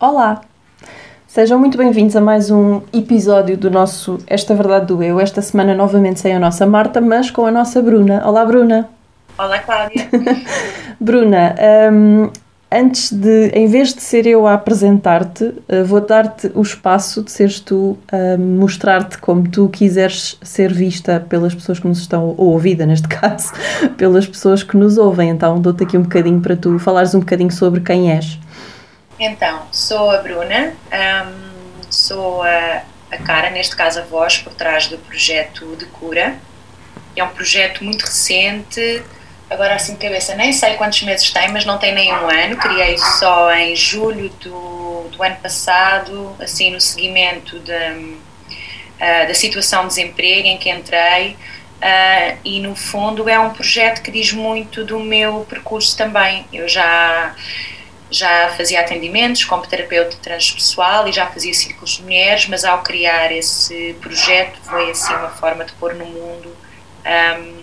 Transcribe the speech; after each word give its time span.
Olá! 0.00 0.40
Sejam 1.28 1.58
muito 1.58 1.76
bem-vindos 1.76 2.16
a 2.16 2.22
mais 2.22 2.50
um 2.50 2.80
episódio 2.90 3.54
do 3.54 3.70
nosso 3.70 4.16
Esta 4.26 4.54
Verdade 4.54 4.86
do 4.86 5.02
Eu. 5.02 5.20
Esta 5.20 5.42
semana 5.42 5.74
novamente 5.74 6.20
sem 6.20 6.34
a 6.34 6.38
nossa 6.38 6.64
Marta, 6.64 7.02
mas 7.02 7.30
com 7.30 7.44
a 7.44 7.50
nossa 7.50 7.82
Bruna. 7.82 8.26
Olá, 8.26 8.46
Bruna! 8.46 8.88
Olá, 9.36 9.58
Cláudia! 9.58 10.08
Bruna, 10.98 11.54
um, 11.92 12.30
antes 12.72 13.12
de, 13.12 13.48
em 13.48 13.66
vez 13.66 13.92
de 13.92 14.00
ser 14.00 14.26
eu 14.26 14.46
a 14.46 14.54
apresentar-te, 14.54 15.44
uh, 15.44 15.84
vou 15.84 16.00
dar-te 16.00 16.50
o 16.54 16.62
espaço 16.62 17.22
de 17.22 17.30
seres 17.30 17.60
tu 17.60 17.98
a 18.10 18.38
mostrar-te 18.38 19.18
como 19.18 19.50
tu 19.50 19.68
quiseres 19.68 20.38
ser 20.40 20.72
vista 20.72 21.20
pelas 21.28 21.54
pessoas 21.54 21.78
que 21.78 21.86
nos 21.86 21.98
estão, 21.98 22.34
ou 22.38 22.52
ouvida 22.52 22.86
neste 22.86 23.04
caso, 23.20 23.52
pelas 23.98 24.26
pessoas 24.26 24.62
que 24.62 24.78
nos 24.78 24.96
ouvem. 24.96 25.28
Então 25.28 25.60
dou-te 25.60 25.84
aqui 25.84 25.98
um 25.98 26.02
bocadinho 26.04 26.40
para 26.40 26.56
tu 26.56 26.78
falares 26.78 27.14
um 27.14 27.20
bocadinho 27.20 27.52
sobre 27.52 27.82
quem 27.82 28.10
és. 28.10 28.38
Então, 29.22 29.66
sou 29.70 30.10
a 30.10 30.22
Bruna, 30.22 30.72
um, 30.90 31.92
sou 31.92 32.42
a, 32.42 32.82
a 33.10 33.18
cara, 33.18 33.50
neste 33.50 33.76
caso 33.76 34.00
a 34.00 34.02
voz, 34.02 34.38
por 34.38 34.54
trás 34.54 34.86
do 34.86 34.96
projeto 34.96 35.76
de 35.76 35.84
cura. 35.84 36.38
É 37.14 37.22
um 37.22 37.28
projeto 37.28 37.84
muito 37.84 38.06
recente, 38.06 39.02
agora 39.50 39.74
assim 39.74 39.92
de 39.92 39.98
cabeça 39.98 40.34
nem 40.34 40.54
sei 40.54 40.72
quantos 40.76 41.02
meses 41.02 41.30
tem, 41.30 41.48
mas 41.48 41.66
não 41.66 41.76
tem 41.76 41.94
nem 41.94 42.10
um 42.10 42.30
ano. 42.30 42.56
Criei 42.56 42.96
só 42.96 43.52
em 43.52 43.76
julho 43.76 44.30
do, 44.40 45.10
do 45.10 45.22
ano 45.22 45.36
passado, 45.36 46.34
assim 46.40 46.70
no 46.70 46.80
seguimento 46.80 47.58
de, 47.58 47.72
uh, 47.72 49.28
da 49.28 49.34
situação 49.34 49.82
de 49.82 49.88
desemprego 49.88 50.48
em 50.48 50.56
que 50.56 50.70
entrei. 50.70 51.36
Uh, 51.82 52.38
e 52.42 52.58
no 52.60 52.74
fundo 52.74 53.28
é 53.28 53.38
um 53.38 53.50
projeto 53.50 54.00
que 54.00 54.10
diz 54.10 54.32
muito 54.32 54.82
do 54.82 54.98
meu 54.98 55.46
percurso 55.46 55.94
também. 55.94 56.46
Eu 56.50 56.66
já 56.66 57.34
já 58.10 58.48
fazia 58.56 58.80
atendimentos 58.80 59.44
como 59.44 59.66
terapeuta 59.66 60.16
transpessoal 60.20 61.06
e 61.06 61.12
já 61.12 61.26
fazia 61.26 61.54
círculos 61.54 61.92
de 61.92 62.02
mulheres, 62.02 62.46
mas 62.48 62.64
ao 62.64 62.82
criar 62.82 63.30
esse 63.30 63.96
projeto 64.00 64.58
foi 64.62 64.90
assim 64.90 65.14
uma 65.14 65.30
forma 65.30 65.64
de 65.64 65.72
pôr 65.72 65.94
no 65.94 66.04
mundo 66.04 66.56
um, 67.06 67.62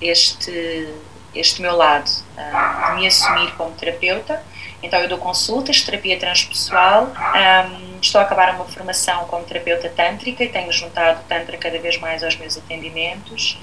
este, 0.00 0.88
este 1.34 1.60
meu 1.60 1.76
lado, 1.76 2.10
um, 2.38 2.86
de 2.86 3.00
me 3.00 3.06
assumir 3.06 3.52
como 3.56 3.72
terapeuta. 3.72 4.42
Então 4.82 5.00
eu 5.00 5.08
dou 5.08 5.18
consultas 5.18 5.80
terapia 5.82 6.18
transpessoal, 6.18 7.12
um, 7.14 7.98
estou 8.00 8.20
a 8.20 8.24
acabar 8.24 8.54
uma 8.54 8.64
formação 8.64 9.24
como 9.26 9.44
terapeuta 9.44 9.88
tântrica 9.88 10.42
e 10.42 10.48
tenho 10.48 10.72
juntado 10.72 11.20
tantra 11.28 11.56
cada 11.56 11.78
vez 11.78 11.98
mais 11.98 12.22
aos 12.22 12.36
meus 12.36 12.56
atendimentos 12.56 13.58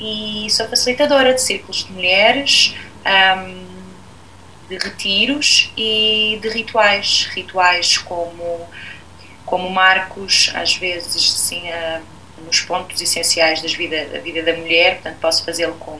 e 0.00 0.46
sou 0.50 0.68
facilitadora 0.68 1.34
de 1.34 1.40
círculos 1.40 1.84
de 1.84 1.92
mulheres, 1.92 2.74
um, 3.04 3.77
de 4.68 4.76
retiros 4.76 5.72
e 5.76 6.38
de 6.42 6.48
rituais, 6.48 7.28
rituais 7.32 7.98
como, 7.98 8.68
como 9.44 9.70
marcos, 9.70 10.52
às 10.54 10.76
vezes, 10.76 11.16
assim, 11.16 11.62
nos 12.44 12.60
pontos 12.60 13.00
essenciais 13.00 13.62
das 13.62 13.74
vida, 13.74 14.06
da 14.12 14.18
vida 14.20 14.42
da 14.42 14.56
mulher, 14.56 14.94
portanto 14.94 15.16
posso 15.20 15.44
fazê-lo 15.44 15.74
como, 15.74 15.98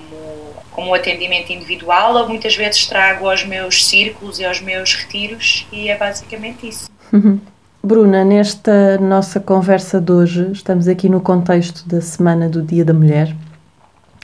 como 0.70 0.94
atendimento 0.94 1.52
individual 1.52 2.14
ou 2.14 2.28
muitas 2.28 2.54
vezes 2.54 2.86
trago 2.86 3.28
aos 3.28 3.44
meus 3.44 3.86
círculos 3.86 4.38
e 4.38 4.44
aos 4.44 4.60
meus 4.60 4.94
retiros 4.94 5.66
e 5.72 5.88
é 5.88 5.96
basicamente 5.96 6.68
isso. 6.68 6.90
Bruna, 7.82 8.24
nesta 8.24 8.98
nossa 8.98 9.40
conversa 9.40 10.00
de 10.00 10.12
hoje, 10.12 10.50
estamos 10.52 10.88
aqui 10.88 11.08
no 11.08 11.20
contexto 11.20 11.88
da 11.88 12.00
Semana 12.00 12.48
do 12.48 12.60
Dia 12.60 12.84
da 12.84 12.92
Mulher 12.92 13.34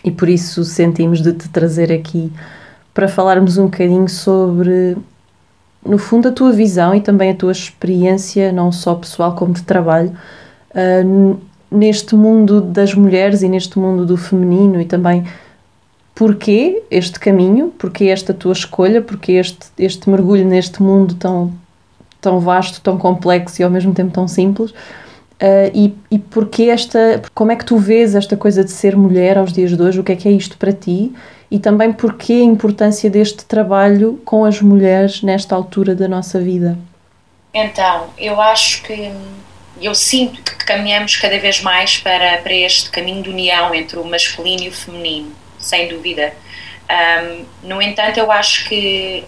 e 0.03 0.11
por 0.11 0.29
isso 0.29 0.65
sentimos 0.65 1.23
de 1.23 1.33
te 1.33 1.49
trazer 1.49 1.93
aqui 1.93 2.33
para 2.95 3.09
falarmos 3.09 3.59
um 3.59 3.65
bocadinho 3.65 4.09
sobre, 4.09 4.97
no 5.85 5.99
fundo, 5.99 6.29
a 6.29 6.33
tua 6.33 6.53
visão 6.53 6.95
e 6.95 7.01
também 7.01 7.33
a 7.33 7.35
tua 7.35 7.51
experiência, 7.51 8.53
não 8.53 8.71
só 8.71 8.95
pessoal 8.95 9.35
como 9.35 9.53
de 9.53 9.63
trabalho, 9.65 10.13
uh, 10.71 11.41
neste 11.71 12.15
mundo 12.15 12.61
das 12.61 12.95
mulheres 12.95 13.43
e 13.43 13.49
neste 13.49 13.79
mundo 13.79 14.07
do 14.07 14.17
feminino 14.17 14.81
e 14.81 14.85
também 14.85 15.25
porquê 16.15 16.85
este 16.89 17.19
caminho, 17.19 17.73
porquê 17.77 18.05
esta 18.05 18.33
tua 18.33 18.53
escolha, 18.53 19.03
porquê 19.03 19.33
este, 19.33 19.67
este 19.77 20.09
mergulho 20.09 20.47
neste 20.47 20.81
mundo 20.81 21.17
tão, 21.17 21.53
tão 22.21 22.39
vasto, 22.39 22.81
tão 22.81 22.97
complexo 22.97 23.61
e 23.61 23.65
ao 23.65 23.71
mesmo 23.71 23.93
tempo 23.93 24.13
tão 24.13 24.29
simples. 24.29 24.71
Uh, 24.71 25.69
e, 25.75 25.95
e 26.13 26.19
porquê 26.19 26.65
esta, 26.65 27.21
como 27.35 27.51
é 27.51 27.57
que 27.57 27.65
tu 27.65 27.77
vês 27.77 28.15
esta 28.15 28.37
coisa 28.37 28.63
de 28.63 28.71
ser 28.71 28.97
mulher 28.97 29.37
aos 29.37 29.53
dias 29.53 29.77
de 29.77 29.83
hoje? 29.83 29.99
O 29.99 30.05
que 30.05 30.13
é 30.13 30.17
que 30.17 30.29
é 30.29 30.31
isto 30.31 30.57
para 30.57 30.73
ti? 30.73 31.13
E 31.55 31.59
também 31.61 31.93
porque 31.93 32.33
a 32.33 32.43
importância 32.43 33.09
deste 33.09 33.45
trabalho 33.45 34.21
com 34.25 34.45
as 34.45 34.61
mulheres 34.61 35.23
nesta 35.23 35.55
altura 35.55 35.95
da 35.95 36.09
nossa 36.09 36.41
vida? 36.41 36.77
Então, 37.55 38.09
eu 38.19 38.41
acho 38.41 38.83
que 38.83 39.13
eu 39.81 39.95
sinto 39.95 40.43
que 40.43 40.65
caminhamos 40.65 41.15
cada 41.15 41.39
vez 41.39 41.61
mais 41.61 41.97
para, 41.97 42.39
para 42.39 42.53
este 42.53 42.91
caminho 42.91 43.23
de 43.23 43.31
união 43.31 43.73
entre 43.73 44.01
o 44.01 44.05
masculino 44.05 44.65
e 44.65 44.69
o 44.69 44.73
feminino, 44.73 45.31
sem 45.57 45.87
dúvida. 45.87 46.35
Um, 46.91 47.45
no 47.63 47.81
entanto, 47.81 48.19
eu 48.19 48.33
acho 48.33 48.69
que 48.69 49.25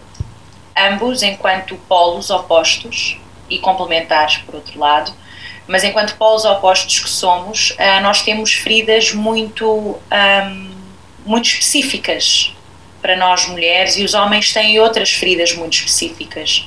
ambos, 0.76 1.22
enquanto 1.22 1.76
polos 1.88 2.28
opostos 2.30 3.20
e 3.48 3.58
complementares, 3.58 4.38
por 4.38 4.56
outro 4.56 4.80
lado, 4.80 5.12
mas 5.68 5.84
enquanto 5.84 6.16
polos 6.16 6.44
opostos 6.44 6.98
que 6.98 7.08
somos, 7.08 7.70
uh, 7.70 8.02
nós 8.02 8.22
temos 8.22 8.52
feridas 8.52 9.14
muito. 9.14 9.64
Um, 10.10 10.75
muito 11.26 11.46
específicas 11.46 12.54
para 13.02 13.16
nós 13.16 13.46
mulheres 13.48 13.98
e 13.98 14.04
os 14.04 14.14
homens 14.14 14.52
têm 14.52 14.80
outras 14.80 15.10
feridas 15.10 15.54
muito 15.54 15.74
específicas. 15.74 16.66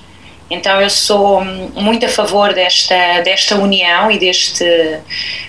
Então 0.50 0.81
eu 0.81 0.90
sou 0.90 1.44
muito 1.44 2.06
a 2.06 2.09
favor 2.09 2.53
desta, 2.53 3.22
desta 3.22 3.56
união 3.56 4.09
e 4.09 4.18
deste, 4.18 5.00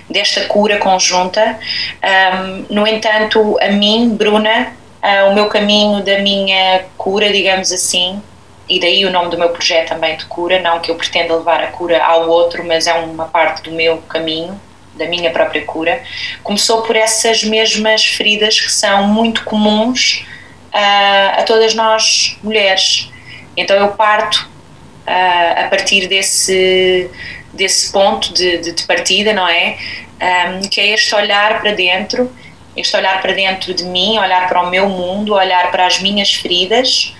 desta 0.08 0.44
cura 0.44 0.78
conjunta. 0.78 1.58
Um, 2.02 2.74
no 2.74 2.86
entanto, 2.86 3.58
a 3.60 3.68
mim, 3.68 4.10
Bruna, 4.10 4.74
uh, 5.02 5.30
o 5.30 5.34
meu 5.34 5.46
caminho 5.46 6.02
da 6.04 6.18
minha 6.18 6.84
cura, 6.98 7.32
digamos 7.32 7.72
assim, 7.72 8.20
e 8.68 8.78
daí 8.78 9.04
o 9.06 9.10
nome 9.10 9.30
do 9.30 9.38
meu 9.38 9.48
projeto 9.48 9.88
também 9.88 10.16
de 10.16 10.26
cura, 10.26 10.60
não 10.60 10.80
que 10.80 10.90
eu 10.90 10.94
pretenda 10.94 11.34
levar 11.34 11.62
a 11.62 11.68
cura 11.68 12.04
ao 12.04 12.28
outro, 12.28 12.62
mas 12.64 12.86
é 12.86 12.92
uma 12.92 13.24
parte 13.24 13.62
do 13.62 13.72
meu 13.72 13.98
caminho, 14.02 14.60
da 14.94 15.06
minha 15.06 15.30
própria 15.30 15.64
cura, 15.64 16.02
começou 16.42 16.82
por 16.82 16.96
essas 16.96 17.42
mesmas 17.44 18.04
feridas 18.04 18.60
que 18.60 18.70
são 18.70 19.06
muito 19.06 19.44
comuns 19.44 20.26
uh, 20.72 21.40
a 21.40 21.42
todas 21.46 21.74
nós 21.74 22.38
mulheres. 22.42 23.10
Então 23.56 23.76
eu 23.76 23.88
parto 23.88 24.48
uh, 25.06 25.64
a 25.64 25.68
partir 25.68 26.06
desse, 26.06 27.10
desse 27.52 27.92
ponto 27.92 28.32
de, 28.32 28.58
de, 28.58 28.72
de 28.72 28.84
partida, 28.84 29.32
não 29.32 29.48
é? 29.48 29.78
Um, 30.20 30.68
que 30.68 30.80
é 30.80 30.88
este 30.88 31.14
olhar 31.14 31.60
para 31.60 31.72
dentro, 31.72 32.30
este 32.76 32.94
olhar 32.96 33.22
para 33.22 33.32
dentro 33.32 33.72
de 33.72 33.84
mim, 33.84 34.18
olhar 34.18 34.48
para 34.48 34.62
o 34.62 34.68
meu 34.68 34.88
mundo, 34.88 35.34
olhar 35.34 35.70
para 35.70 35.86
as 35.86 36.00
minhas 36.00 36.32
feridas 36.34 37.14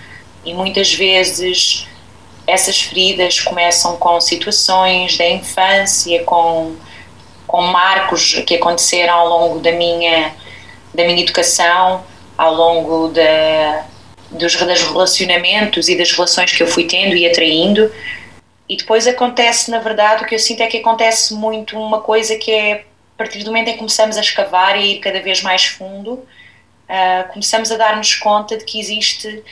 e 0.45 0.53
muitas 0.53 0.93
vezes 0.93 1.87
essas 2.45 2.81
feridas 2.81 3.39
começam 3.39 3.97
com 3.97 4.19
situações 4.19 5.17
da 5.17 5.27
infância, 5.27 6.23
com 6.23 6.75
com 7.51 7.61
marcos 7.61 8.35
que 8.47 8.55
aconteceram 8.55 9.13
ao 9.13 9.27
longo 9.27 9.59
da 9.59 9.73
minha, 9.73 10.33
da 10.93 11.03
minha 11.03 11.21
educação, 11.21 12.01
ao 12.37 12.55
longo 12.55 13.09
da, 13.09 13.85
dos, 14.31 14.55
dos 14.55 14.81
relacionamentos 14.83 15.89
e 15.89 15.97
das 15.97 16.13
relações 16.13 16.53
que 16.53 16.63
eu 16.63 16.67
fui 16.67 16.85
tendo 16.85 17.13
e 17.13 17.27
atraindo. 17.27 17.91
E 18.69 18.77
depois 18.77 19.05
acontece, 19.05 19.69
na 19.69 19.79
verdade, 19.79 20.23
o 20.23 20.27
que 20.27 20.33
eu 20.33 20.39
sinto 20.39 20.61
é 20.61 20.67
que 20.67 20.77
acontece 20.77 21.33
muito 21.33 21.77
uma 21.77 21.99
coisa 21.99 22.37
que 22.37 22.49
é, 22.49 22.85
a 23.15 23.17
partir 23.17 23.39
do 23.39 23.47
momento 23.47 23.67
em 23.67 23.73
que 23.73 23.79
começamos 23.79 24.15
a 24.15 24.21
escavar 24.21 24.79
e 24.79 24.93
ir 24.93 24.99
cada 24.99 25.19
vez 25.19 25.41
mais 25.41 25.65
fundo, 25.65 26.13
uh, 26.13 27.27
começamos 27.33 27.69
a 27.69 27.75
dar-nos 27.75 28.15
conta 28.15 28.57
de 28.57 28.63
que 28.63 28.79
existe 28.79 29.43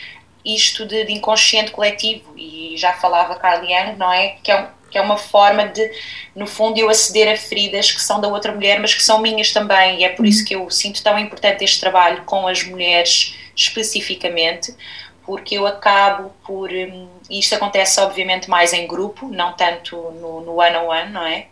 isto 0.45 0.85
de, 0.85 1.03
de, 1.03 1.11
inconsciente 1.11 1.71
coletivo. 1.71 2.33
E 2.38 2.75
já 2.77 2.93
falava 2.93 3.35
Carl 3.35 3.59
Jung, 3.59 3.97
não 3.97 4.09
é? 4.09 4.38
Que 4.41 4.51
é 4.51 4.62
um, 4.62 4.68
que 4.89 4.97
é 4.97 5.01
uma 5.01 5.18
forma 5.18 5.68
de, 5.68 5.91
no 6.36 6.47
fundo, 6.47 6.80
eu 6.80 6.89
aceder 6.89 7.31
a 7.31 7.38
feridas 7.38 7.91
que 7.91 8.01
são 8.01 8.19
da 8.19 8.27
outra 8.27 8.51
mulher, 8.51 8.80
mas 8.80 8.94
que 8.94 9.03
são 9.03 9.21
minhas 9.21 9.51
também, 9.51 10.00
e 10.00 10.03
é 10.03 10.09
por 10.09 10.25
isso 10.25 10.44
que 10.45 10.56
eu 10.56 10.69
sinto 10.69 11.03
tão 11.03 11.18
importante 11.18 11.63
este 11.63 11.80
trabalho 11.80 12.24
com 12.25 12.47
as 12.47 12.63
mulheres 12.63 13.36
especificamente, 13.56 14.74
porque 15.25 15.56
eu 15.56 15.68
acabo 15.68 16.31
por. 16.45 16.71
Hum, 16.71 17.07
e 17.30 17.39
isto 17.39 17.53
acontece, 17.53 18.00
obviamente, 18.00 18.50
mais 18.50 18.74
em 18.74 18.88
grupo, 18.88 19.27
não 19.27 19.53
tanto 19.53 19.95
no, 19.95 20.41
no 20.41 20.59
one 20.59 20.75
on 20.77 20.88
one, 20.88 21.12
não 21.12 21.25
é? 21.25 21.47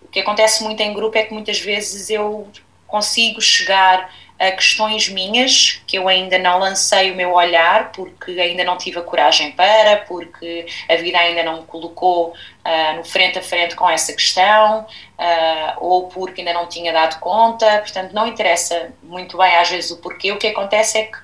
O 0.00 0.06
que 0.06 0.20
acontece 0.20 0.62
muito 0.62 0.80
em 0.80 0.94
grupo 0.94 1.18
é 1.18 1.24
que 1.24 1.34
muitas 1.34 1.58
vezes 1.58 2.08
eu 2.08 2.48
consigo 2.86 3.40
chegar 3.40 4.10
a 4.38 4.52
questões 4.52 5.08
minhas 5.08 5.82
que 5.86 5.98
eu 5.98 6.06
ainda 6.06 6.38
não 6.38 6.60
lancei 6.60 7.10
o 7.10 7.16
meu 7.16 7.32
olhar 7.32 7.90
porque 7.90 8.30
ainda 8.40 8.62
não 8.62 8.78
tive 8.78 8.98
a 8.98 9.02
coragem 9.02 9.50
para, 9.52 9.96
porque 10.06 10.64
a 10.88 10.94
vida 10.94 11.18
ainda 11.18 11.42
não 11.42 11.60
me 11.60 11.66
colocou 11.66 12.32
uh, 12.68 12.96
no 12.96 13.04
frente 13.04 13.38
a 13.38 13.42
frente 13.42 13.74
com 13.74 13.88
essa 13.88 14.12
questão 14.12 14.80
uh, 14.80 15.72
ou 15.78 16.08
porque 16.08 16.42
ainda 16.42 16.52
não 16.52 16.66
tinha 16.66 16.92
dado 16.92 17.18
conta. 17.18 17.78
Portanto, 17.78 18.12
não 18.12 18.26
interessa 18.26 18.92
muito 19.02 19.38
bem 19.38 19.56
às 19.56 19.70
vezes 19.70 19.90
o 19.90 19.96
porquê. 19.96 20.30
O 20.32 20.36
que 20.36 20.46
acontece 20.46 20.98
é 20.98 21.02
que 21.04 21.18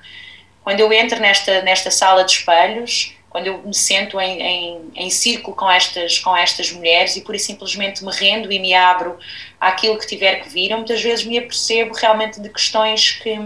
quando 0.63 0.79
eu 0.79 0.91
entro 0.91 1.19
nesta, 1.19 1.61
nesta 1.61 1.91
sala 1.91 2.23
de 2.23 2.31
espelhos, 2.31 3.15
quando 3.29 3.47
eu 3.47 3.59
me 3.59 3.73
sento 3.73 4.19
em, 4.19 4.41
em, 4.41 4.91
em, 4.95 5.09
círculo 5.09 5.55
com 5.55 5.69
estas, 5.69 6.19
com 6.19 6.35
estas 6.35 6.71
mulheres 6.71 7.15
e 7.17 7.21
por 7.21 7.37
simplesmente 7.37 8.03
me 8.03 8.11
rendo 8.11 8.51
e 8.51 8.57
me 8.57 8.73
abro 8.73 9.19
àquilo 9.59 9.99
que 9.99 10.07
tiver 10.07 10.37
que 10.37 10.49
vir, 10.49 10.71
eu 10.71 10.77
muitas 10.77 11.01
vezes 11.01 11.25
me 11.25 11.37
apercebo 11.37 11.93
realmente 11.93 12.39
de 12.39 12.49
questões 12.49 13.11
que, 13.11 13.37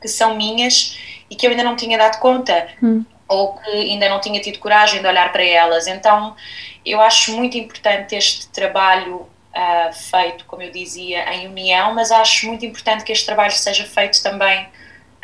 que 0.00 0.06
são 0.06 0.36
minhas 0.36 0.98
e 1.30 1.34
que 1.34 1.46
eu 1.46 1.50
ainda 1.50 1.64
não 1.64 1.74
tinha 1.74 1.96
dado 1.96 2.20
conta. 2.20 2.68
Hum 2.82 3.04
ou 3.32 3.54
que 3.54 3.70
ainda 3.70 4.08
não 4.08 4.20
tinha 4.20 4.40
tido 4.40 4.58
coragem 4.58 5.00
de 5.00 5.06
olhar 5.06 5.32
para 5.32 5.44
elas. 5.44 5.86
Então, 5.86 6.36
eu 6.84 7.00
acho 7.00 7.34
muito 7.34 7.56
importante 7.56 8.14
este 8.14 8.48
trabalho 8.48 9.16
uh, 9.16 9.92
feito, 9.92 10.44
como 10.44 10.62
eu 10.62 10.70
dizia, 10.70 11.32
em 11.32 11.48
união, 11.48 11.94
mas 11.94 12.10
acho 12.10 12.46
muito 12.46 12.66
importante 12.66 13.04
que 13.04 13.12
este 13.12 13.24
trabalho 13.24 13.52
seja 13.52 13.84
feito 13.84 14.22
também 14.22 14.68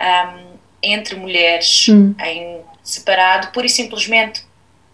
um, 0.01 0.57
entre 0.83 1.17
mulheres, 1.17 1.89
hum. 1.89 2.15
em 2.25 2.61
separado, 2.83 3.49
pura 3.49 3.67
e 3.67 3.69
simplesmente 3.69 4.43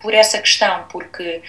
por 0.00 0.12
essa 0.12 0.38
questão, 0.38 0.86
porque 0.90 1.40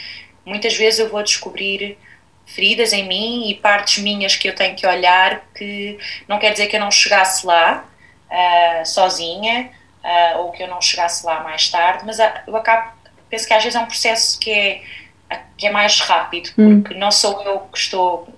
muitas 0.46 0.76
vezes 0.76 1.00
eu 1.00 1.10
vou 1.10 1.24
descobrir 1.24 1.98
feridas 2.46 2.94
em 2.94 3.08
mim 3.08 3.50
e 3.50 3.56
partes 3.56 4.04
minhas 4.04 4.36
que 4.36 4.48
eu 4.48 4.54
tenho 4.54 4.76
que 4.76 4.86
olhar 4.86 5.44
que 5.56 5.98
não 6.28 6.38
quer 6.38 6.52
dizer 6.52 6.68
que 6.68 6.76
eu 6.76 6.80
não 6.80 6.92
chegasse 6.92 7.46
lá 7.46 7.84
uh, 8.30 8.86
sozinha 8.86 9.72
uh, 10.06 10.40
ou 10.40 10.52
que 10.52 10.62
eu 10.62 10.68
não 10.68 10.80
chegasse 10.80 11.26
lá 11.26 11.42
mais 11.42 11.70
tarde, 11.70 12.04
mas 12.06 12.20
eu 12.48 12.56
acabo, 12.56 12.94
penso 13.30 13.48
que 13.48 13.54
às 13.54 13.64
vezes 13.64 13.76
é 13.76 13.82
um 13.82 13.88
processo 13.88 14.40
que 14.40 14.52
é, 14.52 14.82
que 15.58 15.66
é 15.66 15.72
mais 15.72 16.00
rápido, 16.00 16.52
hum. 16.58 16.82
porque 16.82 16.96
hum. 16.96 17.00
não 17.00 17.12
sou 17.12 17.42
eu 17.44 17.60
que 17.62 17.78
estou 17.78 18.30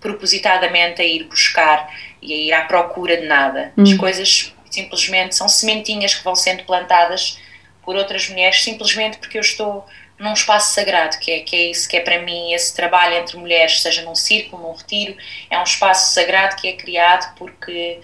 propositadamente 0.00 1.02
a 1.02 1.04
ir 1.04 1.24
buscar 1.24 1.92
e 2.22 2.32
a 2.32 2.36
ir 2.36 2.52
à 2.52 2.62
procura 2.62 3.16
de 3.16 3.26
nada. 3.26 3.72
Hum. 3.76 3.82
As 3.82 3.94
coisas 3.94 4.54
simplesmente 4.70 5.34
são 5.34 5.48
sementinhas 5.48 6.14
que 6.14 6.22
vão 6.22 6.36
sendo 6.36 6.62
plantadas 6.64 7.40
por 7.82 7.96
outras 7.96 8.28
mulheres 8.28 8.62
simplesmente 8.62 9.18
porque 9.18 9.38
eu 9.38 9.40
estou 9.40 9.86
num 10.18 10.32
espaço 10.32 10.74
sagrado, 10.74 11.18
que 11.18 11.30
é, 11.30 11.40
que 11.40 11.56
é 11.56 11.70
isso 11.70 11.88
que 11.88 11.96
é 11.96 12.00
para 12.00 12.20
mim 12.20 12.52
esse 12.52 12.74
trabalho 12.74 13.14
entre 13.14 13.36
mulheres, 13.36 13.80
seja 13.80 14.02
num 14.02 14.16
círculo, 14.16 14.62
num 14.62 14.74
retiro, 14.74 15.16
é 15.48 15.58
um 15.58 15.62
espaço 15.62 16.12
sagrado 16.12 16.56
que 16.56 16.68
é 16.68 16.72
criado 16.72 17.34
porque 17.36 18.00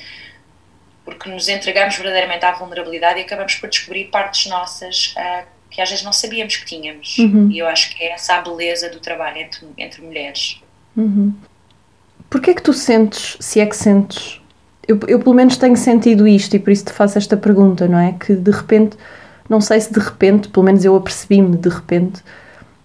porque 1.04 1.28
nos 1.28 1.48
entregamos 1.48 1.96
verdadeiramente 1.96 2.44
à 2.44 2.52
vulnerabilidade 2.52 3.20
e 3.20 3.22
acabamos 3.22 3.54
por 3.56 3.68
descobrir 3.68 4.06
partes 4.06 4.46
nossas 4.46 5.14
uh, 5.16 5.46
que 5.70 5.80
às 5.80 5.90
vezes 5.90 6.04
não 6.04 6.12
sabíamos 6.12 6.56
que 6.56 6.64
tínhamos. 6.64 7.18
Uhum. 7.18 7.50
E 7.50 7.58
eu 7.58 7.66
acho 7.66 7.94
que 7.94 8.02
é 8.02 8.12
essa 8.12 8.36
a 8.36 8.42
beleza 8.42 8.88
do 8.88 9.00
trabalho 9.00 9.38
entre, 9.38 9.66
entre 9.76 10.02
mulheres. 10.02 10.62
Uhum. 10.96 11.34
Porquê 12.30 12.50
é 12.50 12.54
que 12.54 12.62
tu 12.62 12.72
sentes, 12.72 13.36
se 13.40 13.60
é 13.60 13.66
que 13.66 13.76
sentes, 13.76 14.40
eu, 14.86 14.98
eu 15.08 15.18
pelo 15.18 15.34
menos 15.34 15.56
tenho 15.56 15.76
sentido 15.76 16.26
isto 16.28 16.54
e 16.54 16.58
por 16.58 16.70
isso 16.70 16.84
te 16.84 16.92
faço 16.92 17.18
esta 17.18 17.36
pergunta, 17.36 17.88
não 17.88 17.98
é? 17.98 18.12
Que 18.12 18.34
de 18.34 18.50
repente, 18.50 18.96
não 19.48 19.60
sei 19.60 19.80
se 19.80 19.92
de 19.92 20.00
repente, 20.00 20.48
pelo 20.48 20.64
menos 20.64 20.84
eu 20.84 20.94
apercebi-me 20.94 21.56
de 21.56 21.68
repente, 21.68 22.22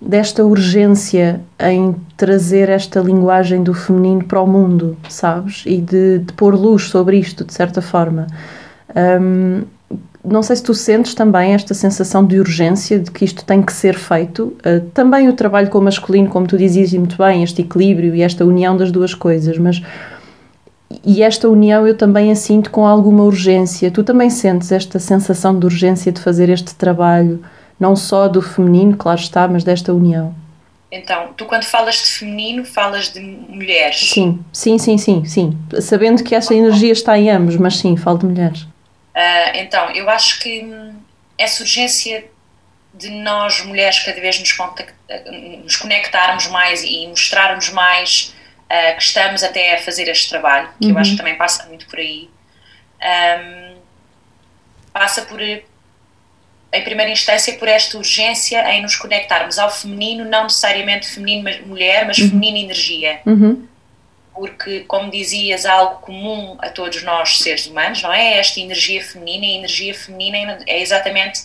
desta 0.02 0.46
urgência 0.46 1.42
em 1.60 1.96
trazer 2.16 2.70
esta 2.70 3.02
linguagem 3.02 3.62
do 3.62 3.74
feminino 3.74 4.24
para 4.24 4.42
o 4.42 4.48
mundo, 4.48 4.96
sabes? 5.10 5.64
E 5.66 5.78
de, 5.78 6.20
de 6.20 6.34
pôr 6.34 6.56
luz 6.56 6.84
sobre 6.84 7.18
isto, 7.18 7.44
de 7.44 7.54
certa 7.54 7.82
forma. 7.82 8.28
Um, 8.96 9.64
não 10.24 10.42
sei 10.42 10.56
se 10.56 10.64
tu 10.64 10.74
sentes 10.74 11.14
também 11.14 11.54
esta 11.54 11.74
sensação 11.74 12.26
de 12.26 12.40
urgência 12.40 13.00
de 13.00 13.12
que 13.12 13.26
isto 13.26 13.44
tem 13.44 13.62
que 13.62 13.74
ser 13.74 13.96
feito. 13.96 14.56
Uh, 14.60 14.82
também 14.94 15.28
o 15.28 15.34
trabalho 15.34 15.70
com 15.70 15.80
o 15.80 15.82
masculino, 15.82 16.30
como 16.30 16.48
tu 16.48 16.58
dizias 16.58 16.94
muito 16.94 17.18
bem, 17.18 17.44
este 17.44 17.62
equilíbrio 17.62 18.16
e 18.16 18.22
esta 18.22 18.46
união 18.46 18.78
das 18.78 18.92
duas 18.92 19.14
coisas, 19.14 19.58
mas. 19.58 19.82
E 21.06 21.22
esta 21.22 21.48
união 21.48 21.86
eu 21.86 21.96
também 21.96 22.32
a 22.32 22.36
sinto 22.36 22.72
com 22.72 22.86
alguma 22.86 23.24
urgência. 23.24 23.92
Tu 23.92 24.04
também 24.04 24.30
sentes 24.30 24.72
esta 24.72 24.98
sensação 24.98 25.58
de 25.58 25.66
urgência 25.66 26.12
de 26.12 26.20
fazer 26.20 26.50
este 26.50 26.74
trabalho 26.74 27.40
não 27.80 27.96
só 27.96 28.28
do 28.28 28.42
feminino, 28.42 28.98
claro 28.98 29.20
está, 29.20 29.48
mas 29.48 29.64
desta 29.64 29.94
união. 29.94 30.36
Então, 30.92 31.34
tu 31.34 31.46
quando 31.46 31.64
falas 31.64 31.96
de 31.96 32.10
feminino, 32.10 32.66
falas 32.66 33.10
de 33.14 33.20
mulheres? 33.20 34.10
Sim, 34.10 34.44
sim, 34.52 34.78
sim, 34.80 34.98
sim, 34.98 35.24
sim. 35.24 35.58
Sabendo 35.82 36.24
que 36.24 36.34
essa 36.34 36.54
energia 36.54 36.92
está 36.92 37.18
em 37.18 37.30
ambos, 37.30 37.56
mas 37.58 37.78
sim, 37.78 37.96
falo 37.96 38.18
de 38.18 38.26
mulheres. 38.26 38.62
Uh, 38.62 39.56
então, 39.56 39.92
eu 39.92 40.10
acho 40.10 40.40
que 40.40 40.64
hum, 40.64 40.96
essa 41.38 41.62
urgência 41.62 42.26
de 42.94 43.10
nós, 43.10 43.64
mulheres, 43.64 44.00
cada 44.00 44.20
vez 44.20 44.40
nos, 44.40 44.58
nos 45.64 45.76
conectarmos 45.76 46.48
mais 46.48 46.84
e 46.84 47.08
mostrarmos 47.08 47.70
mais 47.70 48.34
uh, 48.66 48.96
que 48.98 49.04
estamos 49.04 49.44
até 49.44 49.76
a 49.76 49.78
fazer 49.78 50.08
este 50.08 50.30
trabalho, 50.30 50.70
que 50.80 50.88
uhum. 50.88 50.94
eu 50.94 50.98
acho 50.98 51.12
que 51.12 51.18
também 51.18 51.36
passa 51.36 51.66
muito 51.68 51.86
por 51.88 52.00
aí, 52.00 52.30
um, 53.02 53.76
passa 54.92 55.22
por, 55.22 55.40
em 56.72 56.84
primeira 56.84 57.12
instância, 57.12 57.58
por 57.58 57.68
esta 57.68 57.98
urgência 57.98 58.62
em 58.72 58.82
nos 58.82 58.96
conectarmos 58.96 59.58
ao 59.58 59.72
feminino, 59.72 60.24
não 60.24 60.44
necessariamente 60.44 61.08
feminino 61.08 61.44
mas 61.44 61.60
mulher, 61.66 62.06
mas 62.06 62.18
uhum. 62.20 62.30
feminino 62.30 62.58
energia. 62.58 63.20
Uhum. 63.26 63.68
Porque, 64.34 64.82
como 64.82 65.10
dizias, 65.10 65.66
algo 65.66 66.00
comum 66.00 66.58
a 66.60 66.70
todos 66.70 67.04
nós, 67.04 67.40
seres 67.40 67.66
humanos, 67.66 68.02
não 68.04 68.14
é? 68.14 68.38
Esta 68.38 68.60
energia 68.60 69.04
feminina, 69.04 69.46
e 69.46 69.56
a 69.56 69.58
energia 69.58 69.94
feminina 69.94 70.60
é 70.66 70.80
exatamente 70.80 71.42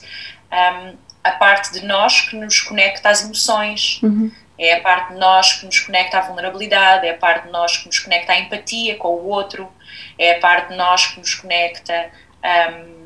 um, 0.53 0.97
a 1.25 1.31
parte 1.33 1.73
de 1.73 1.85
nós 1.87 2.21
que 2.21 2.37
nos 2.37 2.61
conecta 2.61 3.09
às 3.09 3.25
emoções. 3.25 4.01
Uhum. 4.03 4.31
É 4.57 4.75
a 4.75 4.81
parte 4.83 5.15
de 5.15 5.19
nós 5.19 5.55
que 5.55 5.67
nos 5.67 5.81
conecta 5.81 6.19
à 6.19 6.21
vulnerabilidade, 6.21 7.07
é 7.07 7.11
a 7.11 7.17
parte 7.17 7.47
de 7.47 7.51
nós 7.51 7.79
que 7.79 7.87
nos 7.87 7.99
conecta 7.99 8.35
à 8.35 8.39
empatia 8.39 8.95
com 8.97 9.09
o 9.09 9.27
outro, 9.27 9.69
é 10.17 10.37
a 10.37 10.39
parte 10.39 10.69
de 10.69 10.77
nós 10.77 11.07
que 11.07 11.19
nos 11.19 11.35
conecta 11.35 12.11
um, 12.45 13.04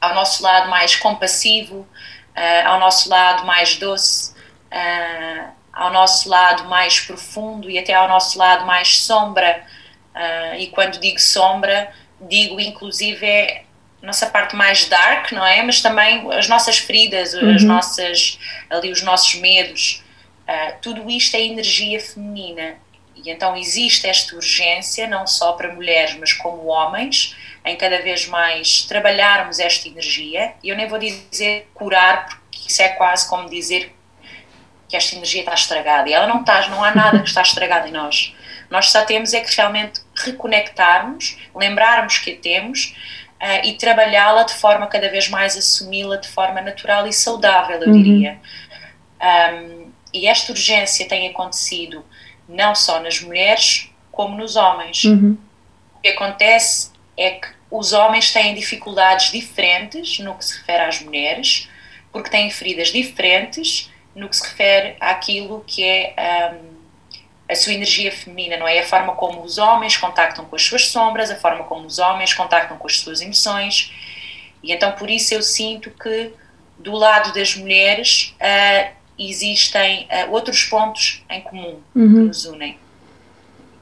ao 0.00 0.14
nosso 0.14 0.42
lado 0.42 0.70
mais 0.70 0.96
compassivo, 0.96 1.86
uh, 2.36 2.68
ao 2.68 2.78
nosso 2.78 3.08
lado 3.08 3.44
mais 3.44 3.76
doce, 3.76 4.32
uh, 4.72 5.50
ao 5.72 5.92
nosso 5.92 6.28
lado 6.28 6.64
mais 6.64 7.00
profundo 7.00 7.70
e 7.70 7.78
até 7.78 7.94
ao 7.94 8.08
nosso 8.08 8.38
lado 8.38 8.66
mais 8.66 8.98
sombra. 8.98 9.64
Uh, 10.14 10.56
e 10.56 10.66
quando 10.68 10.98
digo 10.98 11.18
sombra, 11.18 11.92
digo 12.20 12.60
inclusive 12.60 13.24
é 13.24 13.64
a 14.02 14.06
nossa 14.06 14.26
parte 14.26 14.54
mais 14.54 14.84
dark, 14.86 15.32
não 15.32 15.44
é? 15.44 15.62
Mas 15.62 15.80
também 15.80 16.32
as 16.32 16.48
nossas 16.48 16.78
feridas, 16.78 17.34
uhum. 17.34 17.54
as 17.54 17.62
nossas, 17.64 18.38
ali 18.70 18.92
os 18.92 19.02
nossos 19.02 19.34
medos. 19.34 20.04
tudo 20.80 21.10
isto 21.10 21.34
é 21.34 21.40
energia 21.40 22.00
feminina. 22.00 22.76
E 23.16 23.28
então 23.30 23.56
existe 23.56 24.06
esta 24.06 24.36
urgência, 24.36 25.08
não 25.08 25.26
só 25.26 25.52
para 25.52 25.74
mulheres, 25.74 26.16
mas 26.18 26.32
como 26.32 26.66
homens, 26.66 27.36
em 27.68 27.76
cada 27.76 28.00
vez 28.02 28.26
mais 28.26 28.82
trabalharmos 28.82 29.58
esta 29.58 29.88
energia. 29.88 30.54
E 30.62 30.68
eu 30.68 30.76
nem 30.76 30.86
vou 30.86 30.98
dizer 30.98 31.68
curar, 31.74 32.40
porque 32.40 32.68
isso 32.68 32.82
é 32.82 32.88
quase 32.88 33.28
como 33.28 33.48
dizer 33.48 33.94
que 34.88 34.96
esta 34.96 35.14
energia 35.14 35.40
está 35.40 35.54
estragada. 35.54 36.08
E 36.08 36.12
ela 36.12 36.26
não 36.26 36.40
está, 36.40 36.68
não 36.68 36.82
há 36.82 36.94
nada 36.94 37.18
que 37.20 37.28
está 37.28 37.42
estragado 37.42 37.88
em 37.88 37.92
nós. 37.92 38.34
Nós 38.70 38.90
só 38.90 39.04
temos 39.04 39.32
é 39.32 39.40
que 39.40 39.54
realmente 39.54 40.00
reconectarmos, 40.14 41.38
lembrarmos 41.54 42.18
que 42.18 42.32
a 42.32 42.36
temos 42.36 42.94
uh, 43.40 43.66
e 43.66 43.74
trabalhá-la 43.74 44.42
de 44.42 44.54
forma 44.54 44.86
cada 44.86 45.08
vez 45.08 45.28
mais 45.28 45.56
assumi-la 45.56 46.16
de 46.16 46.28
forma 46.28 46.60
natural 46.60 47.06
e 47.06 47.12
saudável, 47.12 47.80
eu 47.80 47.88
uhum. 47.88 48.02
diria. 48.02 48.38
Um, 49.20 49.90
e 50.12 50.26
esta 50.26 50.52
urgência 50.52 51.06
tem 51.06 51.28
acontecido 51.28 52.04
não 52.48 52.74
só 52.74 53.00
nas 53.00 53.20
mulheres, 53.20 53.90
como 54.10 54.36
nos 54.36 54.56
homens. 54.56 55.04
Uhum. 55.04 55.36
O 55.96 56.00
que 56.00 56.08
acontece 56.08 56.90
é 57.16 57.32
que 57.32 57.48
os 57.70 57.92
homens 57.92 58.32
têm 58.32 58.54
dificuldades 58.54 59.30
diferentes 59.30 60.18
no 60.20 60.34
que 60.34 60.44
se 60.44 60.58
refere 60.58 60.84
às 60.84 61.00
mulheres, 61.00 61.68
porque 62.10 62.30
têm 62.30 62.50
feridas 62.50 62.88
diferentes 62.88 63.90
no 64.14 64.28
que 64.28 64.36
se 64.36 64.42
refere 64.42 64.96
àquilo 64.98 65.62
que 65.66 65.84
é 65.84 66.14
um, 66.54 66.78
a 67.48 67.54
sua 67.54 67.72
energia 67.72 68.10
feminina, 68.10 68.56
não 68.56 68.66
é? 68.66 68.78
A 68.78 68.86
forma 68.86 69.14
como 69.14 69.42
os 69.42 69.58
homens 69.58 69.96
contactam 69.96 70.44
com 70.44 70.56
as 70.56 70.62
suas 70.62 70.88
sombras, 70.88 71.30
a 71.30 71.36
forma 71.36 71.64
como 71.64 71.86
os 71.86 71.98
homens 71.98 72.34
contactam 72.34 72.76
com 72.76 72.86
as 72.86 72.98
suas 72.98 73.20
emoções. 73.20 73.92
E 74.62 74.72
então 74.72 74.92
por 74.92 75.08
isso 75.08 75.34
eu 75.34 75.42
sinto 75.42 75.90
que 75.90 76.32
do 76.78 76.92
lado 76.92 77.32
das 77.32 77.54
mulheres 77.54 78.34
uh, 78.40 78.92
existem 79.18 80.06
uh, 80.06 80.32
outros 80.32 80.64
pontos 80.64 81.22
em 81.28 81.40
comum 81.42 81.80
uhum. 81.94 82.08
que 82.08 82.20
nos 82.20 82.44
unem. 82.44 82.78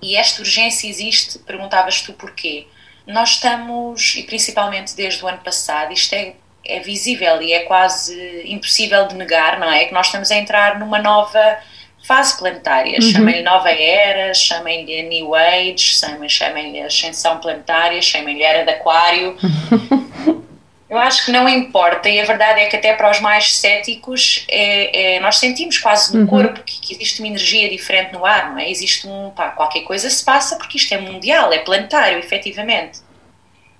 E 0.02 0.16
esta 0.16 0.40
urgência 0.40 0.88
existe, 0.88 1.38
perguntavas 1.40 2.02
tu 2.02 2.12
porquê? 2.12 2.66
Nós 3.06 3.30
estamos, 3.30 4.16
e 4.16 4.22
principalmente 4.24 4.94
desde 4.96 5.24
o 5.24 5.28
ano 5.28 5.38
passado, 5.38 5.92
isto 5.92 6.12
é, 6.14 6.34
é 6.64 6.80
visível 6.80 7.40
e 7.40 7.52
é 7.52 7.60
quase 7.60 8.42
impossível 8.46 9.06
de 9.06 9.14
negar, 9.14 9.58
não 9.60 9.70
é? 9.70 9.84
Que 9.84 9.94
nós 9.94 10.06
estamos 10.06 10.30
a 10.30 10.36
entrar 10.36 10.78
numa 10.78 10.98
nova 10.98 11.58
fase 12.06 12.36
planetária. 12.38 12.96
Uhum. 13.00 13.10
Chamem-lhe 13.12 13.42
nova 13.42 13.70
era, 13.70 14.32
chamem-lhe 14.34 15.02
New 15.02 15.34
Age, 15.34 15.98
chamem-lhe 16.28 16.80
ascensão 16.80 17.38
planetária, 17.38 18.00
chamem-lhe 18.02 18.42
era 18.42 18.64
de 18.64 18.70
Aquário. 18.70 19.36
Eu 20.88 20.98
acho 20.98 21.24
que 21.24 21.32
não 21.32 21.48
importa, 21.48 22.08
e 22.08 22.20
a 22.20 22.24
verdade 22.24 22.60
é 22.60 22.66
que 22.66 22.76
até 22.76 22.94
para 22.94 23.10
os 23.10 23.18
mais 23.18 23.56
céticos 23.56 24.46
é, 24.48 25.16
é 25.16 25.20
nós 25.20 25.38
sentimos 25.38 25.78
quase 25.78 26.14
no 26.14 26.20
uhum. 26.20 26.26
corpo 26.28 26.62
que, 26.62 26.80
que, 26.80 26.94
existe 26.94 27.20
uma 27.20 27.26
energia 27.26 27.68
diferente 27.68 28.12
no 28.12 28.24
ar, 28.24 28.52
não 28.52 28.58
é? 28.60 28.70
Existe 28.70 29.06
um, 29.08 29.30
pá, 29.30 29.50
qualquer 29.50 29.80
coisa 29.80 30.08
se 30.08 30.24
passa 30.24 30.54
porque 30.54 30.78
isto 30.78 30.94
é 30.94 30.98
mundial, 30.98 31.52
é 31.52 31.58
planetário, 31.58 32.18
efetivamente. 32.18 33.00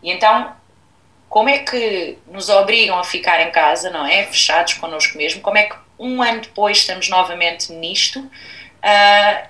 E 0.03 0.11
então, 0.11 0.53
como 1.29 1.49
é 1.49 1.59
que 1.59 2.19
nos 2.27 2.49
obrigam 2.49 2.99
a 2.99 3.05
ficar 3.05 3.41
em 3.41 3.53
casa, 3.53 3.89
não 3.91 4.05
é? 4.05 4.25
Fechados 4.25 4.75
connosco 4.75 5.17
mesmo, 5.17 5.41
como 5.41 5.59
é 5.59 5.63
que 5.63 5.77
um 5.99 6.21
ano 6.21 6.41
depois 6.41 6.79
estamos 6.79 7.09
novamente 7.09 7.73
nisto 7.73 8.19
uh, 8.19 9.49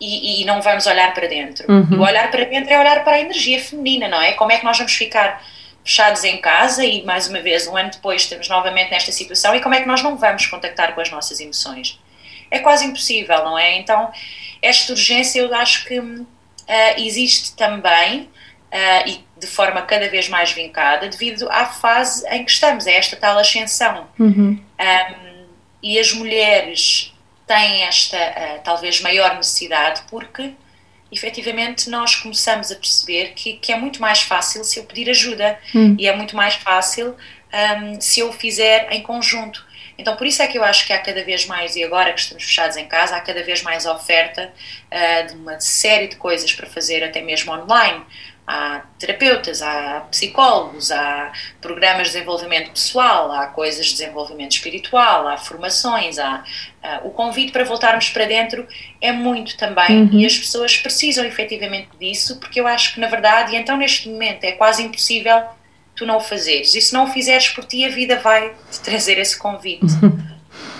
e, 0.00 0.42
e, 0.42 0.44
não 0.44 0.62
vamos 0.62 0.86
olhar 0.86 1.12
para 1.12 1.26
dentro. 1.26 1.70
Uhum. 1.70 1.88
E 1.90 1.94
o 1.96 2.00
olhar 2.00 2.30
para 2.30 2.44
dentro 2.44 2.72
é 2.72 2.78
olhar 2.78 3.04
para 3.04 3.16
a 3.16 3.20
energia 3.20 3.60
feminina, 3.60 4.08
não 4.08 4.20
é? 4.20 4.32
Como 4.32 4.50
é 4.50 4.58
que 4.58 4.64
nós 4.64 4.76
vamos 4.76 4.94
ficar 4.94 5.42
fechados 5.84 6.24
em 6.24 6.38
casa 6.38 6.84
e, 6.84 7.04
mais 7.04 7.28
uma 7.28 7.40
vez, 7.40 7.66
um 7.66 7.76
ano 7.76 7.90
depois 7.90 8.22
estamos 8.22 8.48
novamente 8.48 8.90
nesta 8.90 9.12
situação 9.12 9.54
e 9.54 9.60
como 9.60 9.74
é 9.74 9.82
que 9.82 9.86
nós 9.86 10.02
não 10.02 10.16
vamos 10.16 10.46
contactar 10.46 10.94
com 10.94 11.00
as 11.00 11.10
nossas 11.10 11.40
emoções? 11.40 12.00
É 12.50 12.58
quase 12.60 12.86
impossível, 12.86 13.44
não 13.44 13.58
é? 13.58 13.76
Então, 13.76 14.10
esta 14.62 14.92
urgência 14.92 15.40
eu 15.40 15.54
acho 15.54 15.84
que 15.84 15.98
uh, 15.98 16.24
existe 16.96 17.54
também 17.54 18.22
uh, 18.22 19.08
e 19.08 19.24
de 19.38 19.46
forma 19.46 19.82
cada 19.82 20.08
vez 20.08 20.28
mais 20.28 20.52
vincada 20.52 21.08
devido 21.08 21.50
à 21.50 21.66
fase 21.66 22.26
em 22.28 22.44
que 22.44 22.50
estamos, 22.50 22.86
é 22.86 22.96
esta 22.96 23.16
tal 23.16 23.38
ascensão. 23.38 24.08
Uhum. 24.18 24.58
Um, 24.58 25.44
e 25.82 25.98
as 25.98 26.12
mulheres 26.14 27.12
têm 27.46 27.82
esta 27.82 28.16
uh, 28.16 28.62
talvez 28.64 29.02
maior 29.02 29.36
necessidade 29.36 30.02
porque 30.08 30.54
efetivamente 31.14 31.88
nós 31.88 32.16
começamos 32.16 32.70
a 32.70 32.74
perceber 32.74 33.32
que, 33.34 33.54
que 33.54 33.72
é 33.72 33.76
muito 33.76 34.00
mais 34.00 34.20
fácil 34.20 34.64
se 34.64 34.78
eu 34.78 34.84
pedir 34.84 35.08
ajuda 35.08 35.58
uhum. 35.74 35.96
e 35.98 36.06
é 36.06 36.14
muito 36.14 36.36
mais 36.36 36.54
fácil 36.54 37.16
um, 37.54 38.00
se 38.00 38.20
eu 38.20 38.28
o 38.28 38.32
fizer 38.32 38.88
em 38.90 39.02
conjunto. 39.02 39.64
Então, 39.96 40.16
por 40.16 40.26
isso 40.26 40.42
é 40.42 40.48
que 40.48 40.58
eu 40.58 40.64
acho 40.64 40.86
que 40.86 40.92
há 40.92 40.98
cada 40.98 41.22
vez 41.22 41.46
mais, 41.46 41.76
e 41.76 41.84
agora 41.84 42.12
que 42.12 42.20
estamos 42.20 42.42
fechados 42.42 42.76
em 42.76 42.86
casa, 42.86 43.16
há 43.16 43.20
cada 43.20 43.44
vez 43.44 43.62
mais 43.62 43.86
oferta 43.86 44.52
uh, 44.90 45.26
de 45.28 45.34
uma 45.34 45.60
série 45.60 46.08
de 46.08 46.16
coisas 46.16 46.52
para 46.52 46.66
fazer, 46.66 47.04
até 47.04 47.22
mesmo 47.22 47.52
online 47.52 48.04
há 48.46 48.82
terapeutas, 48.98 49.62
há 49.62 50.06
psicólogos, 50.10 50.90
há 50.90 51.32
programas 51.60 52.08
de 52.08 52.14
desenvolvimento 52.14 52.70
pessoal, 52.70 53.32
há 53.32 53.46
coisas 53.46 53.86
de 53.86 53.92
desenvolvimento 53.92 54.52
espiritual, 54.52 55.26
há 55.26 55.36
formações, 55.38 56.18
há 56.18 56.44
uh, 56.82 57.08
o 57.08 57.10
convite 57.10 57.52
para 57.52 57.64
voltarmos 57.64 58.10
para 58.10 58.26
dentro 58.26 58.66
é 59.00 59.12
muito 59.12 59.56
também 59.56 60.02
uhum. 60.02 60.20
e 60.20 60.26
as 60.26 60.36
pessoas 60.36 60.76
precisam 60.76 61.24
efetivamente 61.24 61.88
disso 61.98 62.38
porque 62.38 62.60
eu 62.60 62.66
acho 62.66 62.94
que 62.94 63.00
na 63.00 63.06
verdade, 63.06 63.54
e 63.54 63.56
então 63.56 63.76
neste 63.76 64.08
momento 64.08 64.44
é 64.44 64.52
quase 64.52 64.82
impossível 64.82 65.42
tu 65.96 66.04
não 66.04 66.16
o 66.16 66.20
fazeres 66.20 66.74
e 66.74 66.80
se 66.82 66.92
não 66.92 67.04
o 67.04 67.06
fizeres 67.06 67.48
por 67.48 67.64
ti 67.64 67.84
a 67.84 67.88
vida 67.88 68.18
vai 68.18 68.52
te 68.70 68.80
trazer 68.80 69.18
esse 69.18 69.38
convite. 69.38 69.86
Uhum. 70.02 70.34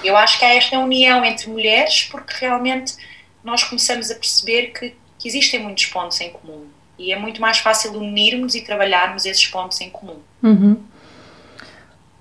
Eu 0.05 0.17
acho 0.19 0.39
que 0.39 0.45
há 0.45 0.55
esta 0.55 0.79
união 0.79 1.25
entre 1.25 1.49
mulheres 1.49 2.05
porque 2.11 2.35
realmente 2.39 2.95
nós 3.43 3.65
começamos 3.65 4.11
a 4.11 4.15
perceber 4.15 4.67
que, 4.67 4.95
que 5.19 5.27
existem 5.27 5.61
muitos 5.61 5.87
pontos 5.87 6.21
em 6.21 6.31
comum 6.31 6.69
e 6.99 7.13
é 7.13 7.19
muito 7.19 7.41
mais 7.41 7.59
fácil 7.59 7.93
unirmos 7.93 8.55
e 8.55 8.63
trabalharmos 8.63 9.25
esses 9.27 9.47
pontos 9.47 9.81
em 9.81 9.91
comum. 9.91 10.19
Uhum. 10.43 10.77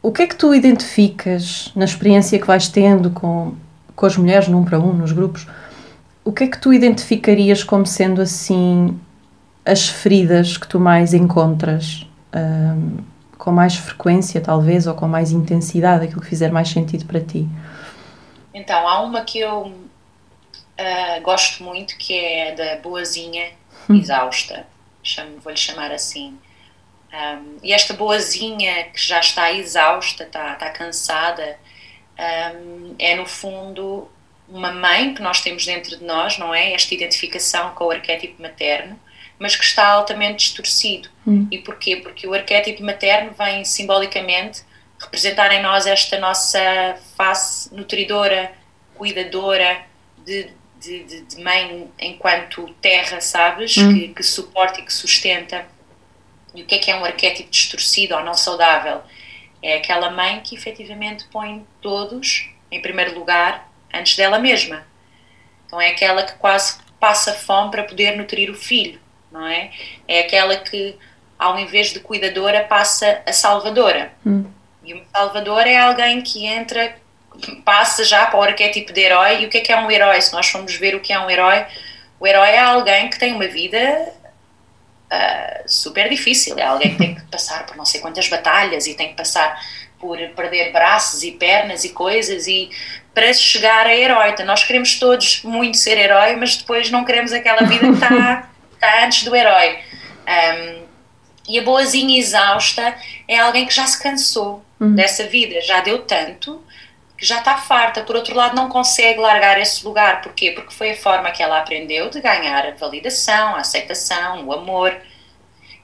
O 0.01 0.11
que 0.11 0.23
é 0.23 0.27
que 0.27 0.35
tu 0.35 0.53
identificas 0.53 1.71
na 1.75 1.85
experiência 1.85 2.37
que 2.39 2.45
vais 2.45 2.67
tendo 2.67 3.09
com, 3.11 3.55
com 3.95 4.05
as 4.05 4.17
mulheres, 4.17 4.47
num 4.47 4.63
para 4.65 4.79
um, 4.79 4.91
nos 4.91 5.11
grupos? 5.11 5.47
O 6.25 6.31
que 6.31 6.43
é 6.43 6.47
que 6.47 6.57
tu 6.57 6.73
identificarias 6.73 7.63
como 7.63 7.85
sendo 7.85 8.21
assim 8.21 8.99
as 9.65 9.87
feridas 9.87 10.57
que 10.57 10.67
tu 10.67 10.79
mais 10.79 11.13
encontras 11.13 12.05
um, 12.35 12.97
com 13.37 13.51
mais 13.51 13.75
frequência, 13.75 14.41
talvez, 14.41 14.87
ou 14.87 14.93
com 14.93 15.07
mais 15.07 15.31
intensidade, 15.31 16.05
aquilo 16.05 16.21
que 16.21 16.27
fizer 16.27 16.51
mais 16.51 16.69
sentido 16.69 17.05
para 17.05 17.21
ti? 17.21 17.47
Então, 18.53 18.87
há 18.87 19.01
uma 19.01 19.21
que 19.21 19.39
eu 19.39 19.67
uh, 19.67 21.21
gosto 21.23 21.63
muito, 21.63 21.97
que 21.97 22.13
é 22.13 22.55
da 22.55 22.81
boazinha. 22.81 23.47
Exausta, 23.89 24.65
vou-lhe 25.41 25.57
chamar 25.57 25.91
assim. 25.91 26.37
Um, 27.13 27.57
e 27.61 27.71
esta 27.71 27.93
boazinha 27.93 28.85
que 28.85 28.99
já 28.99 29.19
está 29.19 29.51
exausta, 29.51 30.23
está, 30.23 30.53
está 30.53 30.69
cansada, 30.71 31.59
um, 32.55 32.95
é 32.97 33.15
no 33.15 33.25
fundo 33.25 34.09
uma 34.47 34.71
mãe 34.71 35.13
que 35.13 35.21
nós 35.21 35.41
temos 35.41 35.65
dentro 35.65 35.97
de 35.97 36.03
nós, 36.03 36.37
não 36.37 36.53
é? 36.53 36.73
Esta 36.73 36.93
identificação 36.93 37.71
com 37.71 37.85
o 37.85 37.91
arquétipo 37.91 38.41
materno, 38.41 38.99
mas 39.39 39.55
que 39.55 39.63
está 39.63 39.87
altamente 39.87 40.45
distorcido. 40.45 41.09
Hum. 41.25 41.47
E 41.51 41.59
porquê? 41.59 41.97
Porque 41.97 42.27
o 42.27 42.33
arquétipo 42.33 42.83
materno 42.83 43.31
vem 43.37 43.63
simbolicamente 43.63 44.63
representar 44.99 45.51
em 45.51 45.61
nós 45.61 45.85
esta 45.85 46.19
nossa 46.19 46.59
face 47.17 47.73
nutridora, 47.73 48.51
cuidadora, 48.95 49.81
de, 50.25 50.49
de, 50.83 51.03
de, 51.03 51.21
de 51.21 51.41
mãe 51.41 51.89
enquanto 51.97 52.67
terra, 52.81 53.21
sabes? 53.21 53.77
Hum. 53.77 53.93
Que, 53.93 54.07
que 54.09 54.23
suporta 54.23 54.81
e 54.81 54.85
que 54.85 54.93
sustenta. 54.93 55.65
E 56.53 56.61
o 56.61 56.65
que 56.65 56.75
é 56.75 56.77
que 56.77 56.91
é 56.91 56.95
um 56.95 57.05
arquétipo 57.05 57.49
distorcido 57.49 58.15
ou 58.15 58.23
não 58.23 58.33
saudável? 58.33 59.01
É 59.61 59.77
aquela 59.77 60.11
mãe 60.11 60.41
que 60.41 60.55
efetivamente 60.55 61.25
põe 61.31 61.65
todos 61.81 62.49
em 62.69 62.81
primeiro 62.81 63.17
lugar 63.17 63.71
antes 63.93 64.17
dela 64.17 64.37
mesma. 64.37 64.85
Então 65.65 65.79
é 65.79 65.89
aquela 65.89 66.23
que 66.23 66.33
quase 66.33 66.77
passa 66.99 67.33
fome 67.33 67.71
para 67.71 67.83
poder 67.83 68.15
nutrir 68.17 68.51
o 68.51 68.55
filho, 68.55 68.99
não 69.31 69.47
é? 69.47 69.71
É 70.07 70.19
aquela 70.19 70.57
que, 70.57 70.95
ao 71.39 71.57
invés 71.57 71.91
de 71.91 71.99
cuidadora, 71.99 72.63
passa 72.65 73.21
a 73.25 73.33
salvadora. 73.33 74.13
Hum. 74.25 74.45
E 74.83 74.93
uma 74.93 75.05
salvadora 75.13 75.69
é 75.69 75.77
alguém 75.77 76.21
que 76.21 76.45
entra 76.45 76.95
passa 77.63 78.03
já 78.03 78.25
para 78.25 78.39
o 78.39 78.43
arquétipo 78.43 78.93
de 78.93 79.01
herói. 79.01 79.41
E 79.41 79.45
o 79.45 79.49
que 79.49 79.57
é 79.57 79.61
que 79.61 79.71
é 79.71 79.77
um 79.77 79.89
herói? 79.89 80.21
Se 80.21 80.33
nós 80.33 80.47
formos 80.47 80.75
ver 80.75 80.95
o 80.95 80.99
que 80.99 81.13
é 81.13 81.19
um 81.19 81.29
herói, 81.29 81.65
o 82.19 82.27
herói 82.27 82.49
é 82.49 82.59
alguém 82.59 83.09
que 83.09 83.19
tem 83.19 83.33
uma 83.33 83.47
vida 83.47 84.13
uh, 85.11 85.63
super 85.67 86.09
difícil. 86.09 86.57
É 86.57 86.63
alguém 86.63 86.91
que 86.91 86.97
tem 86.97 87.15
que 87.15 87.21
passar 87.23 87.65
por 87.65 87.75
não 87.75 87.85
sei 87.85 88.01
quantas 88.01 88.27
batalhas 88.27 88.87
e 88.87 88.93
tem 88.93 89.09
que 89.09 89.15
passar 89.15 89.59
por 89.99 90.17
perder 90.35 90.71
braços 90.71 91.23
e 91.23 91.31
pernas 91.31 91.83
e 91.85 91.89
coisas 91.89 92.45
e 92.47 92.69
para 93.13 93.31
chegar 93.33 93.85
a 93.85 93.95
herói. 93.95 94.31
Então, 94.31 94.45
nós 94.45 94.63
queremos 94.63 94.99
todos 94.99 95.43
muito 95.43 95.77
ser 95.77 95.97
herói, 95.97 96.35
mas 96.35 96.57
depois 96.57 96.89
não 96.89 97.05
queremos 97.05 97.31
aquela 97.31 97.63
vida 97.63 97.87
que 97.87 97.93
está, 97.93 98.49
está 98.73 99.05
antes 99.05 99.23
do 99.23 99.35
herói. 99.35 99.79
Um, 100.27 100.83
e 101.47 101.59
a 101.59 101.61
boazinha 101.61 102.19
exausta 102.19 102.95
é 103.27 103.37
alguém 103.37 103.65
que 103.65 103.73
já 103.73 103.85
se 103.85 104.01
cansou 104.01 104.63
uhum. 104.79 104.95
dessa 104.95 105.25
vida, 105.25 105.59
já 105.61 105.81
deu 105.81 105.99
tanto 105.99 106.62
que 107.23 107.29
já 107.29 107.39
está 107.39 107.55
farta, 107.55 108.03
por 108.03 108.17
outro 108.17 108.35
lado 108.35 108.53
não 108.53 108.67
consegue 108.67 109.17
largar 109.17 109.57
esse 109.57 109.85
lugar. 109.85 110.21
Porquê? 110.21 110.51
Porque 110.51 110.73
foi 110.73 110.91
a 110.91 110.97
forma 110.97 111.31
que 111.31 111.41
ela 111.41 111.57
aprendeu 111.57 112.09
de 112.09 112.19
ganhar 112.19 112.67
a 112.67 112.71
validação, 112.71 113.55
a 113.55 113.59
aceitação, 113.59 114.45
o 114.45 114.51
amor. 114.51 114.93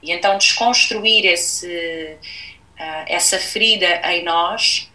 E 0.02 0.12
então 0.12 0.36
desconstruir 0.36 1.24
esse, 1.24 1.66
uh, 1.66 3.04
essa 3.06 3.38
ferida 3.38 3.86
em 4.12 4.22
nós 4.22 4.92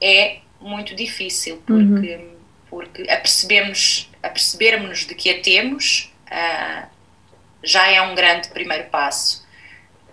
é 0.00 0.38
muito 0.60 0.92
difícil, 0.92 1.62
porque, 1.64 2.16
uhum. 2.16 2.36
porque 2.68 3.02
apercebemos, 3.08 4.10
apercebermos 4.20 5.06
de 5.06 5.14
que 5.14 5.30
a 5.30 5.40
temos 5.40 6.12
uh, 6.26 6.88
já 7.62 7.88
é 7.88 8.02
um 8.02 8.16
grande 8.16 8.48
primeiro 8.48 8.88
passo. 8.90 9.46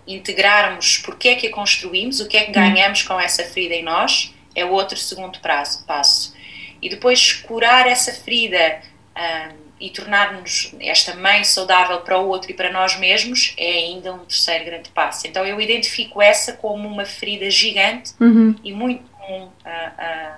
Integrarmos 0.06 0.98
porque 0.98 1.30
é 1.30 1.34
que 1.34 1.48
a 1.48 1.50
construímos, 1.50 2.20
o 2.20 2.28
que 2.28 2.36
é 2.36 2.42
que 2.42 2.46
uhum. 2.46 2.52
ganhamos 2.52 3.02
com 3.02 3.18
essa 3.18 3.42
ferida 3.42 3.74
em 3.74 3.82
nós 3.82 4.32
é 4.54 4.64
o 4.64 4.70
outro 4.70 4.96
segundo 4.96 5.38
prazo, 5.40 5.84
passo. 5.86 6.34
E 6.80 6.88
depois 6.88 7.32
curar 7.32 7.86
essa 7.86 8.12
ferida 8.12 8.80
um, 9.16 9.64
e 9.80 9.90
tornar-nos 9.90 10.74
esta 10.80 11.14
mãe 11.14 11.42
saudável 11.44 12.00
para 12.00 12.18
o 12.18 12.28
outro 12.28 12.50
e 12.50 12.54
para 12.54 12.70
nós 12.70 12.96
mesmos 12.98 13.54
é 13.56 13.70
ainda 13.70 14.14
um 14.14 14.24
terceiro 14.24 14.64
grande 14.64 14.90
passo. 14.90 15.26
Então 15.26 15.44
eu 15.44 15.60
identifico 15.60 16.22
essa 16.22 16.52
como 16.52 16.88
uma 16.88 17.04
ferida 17.04 17.50
gigante 17.50 18.12
uhum. 18.20 18.54
e 18.62 18.72
muito 18.72 19.02
comum 19.10 19.50
a, 19.64 19.92
a, 19.98 20.36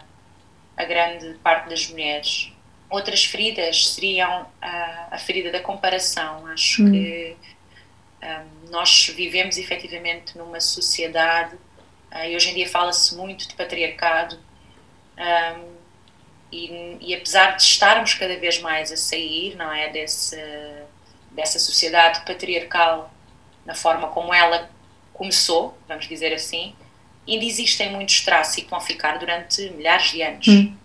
a, 0.76 0.85
grande 0.85 1.35
parte 1.42 1.68
das 1.68 1.88
mulheres. 1.88 2.50
Outras 2.88 3.25
feridas 3.25 3.90
seriam 3.90 4.46
a, 4.61 5.08
a 5.11 5.18
ferida 5.18 5.50
da 5.50 5.61
comparação. 5.61 6.46
Acho 6.46 6.82
uhum. 6.82 6.92
que 6.92 7.37
um, 8.23 8.70
nós 8.70 9.08
vivemos 9.14 9.58
efetivamente 9.58 10.37
numa 10.38 10.61
sociedade 10.61 11.56
Uh, 12.16 12.30
e 12.30 12.37
hoje 12.37 12.50
em 12.50 12.54
dia 12.54 12.68
fala-se 12.68 13.14
muito 13.14 13.46
de 13.46 13.54
patriarcado. 13.54 14.38
Um, 15.18 15.76
e, 16.50 16.99
e, 17.00 17.14
apesar 17.14 17.56
de 17.56 17.62
estarmos 17.62 18.14
cada 18.14 18.37
vez 18.37 18.61
mais 18.61 18.90
a 18.92 18.96
sair, 18.96 19.56
não 19.56 19.70
é, 19.73 19.90
desse, 19.90 20.40
dessa 21.32 21.58
sociedade 21.58 22.25
patriarcal 22.25 23.12
na 23.64 23.75
forma 23.75 24.08
como 24.08 24.32
ela 24.32 24.70
começou, 25.12 25.76
vamos 25.88 26.06
dizer 26.06 26.32
assim, 26.32 26.75
ainda 27.26 27.44
existem 27.44 27.90
muitos 27.90 28.20
traços 28.20 28.58
e 28.58 28.62
que 28.62 28.70
vão 28.70 28.80
ficar 28.80 29.18
durante 29.18 29.68
milhares 29.70 30.11
de 30.11 30.23
anos. 30.23 30.46
Hum. 30.46 30.76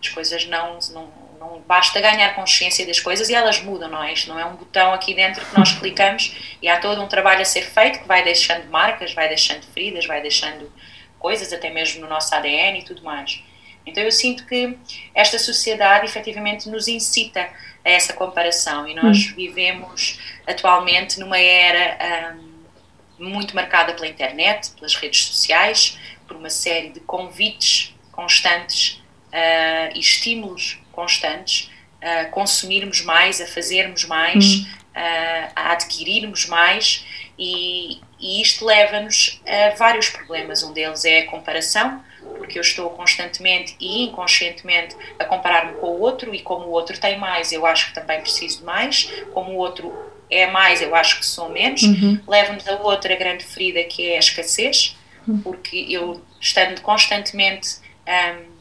As 0.00 0.08
coisas 0.10 0.46
não, 0.46 0.78
não, 0.92 1.08
não 1.50 1.60
basta 1.60 2.00
ganhar 2.00 2.34
consciência 2.34 2.86
das 2.86 3.00
coisas 3.00 3.28
e 3.28 3.34
elas 3.34 3.60
mudam, 3.60 3.88
não 3.88 4.02
é? 4.02 4.12
Isto 4.12 4.28
não 4.28 4.38
é 4.38 4.44
um 4.44 4.56
botão 4.56 4.92
aqui 4.92 5.14
dentro 5.14 5.44
que 5.44 5.58
nós 5.58 5.72
clicamos 5.78 6.36
e 6.60 6.68
há 6.68 6.78
todo 6.78 7.02
um 7.02 7.06
trabalho 7.06 7.42
a 7.42 7.44
ser 7.44 7.62
feito 7.62 8.00
que 8.00 8.08
vai 8.08 8.22
deixando 8.22 8.68
marcas, 8.70 9.14
vai 9.14 9.28
deixando 9.28 9.62
feridas, 9.66 10.06
vai 10.06 10.20
deixando 10.20 10.70
coisas, 11.18 11.52
até 11.52 11.70
mesmo 11.70 12.00
no 12.00 12.08
nosso 12.08 12.34
ADN 12.34 12.80
e 12.80 12.84
tudo 12.84 13.02
mais. 13.02 13.42
Então 13.84 14.02
eu 14.02 14.10
sinto 14.10 14.44
que 14.46 14.76
esta 15.14 15.38
sociedade 15.38 16.06
efetivamente 16.06 16.68
nos 16.68 16.88
incita 16.88 17.48
a 17.84 17.90
essa 17.90 18.12
comparação 18.12 18.88
e 18.88 18.94
nós 18.94 19.26
hum. 19.26 19.34
vivemos 19.36 20.18
atualmente 20.46 21.20
numa 21.20 21.38
era 21.38 22.36
um, 22.36 23.24
muito 23.24 23.54
marcada 23.54 23.94
pela 23.94 24.08
internet, 24.08 24.70
pelas 24.72 24.94
redes 24.96 25.24
sociais, 25.24 25.98
por 26.26 26.36
uma 26.36 26.50
série 26.50 26.90
de 26.90 27.00
convites 27.00 27.94
constantes 28.10 29.02
uh, 29.28 29.94
e 29.94 30.00
estímulos 30.00 30.78
constantes 30.96 31.70
a 32.02 32.24
consumirmos 32.26 33.02
mais, 33.02 33.40
a 33.40 33.46
fazermos 33.46 34.04
mais, 34.04 34.44
hum. 34.44 34.66
uh, 34.96 35.52
a 35.54 35.72
adquirirmos 35.72 36.46
mais 36.46 37.06
e, 37.38 38.00
e 38.18 38.40
isto 38.40 38.64
leva-nos 38.64 39.40
a 39.46 39.74
vários 39.76 40.08
problemas. 40.08 40.62
Um 40.62 40.72
deles 40.72 41.04
é 41.04 41.20
a 41.20 41.26
comparação, 41.26 42.02
porque 42.38 42.58
eu 42.58 42.62
estou 42.62 42.90
constantemente 42.90 43.76
e 43.78 44.04
inconscientemente 44.04 44.96
a 45.18 45.24
comparar-me 45.24 45.74
com 45.74 45.86
o 45.86 46.00
outro 46.00 46.34
e 46.34 46.40
como 46.40 46.66
o 46.66 46.70
outro 46.70 46.98
tem 46.98 47.18
mais, 47.18 47.52
eu 47.52 47.64
acho 47.66 47.88
que 47.88 47.94
também 47.94 48.20
preciso 48.20 48.58
de 48.58 48.64
mais, 48.64 49.10
como 49.32 49.52
o 49.52 49.56
outro 49.56 49.92
é 50.30 50.46
mais, 50.48 50.82
eu 50.82 50.94
acho 50.94 51.20
que 51.20 51.26
sou 51.26 51.48
menos. 51.48 51.82
Uhum. 51.82 52.20
Leva-nos 52.26 52.66
a 52.66 52.76
outra 52.82 53.14
grande 53.14 53.44
ferida 53.44 53.82
que 53.84 54.10
é 54.10 54.16
a 54.16 54.18
escassez, 54.18 54.96
uhum. 55.26 55.38
porque 55.38 55.86
eu 55.88 56.20
estando 56.40 56.80
constantemente 56.80 57.76
um, 58.06 58.55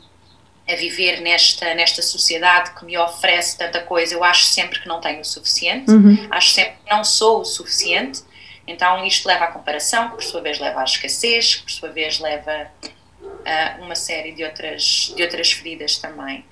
a 0.67 0.75
viver 0.75 1.21
nesta, 1.21 1.75
nesta 1.75 2.01
sociedade 2.01 2.71
que 2.71 2.83
me 2.85 2.97
oferece 2.97 3.57
tanta 3.57 3.79
coisa, 3.81 4.15
eu 4.15 4.23
acho 4.23 4.45
sempre 4.45 4.79
que 4.79 4.87
não 4.87 4.99
tenho 4.99 5.21
o 5.21 5.25
suficiente, 5.25 5.91
uhum. 5.91 6.27
acho 6.31 6.51
sempre 6.51 6.73
que 6.83 6.91
não 6.91 7.03
sou 7.03 7.41
o 7.41 7.45
suficiente. 7.45 8.23
Então 8.67 9.05
isto 9.05 9.27
leva 9.27 9.45
à 9.45 9.47
comparação, 9.47 10.09
que 10.09 10.15
por 10.15 10.23
sua 10.23 10.41
vez 10.41 10.59
leva 10.59 10.81
à 10.81 10.83
escassez, 10.83 11.55
que 11.55 11.63
por 11.63 11.71
sua 11.71 11.89
vez 11.89 12.19
leva 12.19 12.67
a 13.45 13.77
uma 13.81 13.95
série 13.95 14.31
de 14.31 14.43
outras, 14.43 15.13
de 15.15 15.21
outras 15.21 15.51
feridas 15.51 15.97
também. 15.97 16.43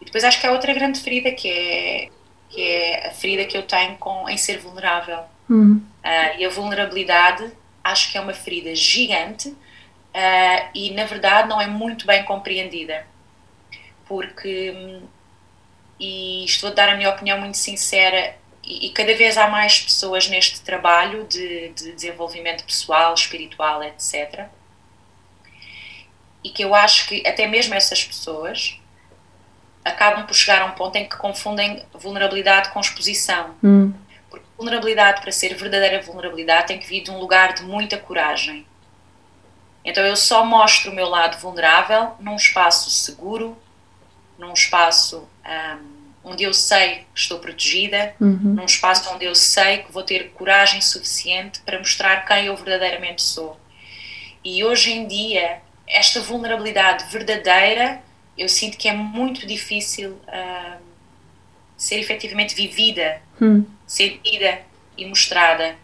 E 0.00 0.04
depois 0.04 0.24
acho 0.24 0.38
que 0.38 0.46
há 0.46 0.52
outra 0.52 0.74
grande 0.74 1.00
ferida 1.00 1.32
que 1.32 1.48
é, 1.48 2.08
que 2.50 2.60
é 2.60 3.08
a 3.08 3.10
ferida 3.12 3.46
que 3.46 3.56
eu 3.56 3.62
tenho 3.62 3.96
com, 3.96 4.28
em 4.28 4.36
ser 4.36 4.58
vulnerável. 4.58 5.20
Uhum. 5.48 5.82
Uh, 6.04 6.38
e 6.38 6.44
a 6.44 6.48
vulnerabilidade 6.50 7.50
acho 7.82 8.12
que 8.12 8.18
é 8.18 8.20
uma 8.20 8.32
ferida 8.32 8.74
gigante 8.74 9.48
uh, 9.48 10.68
e 10.74 10.90
na 10.92 11.04
verdade 11.04 11.48
não 11.48 11.60
é 11.60 11.66
muito 11.66 12.06
bem 12.06 12.22
compreendida. 12.24 13.06
Porque, 14.06 15.00
e 15.98 16.44
estou 16.44 16.70
a 16.70 16.72
dar 16.72 16.88
a 16.88 16.96
minha 16.96 17.10
opinião 17.10 17.38
muito 17.40 17.56
sincera, 17.56 18.36
e, 18.62 18.86
e, 18.86 18.90
cada 18.90 19.14
vez 19.14 19.36
há 19.36 19.48
mais 19.48 19.80
pessoas 19.80 20.28
neste 20.28 20.60
trabalho 20.62 21.24
de, 21.24 21.68
de, 21.70 21.92
desenvolvimento 21.92 22.64
pessoal, 22.64 23.12
espiritual, 23.12 23.82
etc. 23.82 24.46
E 26.42 26.50
que 26.50 26.64
eu 26.64 26.74
acho 26.74 27.06
que 27.06 27.26
até 27.26 27.46
mesmo 27.46 27.74
essas 27.74 28.02
pessoas 28.02 28.78
acabam 29.84 30.26
por 30.26 30.34
chegar 30.34 30.62
a 30.62 30.66
um 30.66 30.72
ponto 30.72 30.96
em 30.96 31.06
que 31.06 31.16
confundem 31.16 31.84
vulnerabilidade 31.92 32.70
com 32.70 32.80
exposição. 32.80 33.54
Hum. 33.62 33.92
Porque 34.30 34.46
vulnerabilidade, 34.56 35.20
para 35.20 35.30
ser 35.30 35.54
verdadeira 35.54 36.00
vulnerabilidade, 36.00 36.68
tem 36.68 36.78
que 36.78 36.86
vir 36.86 37.02
de 37.02 37.10
um 37.10 37.18
lugar 37.18 37.52
de 37.52 37.62
muita 37.62 37.98
coragem. 37.98 38.66
Então 39.84 40.02
eu 40.02 40.16
só 40.16 40.44
mostro 40.44 40.90
o 40.90 40.94
meu 40.94 41.08
lado 41.08 41.38
vulnerável 41.38 42.14
num 42.18 42.36
espaço 42.36 42.88
seguro, 42.88 43.56
num 44.38 44.52
espaço. 44.52 45.28
Um, 45.44 45.94
onde 46.24 46.42
eu 46.42 46.54
sei 46.54 47.04
que 47.12 47.20
estou 47.20 47.38
protegida, 47.38 48.14
uhum. 48.18 48.54
num 48.54 48.64
espaço 48.64 49.12
onde 49.14 49.26
eu 49.26 49.34
sei 49.34 49.78
que 49.78 49.92
vou 49.92 50.02
ter 50.02 50.30
coragem 50.30 50.80
suficiente 50.80 51.60
para 51.60 51.78
mostrar 51.78 52.24
quem 52.26 52.46
eu 52.46 52.56
verdadeiramente 52.56 53.22
sou. 53.22 53.60
E 54.42 54.64
hoje 54.64 54.92
em 54.92 55.06
dia, 55.06 55.60
esta 55.86 56.20
vulnerabilidade 56.20 57.04
verdadeira, 57.10 58.00
eu 58.36 58.48
sinto 58.48 58.78
que 58.78 58.88
é 58.88 58.92
muito 58.92 59.46
difícil 59.46 60.12
uh, 60.12 60.78
ser 61.76 61.98
efetivamente 61.98 62.54
vivida, 62.54 63.20
uhum. 63.40 63.66
sentida 63.86 64.60
e 64.96 65.06
mostrada. 65.06 65.76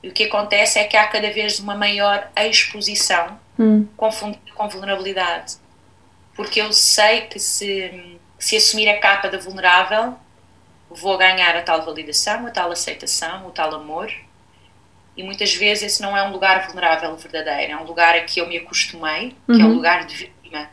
E 0.00 0.08
o 0.08 0.12
que 0.12 0.24
acontece 0.24 0.78
é 0.78 0.84
que 0.84 0.96
há 0.96 1.08
cada 1.08 1.30
vez 1.32 1.58
uma 1.58 1.74
maior 1.74 2.30
exposição 2.36 3.38
uhum. 3.58 3.88
confundida 3.96 4.52
com 4.54 4.68
vulnerabilidade. 4.68 5.56
Porque 6.38 6.60
eu 6.60 6.72
sei 6.72 7.22
que 7.22 7.40
se 7.40 8.16
se 8.38 8.54
assumir 8.54 8.88
a 8.88 9.00
capa 9.00 9.28
da 9.28 9.38
vulnerável, 9.38 10.14
vou 10.88 11.18
ganhar 11.18 11.56
a 11.56 11.62
tal 11.62 11.84
validação, 11.84 12.46
a 12.46 12.50
tal 12.52 12.70
aceitação, 12.70 13.48
o 13.48 13.50
tal 13.50 13.74
amor. 13.74 14.08
E 15.16 15.22
muitas 15.24 15.52
vezes 15.52 15.82
esse 15.82 16.00
não 16.00 16.16
é 16.16 16.22
um 16.22 16.30
lugar 16.30 16.64
vulnerável 16.64 17.16
verdadeiro, 17.16 17.72
é 17.72 17.76
um 17.76 17.82
lugar 17.82 18.14
a 18.14 18.20
que 18.20 18.40
eu 18.40 18.46
me 18.46 18.56
acostumei, 18.56 19.30
que 19.46 19.52
uhum. 19.52 19.60
é 19.60 19.64
o 19.64 19.66
uhum. 19.66 19.74
lugar 19.74 20.06
de 20.06 20.14
vítima, 20.14 20.70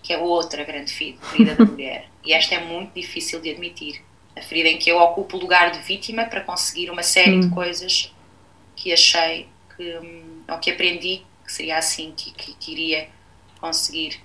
que 0.00 0.12
é 0.12 0.18
outra 0.18 0.62
grande 0.62 0.92
ferida 0.92 1.56
da 1.56 1.64
mulher. 1.66 2.06
E 2.24 2.32
esta 2.32 2.54
é 2.54 2.60
muito 2.60 2.94
difícil 2.94 3.40
de 3.40 3.50
admitir. 3.50 4.00
A 4.36 4.42
ferida 4.42 4.68
em 4.68 4.78
que 4.78 4.88
eu 4.88 4.98
ocupo 4.98 5.38
o 5.38 5.40
lugar 5.40 5.72
de 5.72 5.80
vítima 5.80 6.26
para 6.26 6.40
conseguir 6.40 6.88
uma 6.88 7.02
série 7.02 7.32
uhum. 7.32 7.40
de 7.40 7.48
coisas 7.50 8.14
que 8.76 8.92
achei 8.92 9.48
que, 9.76 9.98
hum, 9.98 10.42
ou 10.48 10.58
que 10.58 10.70
aprendi 10.70 11.22
que 11.44 11.52
seria 11.52 11.78
assim 11.78 12.14
que, 12.16 12.30
que, 12.30 12.54
que 12.54 12.70
iria 12.70 13.08
conseguir 13.60 14.20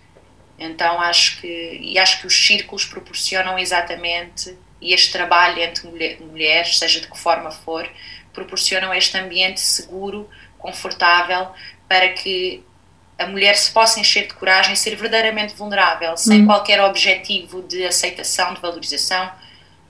então 0.57 0.99
acho 0.99 1.39
que 1.39 1.79
e 1.81 1.99
acho 1.99 2.21
que 2.21 2.27
os 2.27 2.47
círculos 2.47 2.85
proporcionam 2.85 3.59
exatamente 3.59 4.57
e 4.81 4.93
este 4.93 5.11
trabalho 5.11 5.59
entre 5.59 5.87
mulher, 5.87 6.19
mulheres, 6.21 6.77
seja 6.77 6.99
de 6.99 7.07
que 7.07 7.17
forma 7.17 7.51
for, 7.51 7.87
proporcionam 8.33 8.93
este 8.93 9.17
ambiente 9.17 9.59
seguro, 9.59 10.29
confortável 10.57 11.47
para 11.87 12.09
que 12.09 12.63
a 13.17 13.25
mulher 13.25 13.55
se 13.55 13.71
possa 13.71 13.99
encher 13.99 14.27
de 14.27 14.35
coragem 14.35 14.73
e 14.73 14.77
ser 14.77 14.95
verdadeiramente 14.95 15.55
vulnerável, 15.55 16.15
sem 16.15 16.43
hum. 16.43 16.45
qualquer 16.45 16.79
objetivo 16.81 17.63
de 17.63 17.83
aceitação, 17.83 18.53
de 18.53 18.61
valorização. 18.61 19.31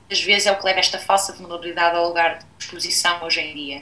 Às 0.09 0.21
vezes 0.21 0.45
é 0.45 0.51
o 0.51 0.55
que 0.55 0.65
leva 0.65 0.79
esta 0.79 0.97
falsa 0.97 1.33
vulnerabilidade 1.33 1.97
ao 1.97 2.07
lugar 2.07 2.39
de 2.39 2.45
exposição 2.57 3.21
hoje 3.23 3.41
em 3.41 3.53
dia. 3.53 3.81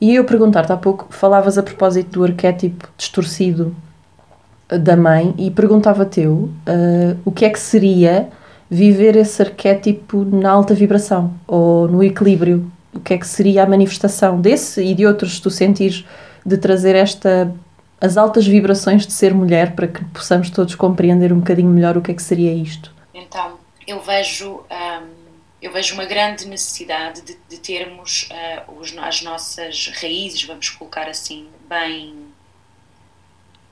E 0.00 0.14
eu 0.14 0.24
perguntar-te 0.24 0.72
há 0.72 0.76
pouco, 0.76 1.12
falavas 1.12 1.58
a 1.58 1.62
propósito 1.62 2.10
do 2.10 2.24
arquétipo 2.24 2.88
distorcido 2.96 3.76
da 4.78 4.96
mãe 4.96 5.34
e 5.38 5.50
perguntava-te 5.50 6.26
uh, 6.26 6.50
o 7.24 7.32
que 7.32 7.44
é 7.44 7.50
que 7.50 7.58
seria 7.58 8.28
viver 8.70 9.16
esse 9.16 9.42
arquétipo 9.42 10.24
na 10.24 10.50
alta 10.50 10.74
vibração 10.74 11.34
ou 11.46 11.86
no 11.88 12.02
equilíbrio. 12.02 12.70
O 12.94 13.00
que 13.00 13.14
é 13.14 13.18
que 13.18 13.26
seria 13.26 13.62
a 13.62 13.66
manifestação 13.66 14.40
desse 14.40 14.82
e 14.82 14.94
de 14.94 15.06
outros, 15.06 15.40
tu 15.40 15.50
sentires 15.50 16.04
de 16.44 16.56
trazer 16.56 16.94
esta 16.96 17.52
as 18.00 18.16
altas 18.16 18.44
vibrações 18.44 19.06
de 19.06 19.12
ser 19.12 19.32
mulher 19.32 19.76
para 19.76 19.86
que 19.86 20.04
possamos 20.06 20.50
todos 20.50 20.74
compreender 20.74 21.32
um 21.32 21.38
bocadinho 21.38 21.68
melhor 21.68 21.96
o 21.96 22.02
que 22.02 22.10
é 22.10 22.14
que 22.14 22.22
seria 22.22 22.52
isto? 22.52 22.92
Então, 23.14 23.58
eu 23.86 24.00
vejo 24.00 24.54
um, 24.54 25.06
eu 25.62 25.72
vejo 25.72 25.94
uma 25.94 26.04
grande 26.04 26.48
necessidade 26.48 27.22
de, 27.22 27.38
de 27.48 27.58
termos 27.58 28.28
uh, 28.32 28.80
os, 28.80 28.92
as 28.98 29.22
nossas 29.22 29.92
raízes, 30.00 30.42
vamos 30.42 30.68
colocar 30.70 31.08
assim, 31.08 31.46
bem 31.68 32.12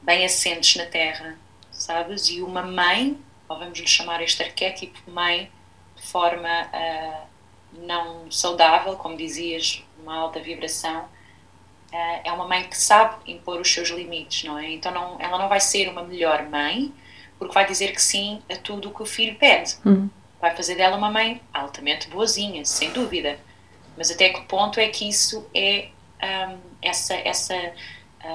bem 0.02 0.24
assentes 0.24 0.76
na 0.76 0.86
terra, 0.86 1.38
sabes? 1.70 2.28
E 2.28 2.42
uma 2.42 2.62
mãe, 2.62 3.18
ou 3.48 3.58
vamos 3.58 3.78
lhe 3.78 3.86
chamar 3.86 4.22
este 4.22 4.42
arquétipo 4.42 4.98
mãe, 5.10 5.50
de 5.96 6.02
forma 6.02 6.48
uh, 6.48 7.26
não 7.86 8.30
saudável, 8.30 8.96
como 8.96 9.16
dizias, 9.16 9.82
uma 10.02 10.16
alta 10.16 10.40
vibração, 10.40 11.02
uh, 11.92 12.20
é 12.24 12.32
uma 12.32 12.46
mãe 12.46 12.64
que 12.64 12.76
sabe 12.76 13.30
impor 13.30 13.60
os 13.60 13.72
seus 13.72 13.88
limites, 13.90 14.44
não 14.44 14.58
é? 14.58 14.70
Então 14.70 14.92
não, 14.92 15.20
ela 15.20 15.38
não 15.38 15.48
vai 15.48 15.60
ser 15.60 15.88
uma 15.88 16.02
melhor 16.02 16.48
mãe 16.48 16.92
porque 17.40 17.54
vai 17.54 17.66
dizer 17.66 17.92
que 17.92 18.02
sim 18.02 18.42
a 18.50 18.56
tudo 18.56 18.90
o 18.90 18.94
que 18.94 19.02
o 19.02 19.06
filho 19.06 19.34
pede. 19.36 19.76
Uhum. 19.82 20.10
Vai 20.38 20.54
fazer 20.54 20.74
dela 20.74 20.96
uma 20.96 21.10
mãe 21.10 21.40
altamente 21.54 22.08
boazinha, 22.08 22.66
sem 22.66 22.92
dúvida. 22.92 23.38
Mas 23.96 24.10
até 24.10 24.28
que 24.28 24.42
ponto 24.42 24.78
é 24.78 24.88
que 24.88 25.08
isso 25.08 25.48
é 25.54 25.88
um, 26.22 26.58
essa, 26.82 27.14
essa 27.14 27.72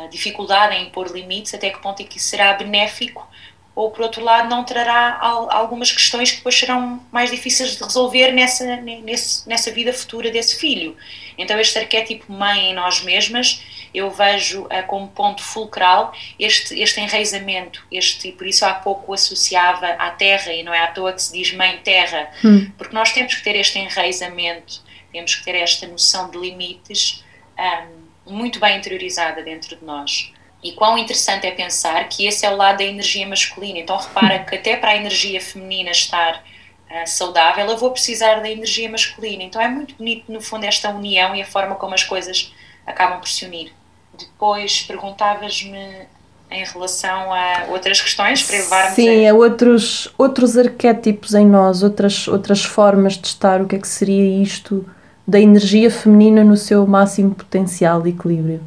dificuldade 0.10 0.76
em 0.76 0.88
impor 0.88 1.12
limites, 1.12 1.54
até 1.54 1.70
que 1.70 1.80
ponto 1.80 2.02
é 2.02 2.06
que 2.06 2.18
isso 2.18 2.30
será 2.30 2.54
benéfico, 2.54 3.28
ou 3.76 3.92
por 3.92 4.04
outro 4.04 4.24
lado 4.24 4.50
não 4.50 4.64
trará 4.64 5.20
algumas 5.22 5.92
questões 5.92 6.32
que 6.32 6.38
depois 6.38 6.58
serão 6.58 7.04
mais 7.12 7.30
difíceis 7.30 7.76
de 7.76 7.84
resolver 7.84 8.32
nessa, 8.32 8.78
nesse, 8.78 9.48
nessa 9.48 9.70
vida 9.70 9.92
futura 9.92 10.32
desse 10.32 10.58
filho. 10.58 10.96
Então 11.38 11.60
este 11.60 11.78
arquétipo 11.78 12.32
mãe 12.32 12.72
em 12.72 12.74
nós 12.74 13.04
mesmas, 13.04 13.62
eu 13.94 14.10
vejo 14.10 14.64
uh, 14.64 14.88
como 14.88 15.10
ponto 15.10 15.44
fulcral 15.44 16.14
este, 16.40 16.80
este 16.80 17.02
enraizamento, 17.02 17.86
este, 17.92 18.32
por 18.32 18.48
isso 18.48 18.66
há 18.66 18.74
pouco 18.74 19.14
associava 19.14 19.88
à 19.88 20.10
terra, 20.12 20.54
e 20.54 20.64
não 20.64 20.74
é 20.74 20.80
à 20.80 20.88
toa 20.88 21.14
que 21.14 21.22
se 21.22 21.34
diz 21.34 21.54
mãe 21.54 21.78
terra, 21.84 22.30
hum. 22.44 22.72
porque 22.78 22.96
nós 22.96 23.12
temos 23.12 23.36
que 23.36 23.44
ter 23.44 23.56
este 23.56 23.78
enraizamento, 23.78 24.82
temos 25.12 25.36
que 25.36 25.44
ter 25.44 25.56
esta 25.56 25.86
noção 25.88 26.30
de 26.30 26.38
limites, 26.38 27.24
um, 27.58 28.05
muito 28.26 28.60
bem 28.60 28.78
interiorizada 28.78 29.42
dentro 29.42 29.76
de 29.76 29.86
nós. 29.86 30.32
E 30.64 30.72
quão 30.72 30.98
interessante 30.98 31.46
é 31.46 31.52
pensar 31.52 32.08
que 32.10 32.26
esse 32.26 32.46
é 32.46 32.50
o 32.50 32.56
lado 32.56 32.78
da 32.78 32.84
energia 32.84 33.28
masculina. 33.28 33.80
Então 33.80 33.98
repara 33.98 34.40
que 34.40 34.56
até 34.56 34.76
para 34.76 34.92
a 34.92 34.96
energia 34.96 35.40
feminina 35.40 35.92
estar 35.92 36.44
uh, 36.90 37.08
saudável, 37.08 37.68
eu 37.68 37.78
vou 37.78 37.92
precisar 37.92 38.40
da 38.40 38.50
energia 38.50 38.90
masculina. 38.90 39.44
Então 39.44 39.62
é 39.62 39.68
muito 39.68 39.96
bonito, 39.96 40.32
no 40.32 40.42
fundo, 40.42 40.66
esta 40.66 40.90
união 40.90 41.36
e 41.36 41.42
a 41.42 41.46
forma 41.46 41.76
como 41.76 41.94
as 41.94 42.04
coisas 42.04 42.52
acabam 42.86 43.20
por 43.20 43.30
se 43.30 43.46
unir. 43.46 43.74
Depois 44.18 44.82
perguntavas-me 44.82 46.08
em 46.50 46.64
relação 46.64 47.34
a 47.34 47.66
outras 47.70 48.00
questões 48.02 48.42
para 48.44 48.58
levarmos 48.58 48.96
Sim, 48.96 49.28
a... 49.28 49.32
a 49.32 49.36
outros, 49.36 50.14
outros 50.18 50.58
arquétipos 50.58 51.34
em 51.34 51.46
nós, 51.46 51.84
outras, 51.84 52.28
outras 52.28 52.64
formas 52.64 53.18
de 53.18 53.28
estar, 53.28 53.62
o 53.62 53.68
que 53.68 53.76
é 53.76 53.80
que 53.80 53.88
seria 53.88 54.42
isto 54.42 54.88
da 55.28 55.40
energia 55.40 55.90
feminina 55.90 56.44
no 56.44 56.56
seu 56.56 56.86
máximo 56.86 57.34
potencial 57.34 58.06
e 58.06 58.12
equilíbrio? 58.12 58.64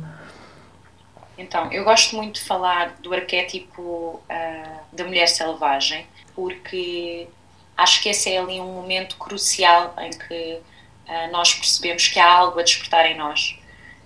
Então, 1.37 1.71
eu 1.73 1.85
gosto 1.85 2.17
muito 2.17 2.35
de 2.35 2.41
falar 2.41 2.97
do 3.01 3.15
arquétipo 3.15 3.83
uh, 3.83 4.81
da 4.93 5.05
mulher 5.05 5.29
selvagem, 5.29 6.07
porque 6.35 7.29
acho 7.77 8.03
que 8.03 8.09
esse 8.09 8.31
é 8.31 8.39
ali 8.39 8.61
um 8.61 8.73
momento 8.73 9.17
crucial 9.17 9.95
em 9.99 10.11
que 10.11 10.59
uh, 11.07 11.31
nós 11.31 11.55
percebemos 11.55 12.09
que 12.09 12.19
há 12.19 12.29
algo 12.29 12.59
a 12.59 12.63
despertar 12.63 13.07
em 13.07 13.17
nós. 13.17 13.57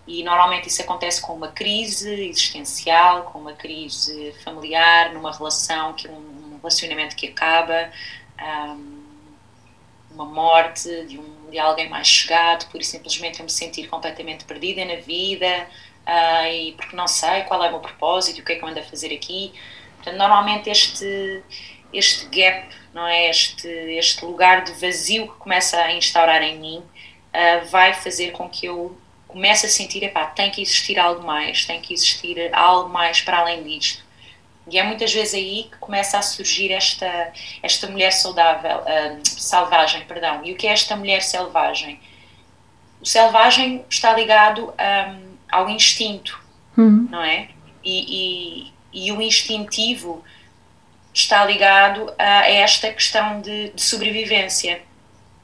E 0.06 0.22
normalmente 0.22 0.68
isso 0.68 0.82
acontece 0.82 1.22
com 1.22 1.32
uma 1.32 1.48
crise 1.48 2.28
existencial, 2.28 3.22
com 3.24 3.38
uma 3.38 3.52
crise 3.52 4.34
familiar, 4.44 5.12
numa 5.14 5.32
relação, 5.32 5.94
que 5.94 6.08
um 6.08 6.58
relacionamento 6.58 7.14
que 7.16 7.28
acaba, 7.28 7.90
um, 8.40 9.01
uma 10.14 10.24
morte 10.24 10.88
de, 11.06 11.18
um, 11.18 11.50
de 11.50 11.58
alguém 11.58 11.88
mais 11.88 12.06
chegado, 12.06 12.70
por 12.70 12.82
simplesmente 12.82 13.40
eu 13.40 13.44
me 13.44 13.50
sentir 13.50 13.88
completamente 13.88 14.44
perdida 14.44 14.84
na 14.84 14.96
vida 14.96 15.66
uh, 16.06 16.46
e 16.46 16.72
porque 16.72 16.94
não 16.96 17.06
sei 17.06 17.42
qual 17.42 17.62
é 17.64 17.68
o 17.68 17.72
meu 17.72 17.80
propósito, 17.80 18.40
o 18.40 18.44
que 18.44 18.52
é 18.52 18.56
que 18.56 18.64
eu 18.64 18.68
ando 18.68 18.80
a 18.80 18.82
fazer 18.82 19.12
aqui. 19.14 19.52
Portanto, 19.96 20.16
normalmente 20.16 20.68
este, 20.68 21.42
este 21.92 22.26
gap, 22.26 22.68
não 22.92 23.06
é? 23.06 23.30
este, 23.30 23.68
este 23.68 24.24
lugar 24.24 24.64
de 24.64 24.72
vazio 24.72 25.28
que 25.28 25.38
começa 25.38 25.80
a 25.80 25.92
instaurar 25.92 26.42
em 26.42 26.58
mim, 26.58 26.78
uh, 26.78 27.66
vai 27.68 27.94
fazer 27.94 28.32
com 28.32 28.48
que 28.48 28.66
eu 28.66 28.96
comece 29.28 29.66
a 29.66 29.68
sentir, 29.68 30.02
epá, 30.04 30.26
tem 30.26 30.50
que 30.50 30.60
existir 30.60 30.98
algo 30.98 31.24
mais, 31.26 31.64
tem 31.64 31.80
que 31.80 31.94
existir 31.94 32.54
algo 32.54 32.90
mais 32.90 33.20
para 33.22 33.38
além 33.38 33.62
disto. 33.62 34.01
E 34.70 34.78
é 34.78 34.82
muitas 34.82 35.12
vezes 35.12 35.34
aí 35.34 35.68
que 35.70 35.76
começa 35.78 36.18
a 36.18 36.22
surgir 36.22 36.70
esta, 36.70 37.32
esta 37.62 37.88
mulher 37.88 38.12
saudável, 38.12 38.78
uh, 38.78 39.20
selvagem, 39.24 40.04
perdão. 40.04 40.40
E 40.44 40.52
o 40.52 40.56
que 40.56 40.66
é 40.66 40.70
esta 40.70 40.96
mulher 40.96 41.20
selvagem? 41.22 42.00
O 43.00 43.06
selvagem 43.06 43.84
está 43.90 44.14
ligado 44.14 44.72
um, 44.72 45.36
ao 45.50 45.68
instinto, 45.68 46.40
uhum. 46.78 47.08
não 47.10 47.22
é? 47.22 47.48
E, 47.82 48.70
e, 48.94 49.06
e, 49.06 49.10
o 49.10 49.20
instintivo 49.20 50.24
está 51.12 51.44
ligado 51.44 52.14
a 52.16 52.48
esta 52.48 52.92
questão 52.92 53.40
de, 53.40 53.70
de 53.70 53.82
sobrevivência. 53.82 54.82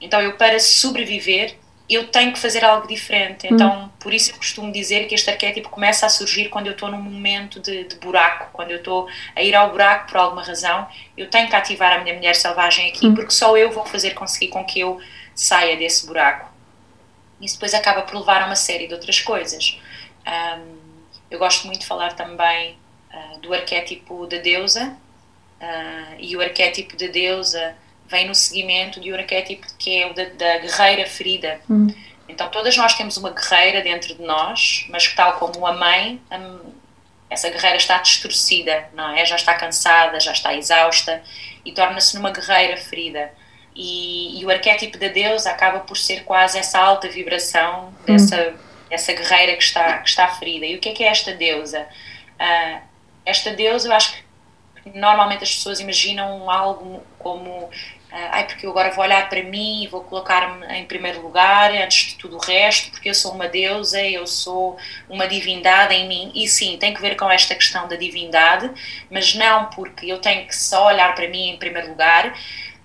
Então, 0.00 0.20
eu 0.20 0.34
para 0.34 0.60
sobreviver 0.60 1.57
eu 1.88 2.08
tenho 2.08 2.32
que 2.32 2.38
fazer 2.38 2.64
algo 2.64 2.86
diferente. 2.86 3.46
Hum. 3.46 3.54
Então, 3.54 3.84
hum. 3.84 3.88
por 3.98 4.12
isso 4.12 4.30
eu 4.30 4.36
costumo 4.36 4.70
dizer 4.70 5.06
que 5.06 5.14
este 5.14 5.30
arquétipo 5.30 5.70
começa 5.70 6.04
a 6.04 6.08
surgir 6.08 6.48
quando 6.48 6.66
eu 6.66 6.72
estou 6.72 6.90
num 6.90 7.00
momento 7.00 7.60
de, 7.60 7.84
de, 7.84 7.96
buraco, 7.96 8.50
quando 8.52 8.70
eu 8.70 8.78
estou 8.78 9.08
a 9.34 9.42
ir 9.42 9.54
ao 9.54 9.70
buraco 9.70 10.08
por 10.08 10.18
alguma 10.18 10.42
razão. 10.42 10.86
Eu 11.16 11.30
tenho 11.30 11.48
que 11.48 11.56
ativar 11.56 11.92
a 11.92 12.00
minha 12.00 12.14
mulher 12.14 12.34
selvagem 12.34 12.90
aqui, 12.90 13.06
hum. 13.06 13.14
porque 13.14 13.30
só 13.30 13.56
eu 13.56 13.70
vou 13.70 13.86
fazer 13.86 14.10
conseguir 14.10 14.48
com 14.48 14.64
que 14.64 14.80
eu 14.80 15.00
saia 15.34 15.76
desse 15.76 16.06
buraco. 16.06 16.48
Isso 17.40 17.54
depois 17.54 17.72
acaba 17.72 18.02
por 18.02 18.18
levar 18.18 18.42
a 18.42 18.46
uma 18.46 18.56
série 18.56 18.86
de 18.86 18.94
outras 18.94 19.20
coisas. 19.20 19.78
Um, 20.26 20.78
eu 21.30 21.38
gosto 21.38 21.66
muito 21.66 21.80
de 21.80 21.86
falar 21.86 22.14
também 22.14 22.76
uh, 23.12 23.38
do 23.38 23.54
arquétipo 23.54 24.26
da 24.26 24.38
deusa, 24.38 24.96
uh, 25.60 26.16
e 26.18 26.36
o 26.36 26.40
arquétipo 26.40 26.96
da 26.96 27.06
deusa 27.06 27.76
vem 28.08 28.26
no 28.26 28.34
seguimento 28.34 29.00
de 29.00 29.12
um 29.12 29.16
arquétipo 29.16 29.66
que 29.78 30.02
é 30.02 30.06
o 30.10 30.14
da, 30.14 30.24
da 30.24 30.58
guerreira 30.58 31.06
ferida. 31.06 31.60
Hum. 31.70 31.88
Então, 32.28 32.48
todas 32.50 32.76
nós 32.76 32.94
temos 32.94 33.16
uma 33.16 33.30
guerreira 33.30 33.82
dentro 33.82 34.14
de 34.14 34.22
nós, 34.22 34.86
mas 34.90 35.06
que, 35.06 35.16
tal 35.16 35.34
como 35.34 35.66
a 35.66 35.72
mãe, 35.72 36.20
essa 37.30 37.48
guerreira 37.48 37.76
está 37.76 37.98
distorcida, 37.98 38.88
não 38.94 39.10
é? 39.10 39.24
Já 39.24 39.36
está 39.36 39.54
cansada, 39.54 40.20
já 40.20 40.32
está 40.32 40.54
exausta 40.54 41.22
e 41.64 41.72
torna-se 41.72 42.16
numa 42.16 42.30
guerreira 42.30 42.76
ferida. 42.76 43.32
E, 43.74 44.40
e, 44.40 44.44
o 44.44 44.50
arquétipo 44.50 44.98
da 44.98 45.08
deusa 45.08 45.50
acaba 45.50 45.80
por 45.80 45.96
ser 45.96 46.24
quase 46.24 46.58
essa 46.58 46.78
alta 46.78 47.08
vibração 47.08 47.94
dessa, 48.04 48.50
hum. 48.50 48.56
dessa 48.90 49.12
guerreira 49.12 49.56
que 49.56 49.62
está, 49.62 49.98
que 49.98 50.08
está 50.08 50.28
ferida. 50.28 50.66
E 50.66 50.76
o 50.76 50.80
que 50.80 50.88
é 50.88 50.92
que 50.92 51.04
é 51.04 51.08
esta 51.08 51.32
deusa? 51.32 51.86
Uh, 52.40 52.80
esta 53.24 53.52
deusa, 53.52 53.88
eu 53.88 53.92
acho 53.92 54.14
que 54.14 54.98
normalmente 54.98 55.44
as 55.44 55.54
pessoas 55.54 55.80
imaginam 55.80 56.50
algo 56.50 57.02
como 57.18 57.70
ai, 58.10 58.46
porque 58.46 58.64
eu 58.64 58.70
agora 58.70 58.90
vou 58.90 59.04
olhar 59.04 59.28
para 59.28 59.42
mim 59.42 59.82
e 59.82 59.86
vou 59.86 60.02
colocar-me 60.02 60.66
em 60.78 60.84
primeiro 60.84 61.20
lugar 61.20 61.70
antes 61.72 62.10
de 62.10 62.14
tudo 62.16 62.36
o 62.36 62.40
resto, 62.40 62.90
porque 62.90 63.10
eu 63.10 63.14
sou 63.14 63.32
uma 63.32 63.48
deusa, 63.48 64.02
eu 64.02 64.26
sou 64.26 64.78
uma 65.08 65.26
divindade 65.26 65.94
em 65.94 66.08
mim. 66.08 66.32
E 66.34 66.48
sim, 66.48 66.76
tem 66.78 66.94
que 66.94 67.00
ver 67.00 67.16
com 67.16 67.30
esta 67.30 67.54
questão 67.54 67.86
da 67.86 67.96
divindade, 67.96 68.70
mas 69.10 69.34
não 69.34 69.66
porque 69.66 70.06
eu 70.06 70.18
tenho 70.18 70.46
que 70.46 70.56
só 70.56 70.86
olhar 70.86 71.14
para 71.14 71.28
mim 71.28 71.50
em 71.50 71.56
primeiro 71.58 71.88
lugar, 71.88 72.34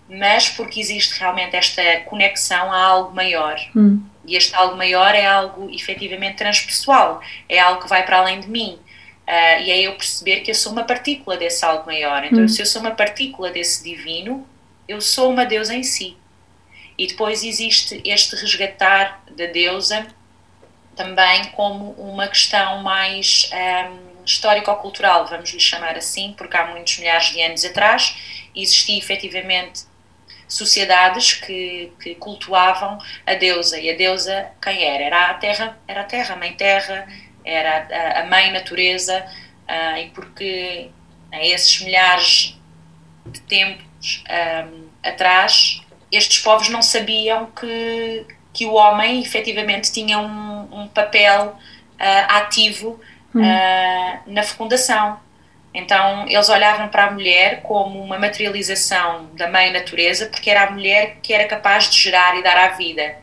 mas 0.10 0.50
porque 0.50 0.80
existe 0.80 1.18
realmente 1.20 1.56
esta 1.56 2.02
conexão 2.02 2.72
a 2.72 2.78
algo 2.78 3.16
maior. 3.16 3.58
Hum. 3.76 4.02
E 4.26 4.36
este 4.36 4.54
algo 4.56 4.76
maior 4.76 5.16
é 5.16 5.26
algo 5.26 5.70
efetivamente 5.70 6.36
transpessoal, 6.36 7.22
é 7.48 7.60
algo 7.60 7.82
que 7.82 7.90
vai 7.90 8.06
para 8.06 8.18
além 8.18 8.40
de 8.40 8.50
mim. 8.50 8.78
Uh, 9.26 9.62
e 9.62 9.72
é 9.72 9.82
eu 9.84 9.94
perceber 9.94 10.42
que 10.42 10.52
eu 10.52 10.56
sou 10.56 10.74
uma 10.74 10.84
partícula 10.84 11.38
desse 11.38 11.64
algo 11.64 11.86
maior. 11.86 12.26
Então, 12.26 12.44
hum. 12.44 12.48
se 12.48 12.62
eu 12.62 12.66
sou 12.66 12.82
uma 12.82 12.92
partícula 12.92 13.50
desse 13.50 13.82
divino, 13.82 14.46
eu 14.88 15.02
sou 15.02 15.32
uma 15.32 15.46
deusa 15.46 15.74
em 15.76 15.84
si. 15.84 16.18
E 16.98 17.08
depois 17.08 17.44
existe 17.44 18.02
este 18.06 18.36
resgatar 18.36 19.24
da 19.32 19.46
deusa 19.48 20.08
também 20.96 21.46
como 21.52 21.92
uma 21.94 22.28
questão 22.28 22.84
mais 22.84 23.50
um, 23.52 24.24
histórico-cultural, 24.24 25.26
vamos 25.26 25.50
lhe 25.50 25.60
chamar 25.60 25.98
assim, 25.98 26.34
porque 26.38 26.56
há 26.56 26.68
muitos 26.68 26.98
milhares 27.00 27.32
de 27.32 27.42
anos 27.42 27.66
atrás 27.66 28.16
existia 28.56 28.98
efetivamente 28.98 29.86
sociedades 30.48 31.34
que, 31.34 31.92
que 32.00 32.16
cultuavam 32.16 33.00
a 33.26 33.34
deusa. 33.34 33.80
E 33.80 33.90
a 33.90 33.98
deusa 33.98 34.52
quem 34.62 34.84
era? 34.84 35.04
Era 35.04 35.30
a 35.32 35.34
terra, 35.34 35.80
era 35.88 36.02
a 36.02 36.04
terra, 36.04 36.36
a 36.36 36.38
mãe 36.38 36.54
terra, 36.54 37.08
era 37.44 37.88
a, 37.90 38.22
a 38.22 38.26
mãe 38.28 38.52
natureza, 38.52 39.26
uh, 39.68 39.98
e 39.98 40.10
porque 40.10 40.92
a 41.32 41.44
esses 41.44 41.82
milhares 41.82 42.56
de 43.26 43.42
tempo 43.42 43.84
um, 44.30 44.88
atrás, 45.04 45.82
estes 46.12 46.40
povos 46.40 46.70
não 46.70 46.82
sabiam 46.82 47.48
que, 47.48 48.26
que 48.54 48.66
o 48.66 48.74
homem 48.74 49.22
efetivamente 49.22 49.92
tinha 49.92 50.20
um, 50.20 50.82
um 50.82 50.88
papel 50.88 51.58
uh, 52.00 52.26
ativo 52.30 53.00
uh, 53.34 54.20
na 54.28 54.44
fecundação. 54.44 55.20
Então 55.74 56.28
eles 56.28 56.50
olhavam 56.50 56.88
para 56.90 57.06
a 57.06 57.12
mulher 57.12 57.62
como 57.64 58.00
uma 58.00 58.20
materialização 58.20 59.26
da 59.34 59.50
mãe 59.50 59.72
natureza, 59.72 60.28
porque 60.28 60.52
era 60.52 60.66
a 60.66 60.72
mulher 60.72 61.18
que 61.22 61.34
era 61.34 61.46
capaz 61.46 61.90
de 61.90 61.98
gerar 61.98 62.38
e 62.38 62.44
dar 62.44 62.58
à 62.58 62.68
vida. 62.70 63.16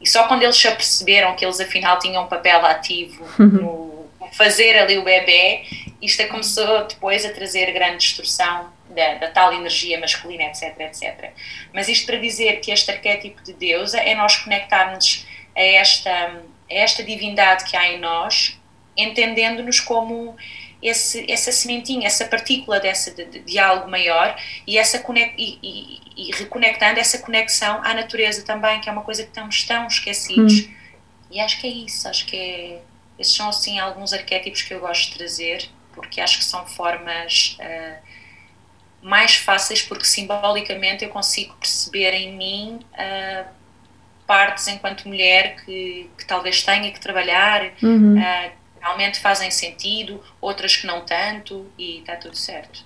E 0.00 0.08
só 0.08 0.28
quando 0.28 0.44
eles 0.44 0.56
se 0.56 0.68
aperceberam 0.68 1.34
que 1.34 1.44
eles 1.44 1.58
afinal 1.58 1.98
tinham 1.98 2.22
um 2.22 2.28
papel 2.28 2.64
ativo 2.64 3.24
no 3.42 4.06
fazer 4.32 4.78
ali 4.78 4.96
o 4.98 5.02
bebê, 5.02 5.64
isto 6.00 6.24
começou 6.28 6.86
depois 6.86 7.24
a 7.24 7.30
trazer 7.30 7.72
grande 7.72 7.98
destruição 7.98 8.77
da, 8.98 9.14
da, 9.14 9.30
tal 9.30 9.52
energia 9.52 10.00
masculina, 10.00 10.44
etc, 10.44 10.74
etc. 10.80 11.30
Mas 11.72 11.88
isto 11.88 12.04
para 12.04 12.16
dizer 12.16 12.60
que 12.60 12.72
este 12.72 12.90
arquétipo 12.90 13.40
de 13.44 13.52
deusa 13.52 13.98
é 13.98 14.14
nós 14.16 14.36
conectarmos 14.36 15.24
a 15.56 15.62
esta, 15.62 16.10
a 16.10 16.74
esta 16.74 17.04
divindade 17.04 17.64
que 17.64 17.76
há 17.76 17.92
em 17.92 18.00
nós, 18.00 18.58
entendendo-nos 18.96 19.78
como 19.78 20.36
esse, 20.82 21.30
essa 21.30 21.52
sementinha, 21.52 22.08
essa 22.08 22.24
partícula 22.24 22.80
dessa, 22.80 23.12
de, 23.12 23.38
de 23.40 23.58
algo 23.58 23.88
maior 23.88 24.36
e, 24.66 24.76
essa 24.76 24.98
conex, 24.98 25.32
e, 25.38 25.58
e, 25.62 26.00
e, 26.16 26.32
reconectando 26.32 26.98
essa 26.98 27.18
conexão 27.18 27.80
à 27.84 27.94
natureza 27.94 28.44
também, 28.44 28.80
que 28.80 28.88
é 28.88 28.92
uma 28.92 29.02
coisa 29.02 29.22
que 29.22 29.28
estamos 29.28 29.62
tão 29.64 29.86
esquecidos. 29.86 30.66
Hum. 30.66 30.74
E 31.30 31.40
acho 31.40 31.60
que 31.60 31.66
é 31.66 31.70
isso, 31.70 32.08
acho 32.08 32.26
que 32.26 32.36
é, 32.36 32.80
esses 33.18 33.34
são 33.34 33.48
assim 33.48 33.78
alguns 33.78 34.12
arquétipos 34.12 34.62
que 34.62 34.74
eu 34.74 34.80
gosto 34.80 35.12
de 35.12 35.18
trazer, 35.18 35.68
porque 35.92 36.20
acho 36.20 36.38
que 36.38 36.44
são 36.44 36.66
formas 36.66 37.56
uh, 37.60 38.07
mais 39.02 39.36
fáceis 39.36 39.82
porque 39.82 40.04
simbolicamente 40.04 41.04
eu 41.04 41.10
consigo 41.10 41.54
perceber 41.54 42.12
em 42.12 42.36
mim 42.36 42.80
uh, 42.92 43.44
partes 44.26 44.68
enquanto 44.68 45.08
mulher 45.08 45.56
que, 45.64 46.10
que, 46.18 46.26
talvez 46.26 46.62
tenha 46.62 46.90
que 46.92 47.00
trabalhar, 47.00 47.72
uhum. 47.82 48.18
uh, 48.18 48.50
realmente 48.80 49.20
fazem 49.20 49.50
sentido, 49.50 50.20
outras 50.40 50.76
que 50.76 50.86
não 50.86 51.00
tanto 51.00 51.66
e 51.78 51.98
está 51.98 52.16
tudo 52.16 52.36
certo. 52.36 52.84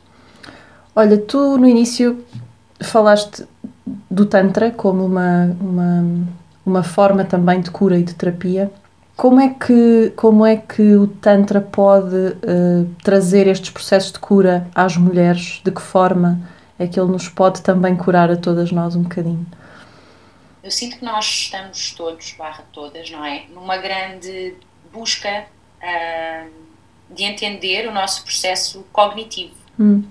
Olha, 0.94 1.18
tu 1.18 1.56
no 1.56 1.66
início 1.66 2.24
falaste 2.82 3.46
do 4.10 4.26
Tantra 4.26 4.70
como 4.70 5.04
uma, 5.04 5.56
uma, 5.60 6.26
uma 6.64 6.82
forma 6.82 7.24
também 7.24 7.60
de 7.60 7.70
cura 7.70 7.98
e 7.98 8.02
de 8.02 8.14
terapia. 8.14 8.70
Como 9.16 9.40
é 9.40 9.50
que, 9.50 10.12
como 10.16 10.44
é 10.44 10.56
que 10.56 10.96
o 10.96 11.06
Tantra 11.06 11.60
pode 11.60 12.16
uh, 12.16 12.94
trazer 13.04 13.46
estes 13.46 13.70
processos 13.70 14.12
de 14.12 14.18
cura 14.18 14.68
às 14.74 14.96
mulheres? 14.96 15.60
De 15.64 15.70
que 15.70 15.82
forma 15.82 16.40
é 16.78 16.86
que 16.86 16.98
ele 16.98 17.10
nos 17.10 17.28
pode 17.28 17.62
também 17.62 17.94
curar 17.96 18.30
a 18.30 18.36
todas 18.36 18.72
nós 18.72 18.96
um 18.96 19.02
bocadinho? 19.02 19.46
Eu 20.62 20.70
sinto 20.70 20.98
que 20.98 21.04
nós 21.04 21.26
estamos 21.26 21.92
todos, 21.92 22.32
barra 22.32 22.64
todas, 22.72 23.10
não 23.10 23.24
é? 23.24 23.44
Numa 23.52 23.76
grande 23.76 24.54
busca 24.92 25.44
uh, 25.78 26.50
de 27.10 27.24
entender 27.24 27.86
o 27.86 27.92
nosso 27.92 28.24
processo 28.24 28.84
cognitivo. 28.92 29.54
Hum. 29.78 30.02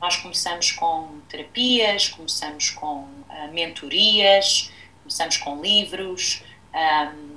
Nós 0.00 0.16
começamos 0.16 0.72
com 0.72 1.08
terapias, 1.28 2.08
começamos 2.08 2.70
com 2.70 3.02
uh, 3.04 3.52
mentorias, 3.52 4.70
começamos 5.02 5.36
com 5.36 5.62
livros, 5.62 6.42
Um, 6.74 7.31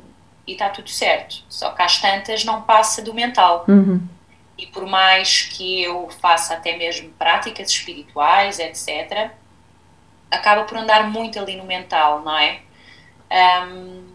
e 0.48 0.54
está 0.54 0.70
tudo 0.70 0.90
certo. 0.90 1.44
Só 1.50 1.72
que 1.72 1.82
às 1.82 2.00
tantas 2.00 2.44
não 2.44 2.62
passa 2.62 3.02
do 3.02 3.14
mental. 3.14 3.66
Uhum. 3.68 4.02
E 4.58 4.66
por 4.68 4.86
mais 4.86 5.44
que 5.44 5.84
eu 5.84 6.10
faça 6.22 6.54
até 6.54 6.78
mesmo 6.78 7.10
práticas 7.12 7.70
espirituais, 7.70 8.60
etc., 8.60 9.32
acaba 10.32 10.64
por 10.64 10.78
andar 10.78 11.10
muito 11.10 11.40
ali 11.40 11.56
no 11.56 11.66
mental, 11.66 12.22
não 12.22 12.38
é? 12.38 12.62
Um, 13.68 14.06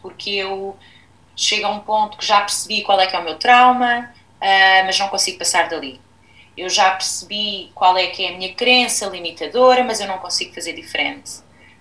porque 0.00 0.30
eu 0.30 0.76
chego 1.36 1.66
a 1.66 1.70
um 1.70 1.80
ponto 1.80 2.16
que 2.16 2.24
já 2.24 2.40
percebi 2.40 2.82
qual 2.82 3.00
é 3.00 3.06
que 3.06 3.14
é 3.14 3.18
o 3.18 3.24
meu 3.24 3.38
trauma, 3.38 4.12
uh, 4.36 4.84
mas 4.86 4.98
não 4.98 5.08
consigo 5.08 5.38
passar 5.38 5.68
dali. 5.68 6.00
Eu 6.56 6.68
já 6.68 6.90
percebi 6.90 7.70
qual 7.74 7.96
é 7.96 8.08
que 8.08 8.24
é 8.24 8.34
a 8.34 8.36
minha 8.36 8.54
crença 8.54 9.06
limitadora, 9.06 9.84
mas 9.84 10.00
eu 10.00 10.06
não 10.06 10.18
consigo 10.18 10.54
fazer 10.54 10.72
diferente. 10.72 11.38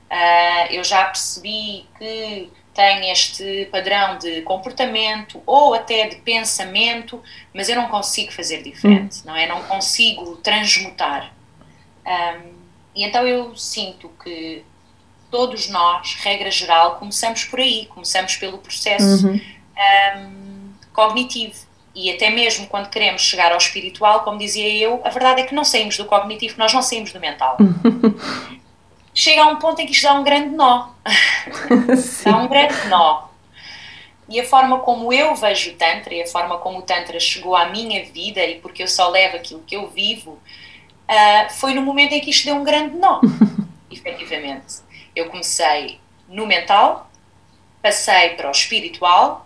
Uh, 0.09 0.71
eu 0.71 0.83
já 0.83 1.05
percebi 1.05 1.85
que 1.97 2.49
tenho 2.79 3.11
este 3.11 3.67
padrão 3.69 4.17
de 4.17 4.41
comportamento 4.43 5.43
ou 5.45 5.73
até 5.73 6.07
de 6.07 6.15
pensamento, 6.15 7.21
mas 7.53 7.67
eu 7.67 7.75
não 7.75 7.89
consigo 7.89 8.31
fazer 8.31 8.63
diferente, 8.63 9.19
hum. 9.19 9.23
não 9.25 9.35
é? 9.35 9.45
Não 9.45 9.61
consigo 9.63 10.37
transmutar. 10.37 11.33
Um, 12.07 12.53
e 12.95 13.03
então 13.03 13.27
eu 13.27 13.53
sinto 13.57 14.09
que 14.23 14.63
todos 15.29 15.67
nós, 15.67 16.15
regra 16.21 16.49
geral, 16.49 16.95
começamos 16.95 17.43
por 17.43 17.59
aí, 17.59 17.85
começamos 17.87 18.37
pelo 18.37 18.59
processo 18.59 19.27
uhum. 19.27 19.41
um, 20.15 20.71
cognitivo. 20.93 21.67
E 21.93 22.09
até 22.09 22.29
mesmo 22.29 22.65
quando 22.67 22.89
queremos 22.89 23.23
chegar 23.23 23.51
ao 23.51 23.57
espiritual, 23.57 24.21
como 24.21 24.37
dizia 24.37 24.69
eu, 24.69 25.01
a 25.03 25.09
verdade 25.09 25.41
é 25.41 25.43
que 25.43 25.53
não 25.53 25.65
saímos 25.65 25.97
do 25.97 26.05
cognitivo, 26.05 26.55
nós 26.57 26.71
não 26.71 26.81
saímos 26.81 27.11
do 27.11 27.19
mental. 27.19 27.57
Chega 29.19 29.43
a 29.43 29.47
um 29.47 29.57
ponto 29.57 29.81
em 29.81 29.85
que 29.85 29.91
isto 29.91 30.03
dá 30.03 30.13
um 30.13 30.23
grande 30.23 30.55
nó. 30.55 30.91
dá 32.23 32.37
um 32.37 32.47
grande 32.47 32.87
nó. 32.87 33.27
E 34.29 34.39
a 34.39 34.45
forma 34.45 34.79
como 34.79 35.11
eu 35.11 35.35
vejo 35.35 35.71
o 35.71 35.73
Tantra 35.73 36.13
e 36.13 36.21
a 36.21 36.25
forma 36.25 36.57
como 36.59 36.79
o 36.79 36.81
Tantra 36.83 37.19
chegou 37.19 37.53
à 37.53 37.65
minha 37.65 38.05
vida 38.05 38.41
e 38.45 38.61
porque 38.61 38.81
eu 38.81 38.87
só 38.87 39.09
levo 39.09 39.35
aquilo 39.35 39.61
que 39.67 39.75
eu 39.75 39.89
vivo, 39.89 40.31
uh, 40.31 41.49
foi 41.51 41.73
no 41.73 41.81
momento 41.81 42.13
em 42.13 42.21
que 42.21 42.29
isto 42.29 42.45
deu 42.45 42.55
um 42.55 42.63
grande 42.63 42.95
nó, 42.95 43.19
efetivamente. 43.91 44.75
Eu 45.13 45.29
comecei 45.29 45.99
no 46.29 46.47
mental, 46.47 47.11
passei 47.81 48.35
para 48.35 48.47
o 48.47 48.51
espiritual 48.51 49.45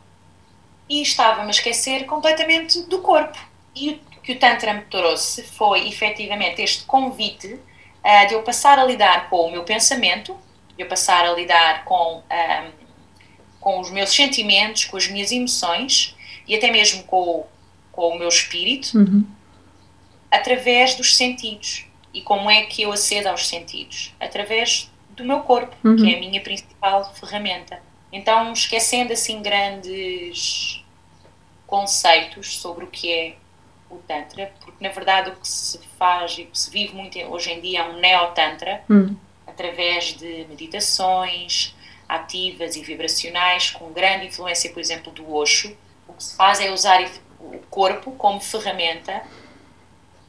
e 0.88 1.01
estava-me 1.01 1.47
a 1.47 1.49
esquecer 1.49 2.05
completamente 2.05 2.79
do 2.83 2.99
corpo. 2.99 3.39
E 3.75 3.99
o 4.17 4.21
que 4.21 4.33
o 4.33 4.38
Tantra 4.38 4.71
me 4.71 4.81
trouxe 4.81 5.41
foi 5.41 5.88
efetivamente 5.88 6.62
este 6.62 6.83
convite 6.83 7.59
uh, 8.03 8.27
de 8.27 8.33
eu 8.33 8.43
passar 8.43 8.77
a 8.77 8.85
lidar 8.85 9.29
com 9.29 9.47
o 9.47 9.51
meu 9.51 9.63
pensamento, 9.63 10.37
de 10.75 10.83
eu 10.83 10.87
passar 10.87 11.25
a 11.25 11.33
lidar 11.33 11.85
com, 11.85 12.17
um, 12.19 12.71
com 13.59 13.79
os 13.79 13.89
meus 13.89 14.09
sentimentos, 14.09 14.85
com 14.85 14.97
as 14.97 15.07
minhas 15.07 15.31
emoções 15.31 16.15
e 16.47 16.55
até 16.55 16.71
mesmo 16.71 17.03
com, 17.03 17.45
com 17.91 18.09
o 18.09 18.19
meu 18.19 18.27
espírito, 18.27 18.97
uhum. 18.97 19.25
através 20.29 20.95
dos 20.95 21.15
sentidos. 21.15 21.85
E 22.13 22.21
como 22.21 22.49
é 22.49 22.63
que 22.63 22.83
eu 22.83 22.91
acedo 22.91 23.27
aos 23.27 23.47
sentidos? 23.47 24.13
Através 24.19 24.91
do 25.11 25.23
meu 25.23 25.39
corpo, 25.41 25.75
uhum. 25.83 25.95
que 25.95 26.13
é 26.13 26.17
a 26.17 26.19
minha 26.19 26.41
principal 26.41 27.13
ferramenta. 27.15 27.81
Então, 28.11 28.53
esquecendo 28.53 29.13
assim 29.13 29.41
grandes 29.41 30.83
conceitos 31.65 32.57
sobre 32.57 32.85
o 32.85 32.87
que 32.87 33.11
é 33.11 33.35
o 33.95 34.01
Tantra, 34.08 34.51
porque 34.60 34.84
na 34.84 34.91
verdade 34.91 35.29
o 35.29 35.36
que 35.36 35.47
se 35.47 35.79
faz 35.97 36.38
e 36.38 36.43
o 36.43 36.47
que 36.47 36.58
se 36.58 36.69
vive 36.69 36.93
muito 36.93 37.17
hoje 37.19 37.51
em 37.51 37.62
dia 37.62 37.79
é 37.79 37.84
um 37.84 37.99
neo-Tantra, 37.99 38.84
uhum. 38.89 39.15
através 39.45 40.13
de 40.17 40.45
meditações 40.49 41.75
ativas 42.08 42.75
e 42.75 42.84
vibracionais, 42.84 43.71
com 43.71 43.91
grande 43.91 44.27
influência, 44.27 44.71
por 44.71 44.79
exemplo, 44.79 45.12
do 45.12 45.34
Osho. 45.34 45.75
O 46.08 46.13
que 46.13 46.23
se 46.23 46.36
faz 46.36 46.60
é 46.60 46.71
usar 46.71 47.01
o 47.39 47.60
corpo 47.69 48.12
como 48.12 48.39
ferramenta 48.39 49.23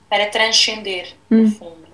para 0.09 0.27
transcender, 0.29 1.15
no 1.29 1.39
uhum. 1.39 1.51
fundo. 1.51 1.89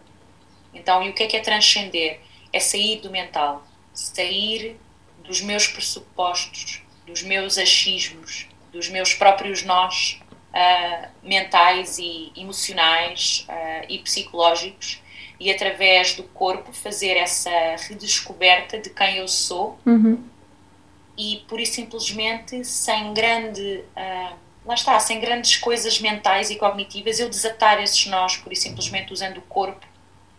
Então, 0.72 1.02
e 1.02 1.08
o 1.08 1.14
que 1.14 1.24
é 1.24 1.26
que 1.26 1.36
é 1.36 1.40
transcender? 1.40 2.20
é 2.52 2.60
sair 2.60 3.00
do 3.00 3.10
mental, 3.10 3.66
sair 3.94 4.76
dos 5.24 5.40
meus 5.40 5.66
pressupostos, 5.66 6.82
dos 7.06 7.22
meus 7.22 7.58
achismos, 7.58 8.48
dos 8.72 8.88
meus 8.88 9.14
próprios 9.14 9.62
nós 9.62 10.19
uh, 10.54 11.08
mentais 11.22 11.98
e 11.98 12.32
emocionais 12.36 13.46
uh, 13.48 13.86
e 13.88 13.98
psicológicos 13.98 15.02
e 15.38 15.50
através 15.50 16.14
do 16.14 16.22
corpo 16.24 16.72
fazer 16.72 17.16
essa 17.16 17.50
redescoberta 17.88 18.78
de 18.78 18.90
quem 18.90 19.16
eu 19.16 19.28
sou 19.28 19.78
uhum. 19.86 20.22
e 21.16 21.44
por 21.48 21.58
isso 21.58 21.74
simplesmente 21.74 22.64
sem 22.64 23.14
grande 23.14 23.84
uh, 23.96 24.36
lá 24.64 24.74
está, 24.74 25.00
sem 25.00 25.20
grandes 25.20 25.56
coisas 25.56 25.98
mentais 26.00 26.50
e 26.50 26.56
cognitivas 26.56 27.18
eu 27.18 27.28
desatar 27.28 27.82
esses 27.82 28.06
nós 28.06 28.36
por 28.36 28.52
isso 28.52 28.62
simplesmente 28.62 29.12
usando 29.12 29.38
o 29.38 29.42
corpo 29.42 29.90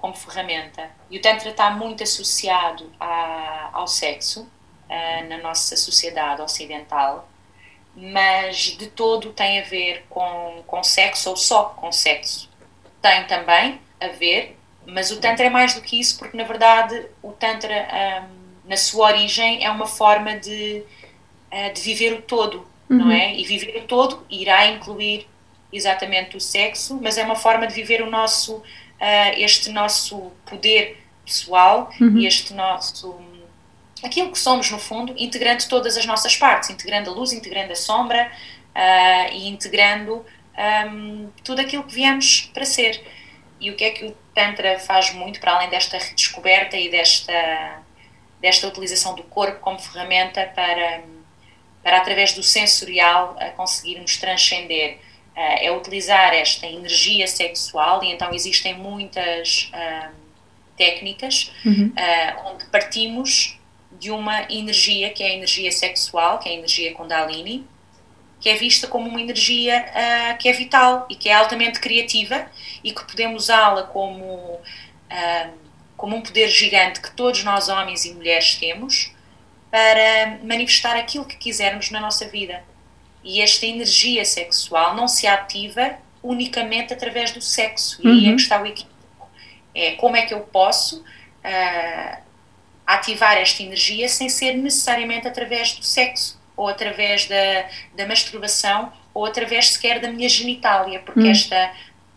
como 0.01 0.15
ferramenta. 0.15 0.89
E 1.09 1.17
o 1.19 1.21
Tantra 1.21 1.49
está 1.51 1.69
muito 1.69 2.01
associado 2.01 2.91
a, 2.99 3.69
ao 3.71 3.87
sexo 3.87 4.41
uh, 4.41 5.29
na 5.29 5.37
nossa 5.37 5.77
sociedade 5.77 6.41
ocidental, 6.41 7.29
mas 7.95 8.77
de 8.77 8.87
todo 8.87 9.31
tem 9.31 9.59
a 9.59 9.63
ver 9.63 10.05
com, 10.09 10.63
com 10.65 10.83
sexo 10.83 11.29
ou 11.29 11.37
só 11.37 11.65
com 11.65 11.91
sexo. 11.91 12.49
Tem 13.01 13.23
também 13.25 13.79
a 13.99 14.07
ver, 14.07 14.57
mas 14.85 15.11
o 15.11 15.19
Tantra 15.19 15.45
é 15.45 15.49
mais 15.49 15.73
do 15.73 15.81
que 15.81 15.99
isso, 15.99 16.17
porque 16.17 16.35
na 16.35 16.43
verdade 16.43 17.05
o 17.21 17.31
Tantra, 17.31 17.87
um, 18.23 18.69
na 18.69 18.77
sua 18.77 19.07
origem, 19.07 19.63
é 19.63 19.69
uma 19.69 19.85
forma 19.85 20.35
de, 20.37 20.83
uh, 21.51 21.73
de 21.73 21.81
viver 21.81 22.13
o 22.13 22.21
todo, 22.21 22.65
uhum. 22.89 22.97
não 22.97 23.11
é? 23.11 23.35
E 23.35 23.43
viver 23.43 23.77
o 23.77 23.87
todo 23.87 24.25
irá 24.29 24.67
incluir 24.67 25.27
exatamente 25.71 26.35
o 26.35 26.41
sexo, 26.41 26.99
mas 27.01 27.17
é 27.17 27.23
uma 27.23 27.35
forma 27.35 27.67
de 27.67 27.73
viver 27.73 28.01
o 28.01 28.09
nosso 28.09 28.55
uh, 29.01 29.33
este 29.37 29.69
nosso 29.69 30.31
poder 30.45 31.01
pessoal 31.25 31.91
uhum. 31.99 32.17
e 32.17 32.27
este 32.27 32.53
nosso 32.53 33.19
aquilo 34.03 34.31
que 34.31 34.39
somos 34.39 34.69
no 34.71 34.79
fundo, 34.79 35.13
integrando 35.17 35.67
todas 35.67 35.97
as 35.97 36.05
nossas 36.05 36.35
partes, 36.35 36.69
integrando 36.69 37.09
a 37.09 37.13
luz, 37.13 37.31
integrando 37.31 37.71
a 37.71 37.75
sombra 37.75 38.31
uh, 38.75 39.33
e 39.33 39.47
integrando 39.47 40.25
um, 40.87 41.29
tudo 41.43 41.61
aquilo 41.61 41.83
que 41.83 41.93
viemos 41.93 42.49
para 42.53 42.65
ser. 42.65 43.03
E 43.59 43.69
o 43.69 43.75
que 43.75 43.83
é 43.83 43.91
que 43.91 44.05
o 44.05 44.15
Tantra 44.33 44.79
faz 44.79 45.13
muito 45.13 45.39
para 45.39 45.53
além 45.53 45.69
desta 45.69 45.97
redescoberta 45.97 46.77
e 46.77 46.89
desta 46.89 47.81
desta 48.39 48.67
utilização 48.67 49.13
do 49.13 49.21
corpo 49.23 49.59
como 49.59 49.77
ferramenta 49.77 50.51
para 50.55 51.03
para 51.83 51.97
através 51.97 52.33
do 52.33 52.41
sensorial 52.41 53.37
conseguirmos 53.55 54.17
transcender 54.17 54.97
uh, 55.35 55.57
é 55.59 55.71
utilizar 55.71 56.33
esta 56.33 56.65
energia 56.65 57.27
sexual 57.27 58.03
e 58.03 58.11
então 58.11 58.33
existem 58.33 58.73
muitas 58.73 59.69
uh, 59.73 60.11
técnicas 60.75 61.51
uhum. 61.63 61.93
uh, 61.95 62.49
onde 62.49 62.65
partimos 62.65 63.59
de 64.01 64.09
uma 64.09 64.51
energia 64.51 65.11
que 65.11 65.21
é 65.21 65.27
a 65.27 65.33
energia 65.35 65.71
sexual, 65.71 66.39
que 66.39 66.49
é 66.49 66.53
a 66.53 66.55
energia 66.55 66.91
Kundalini, 66.91 67.67
que 68.39 68.49
é 68.49 68.55
vista 68.55 68.87
como 68.87 69.07
uma 69.07 69.21
energia 69.21 69.85
uh, 69.89 70.37
que 70.39 70.49
é 70.49 70.53
vital 70.53 71.05
e 71.07 71.15
que 71.15 71.29
é 71.29 71.33
altamente 71.33 71.79
criativa 71.79 72.47
e 72.83 72.91
que 72.91 73.05
podemos 73.05 73.43
usá-la 73.43 73.83
como, 73.83 74.25
uh, 74.25 75.53
como 75.95 76.15
um 76.15 76.21
poder 76.21 76.47
gigante 76.47 76.99
que 76.99 77.11
todos 77.11 77.43
nós, 77.43 77.69
homens 77.69 78.03
e 78.03 78.15
mulheres, 78.15 78.55
temos 78.55 79.13
para 79.69 80.39
manifestar 80.43 80.97
aquilo 80.97 81.23
que 81.23 81.37
quisermos 81.37 81.91
na 81.91 81.99
nossa 81.99 82.27
vida. 82.27 82.63
E 83.23 83.39
esta 83.39 83.67
energia 83.67 84.25
sexual 84.25 84.95
não 84.95 85.07
se 85.07 85.27
ativa 85.27 85.95
unicamente 86.23 86.91
através 86.91 87.29
do 87.29 87.39
sexo. 87.39 88.01
E 88.03 88.07
aí 88.07 88.17
é 88.17 88.21
que 88.21 88.29
uhum. 88.29 88.35
está 88.37 88.59
o 88.59 88.65
equívoco. 88.65 89.29
É 89.75 89.91
como 89.91 90.15
é 90.15 90.23
que 90.23 90.33
eu 90.33 90.39
posso 90.39 91.01
uh, 91.01 92.30
ativar 92.93 93.37
esta 93.37 93.63
energia 93.63 94.07
sem 94.07 94.29
ser 94.29 94.53
necessariamente 94.53 95.27
através 95.27 95.73
do 95.73 95.83
sexo, 95.83 96.39
ou 96.55 96.67
através 96.67 97.27
da, 97.27 97.69
da 97.95 98.07
masturbação, 98.07 98.91
ou 99.13 99.25
através 99.25 99.69
sequer 99.69 99.99
da 99.99 100.11
minha 100.11 100.29
genitália, 100.29 100.99
porque 100.99 101.21
uhum. 101.21 101.31
esta 101.31 101.73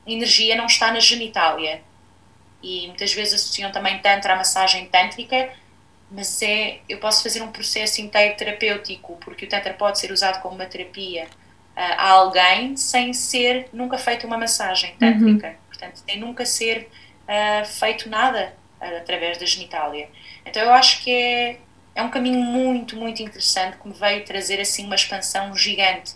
energia 0.07 0.57
não 0.57 0.67
está 0.67 0.93
na 0.93 1.01
genitália. 1.01 1.83
E 2.63 2.87
muitas 2.87 3.13
vezes 3.13 3.35
associam 3.35 3.71
também 3.73 3.99
tanto 3.99 4.27
à 4.27 4.37
massagem 4.37 4.87
tântrica 4.87 5.51
mas 6.15 6.41
é, 6.43 6.79
eu 6.89 6.99
posso 6.99 7.23
fazer 7.23 7.43
um 7.43 7.51
processo 7.51 8.01
inteiro 8.01 8.37
terapêutico, 8.37 9.17
porque 9.17 9.47
o 9.47 9.49
Tantra 9.49 9.75
pode 9.75 9.99
ser 9.99 10.13
usado 10.13 10.41
como 10.41 10.55
uma 10.55 10.67
terapia 10.67 11.25
uh, 11.25 11.29
a 11.77 12.11
alguém 12.11 12.77
sem 12.77 13.13
ser 13.13 13.69
nunca 13.73 13.99
feita 13.99 14.27
uma 14.27 14.39
massagem 14.39 14.95
tântrica. 14.97 15.49
Uhum. 15.49 15.55
Portanto, 15.69 15.97
sem 16.07 16.21
nunca 16.21 16.47
ser 16.47 16.89
uh, 17.23 17.67
feito 17.67 18.09
nada 18.09 18.55
uh, 18.81 18.97
através 18.99 19.39
da 19.39 19.47
genitália. 19.47 20.09
Então, 20.45 20.63
eu 20.63 20.73
acho 20.73 21.03
que 21.03 21.11
é, 21.11 21.59
é 21.95 22.03
um 22.03 22.11
caminho 22.11 22.41
muito, 22.41 22.97
muito 22.97 23.23
interessante 23.23 23.79
que 23.79 23.89
me 23.89 23.95
veio 23.95 24.25
trazer 24.25 24.61
assim 24.61 24.85
uma 24.87 24.95
expansão 24.95 25.55
gigante 25.57 26.15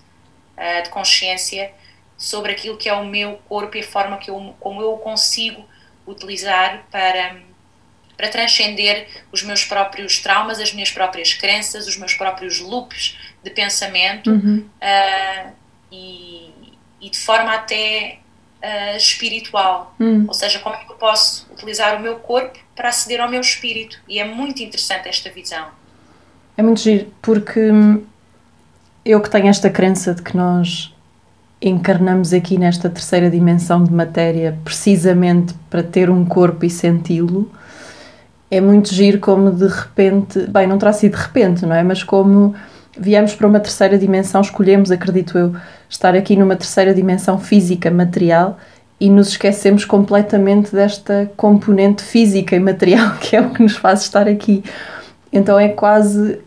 de 0.83 0.91
consciência 0.91 1.73
sobre 2.17 2.51
aquilo 2.51 2.77
que 2.77 2.89
é 2.89 2.93
o 2.93 3.05
meu 3.05 3.37
corpo 3.49 3.77
e 3.77 3.81
a 3.81 3.85
forma 3.85 4.19
que 4.19 4.29
eu, 4.29 4.57
como 4.59 4.83
eu 4.83 4.93
o 4.93 4.99
consigo 4.99 5.65
utilizar 6.07 6.85
para 6.91 7.37
para 8.17 8.29
transcender 8.31 9.07
os 9.31 9.45
meus 9.45 9.65
próprios 9.65 10.19
traumas, 10.19 10.59
as 10.59 10.73
minhas 10.73 10.91
próprias 10.91 11.35
crenças, 11.35 11.87
os 11.87 11.97
meus 11.97 12.15
próprios 12.15 12.59
loops 12.59 13.17
de 13.45 13.51
pensamento 13.51 14.33
uhum. 14.33 14.69
uh, 14.83 15.53
e, 15.93 16.53
e, 17.01 17.11
de 17.11 17.17
forma 17.17 17.55
até 17.55 18.19
uh, 18.63 18.97
espiritual. 18.97 19.95
Uhum. 19.99 20.25
Ou 20.29 20.35
seja, 20.35 20.59
como 20.61 20.75
é 20.75 20.79
que 20.79 20.91
eu 20.91 20.97
posso 20.97 21.47
utilizar 21.53 21.97
o 21.97 22.01
meu 22.01 22.17
corpo 22.17 22.59
para 22.75 22.89
aceder 22.89 23.21
ao 23.21 23.31
meu 23.31 23.41
espírito? 23.41 23.99
E 24.09 24.19
é 24.19 24.25
muito 24.25 24.63
interessante 24.63 25.09
esta 25.09 25.31
visão. 25.31 25.67
É 26.57 26.63
muito 26.63 26.81
giro, 26.81 27.07
porque 27.23 27.71
eu 29.05 29.21
que 29.21 29.31
tenho 29.31 29.47
esta 29.47 29.71
crença 29.71 30.15
de 30.15 30.23
que 30.23 30.37
nós 30.37 30.93
encarnamos 31.61 32.33
aqui 32.33 32.59
nesta 32.59 32.89
terceira 32.89 33.31
dimensão 33.31 33.83
de 33.83 33.93
matéria 33.93 34.57
precisamente 34.65 35.55
para 35.69 35.83
ter 35.83 36.09
um 36.09 36.25
corpo 36.25 36.65
e 36.65 36.71
senti-lo, 36.71 37.51
é 38.51 38.61
muito 38.61 38.95
giro 38.95 39.19
como 39.19 39.51
de 39.51 39.67
repente, 39.67 40.47
bem, 40.47 40.67
não 40.67 40.79
terá 40.79 40.93
sido 40.93 41.17
de 41.17 41.23
repente, 41.23 41.67
não 41.67 41.75
é? 41.75 41.83
Mas 41.83 42.03
como 42.03 42.55
viemos 42.99 43.35
para 43.35 43.47
uma 43.47 43.61
terceira 43.61 43.99
dimensão, 43.99 44.41
escolhemos, 44.41 44.91
acredito 44.91 45.37
eu, 45.37 45.55
estar 45.89 46.15
aqui 46.15 46.37
numa 46.37 46.57
terceira 46.57 46.95
dimensão 46.95 47.39
física, 47.39 47.91
material, 47.91 48.59
e 49.01 49.09
nos 49.09 49.29
esquecemos 49.29 49.85
completamente 49.85 50.75
desta 50.75 51.31
componente 51.37 52.03
física 52.03 52.57
e 52.57 52.61
material 52.61 53.17
que 53.21 53.37
é 53.37 53.41
o 53.41 53.51
que 53.51 53.63
nos 53.63 53.77
faz 53.77 54.03
estar 54.03 54.27
aqui. 54.29 54.65
Então 55.33 55.59
é 55.59 55.69
quase 55.69 56.41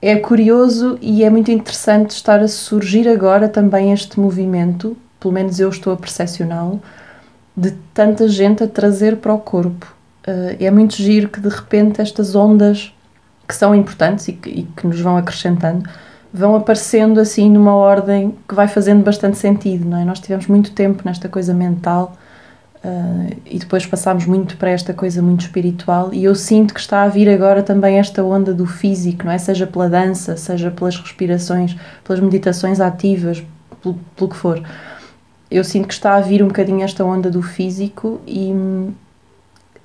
é 0.00 0.16
curioso 0.16 0.98
e 1.00 1.24
é 1.24 1.30
muito 1.30 1.50
interessante 1.50 2.10
estar 2.10 2.40
a 2.40 2.48
surgir 2.48 3.08
agora 3.08 3.48
também 3.48 3.92
este 3.92 4.20
movimento, 4.20 4.96
pelo 5.18 5.32
menos 5.32 5.58
eu 5.58 5.68
estou 5.68 5.92
a 5.92 5.96
percepcioná-lo, 5.96 6.82
de 7.56 7.70
tanta 7.94 8.28
gente 8.28 8.62
a 8.62 8.68
trazer 8.68 9.16
para 9.16 9.32
o 9.32 9.38
corpo. 9.38 9.94
Uh, 10.26 10.56
é 10.60 10.70
muito 10.70 10.94
giro 10.96 11.28
que 11.28 11.40
de 11.40 11.48
repente 11.48 12.00
estas 12.00 12.34
ondas 12.34 12.92
que 13.48 13.54
são 13.54 13.74
importantes 13.74 14.28
e 14.28 14.32
que, 14.32 14.50
e 14.50 14.62
que 14.76 14.86
nos 14.86 15.00
vão 15.00 15.16
acrescentando 15.16 15.88
vão 16.34 16.56
aparecendo 16.56 17.20
assim 17.20 17.48
numa 17.48 17.76
ordem 17.76 18.34
que 18.48 18.56
vai 18.56 18.66
fazendo 18.66 19.04
bastante 19.04 19.38
sentido, 19.38 19.88
não 19.88 19.98
é? 19.98 20.04
Nós 20.04 20.18
tivemos 20.18 20.48
muito 20.48 20.72
tempo 20.72 21.02
nesta 21.04 21.28
coisa 21.28 21.54
mental 21.54 22.16
Uh, 22.84 23.34
e 23.46 23.58
depois 23.58 23.86
passámos 23.86 24.26
muito 24.26 24.58
para 24.58 24.68
esta 24.68 24.92
coisa 24.92 25.22
muito 25.22 25.40
espiritual 25.40 26.12
e 26.12 26.22
eu 26.22 26.34
sinto 26.34 26.74
que 26.74 26.80
está 26.80 27.02
a 27.04 27.08
vir 27.08 27.30
agora 27.30 27.62
também 27.62 27.98
esta 27.98 28.22
onda 28.22 28.52
do 28.52 28.66
físico, 28.66 29.24
não 29.24 29.32
é? 29.32 29.38
Seja 29.38 29.66
pela 29.66 29.88
dança, 29.88 30.36
seja 30.36 30.70
pelas 30.70 30.94
respirações, 30.94 31.74
pelas 32.04 32.20
meditações 32.20 32.82
ativas, 32.82 33.42
pelo, 33.82 33.98
pelo 34.14 34.28
que 34.28 34.36
for. 34.36 34.62
Eu 35.50 35.64
sinto 35.64 35.88
que 35.88 35.94
está 35.94 36.16
a 36.16 36.20
vir 36.20 36.42
um 36.42 36.48
bocadinho 36.48 36.82
esta 36.82 37.02
onda 37.02 37.30
do 37.30 37.40
físico 37.40 38.20
e, 38.26 38.52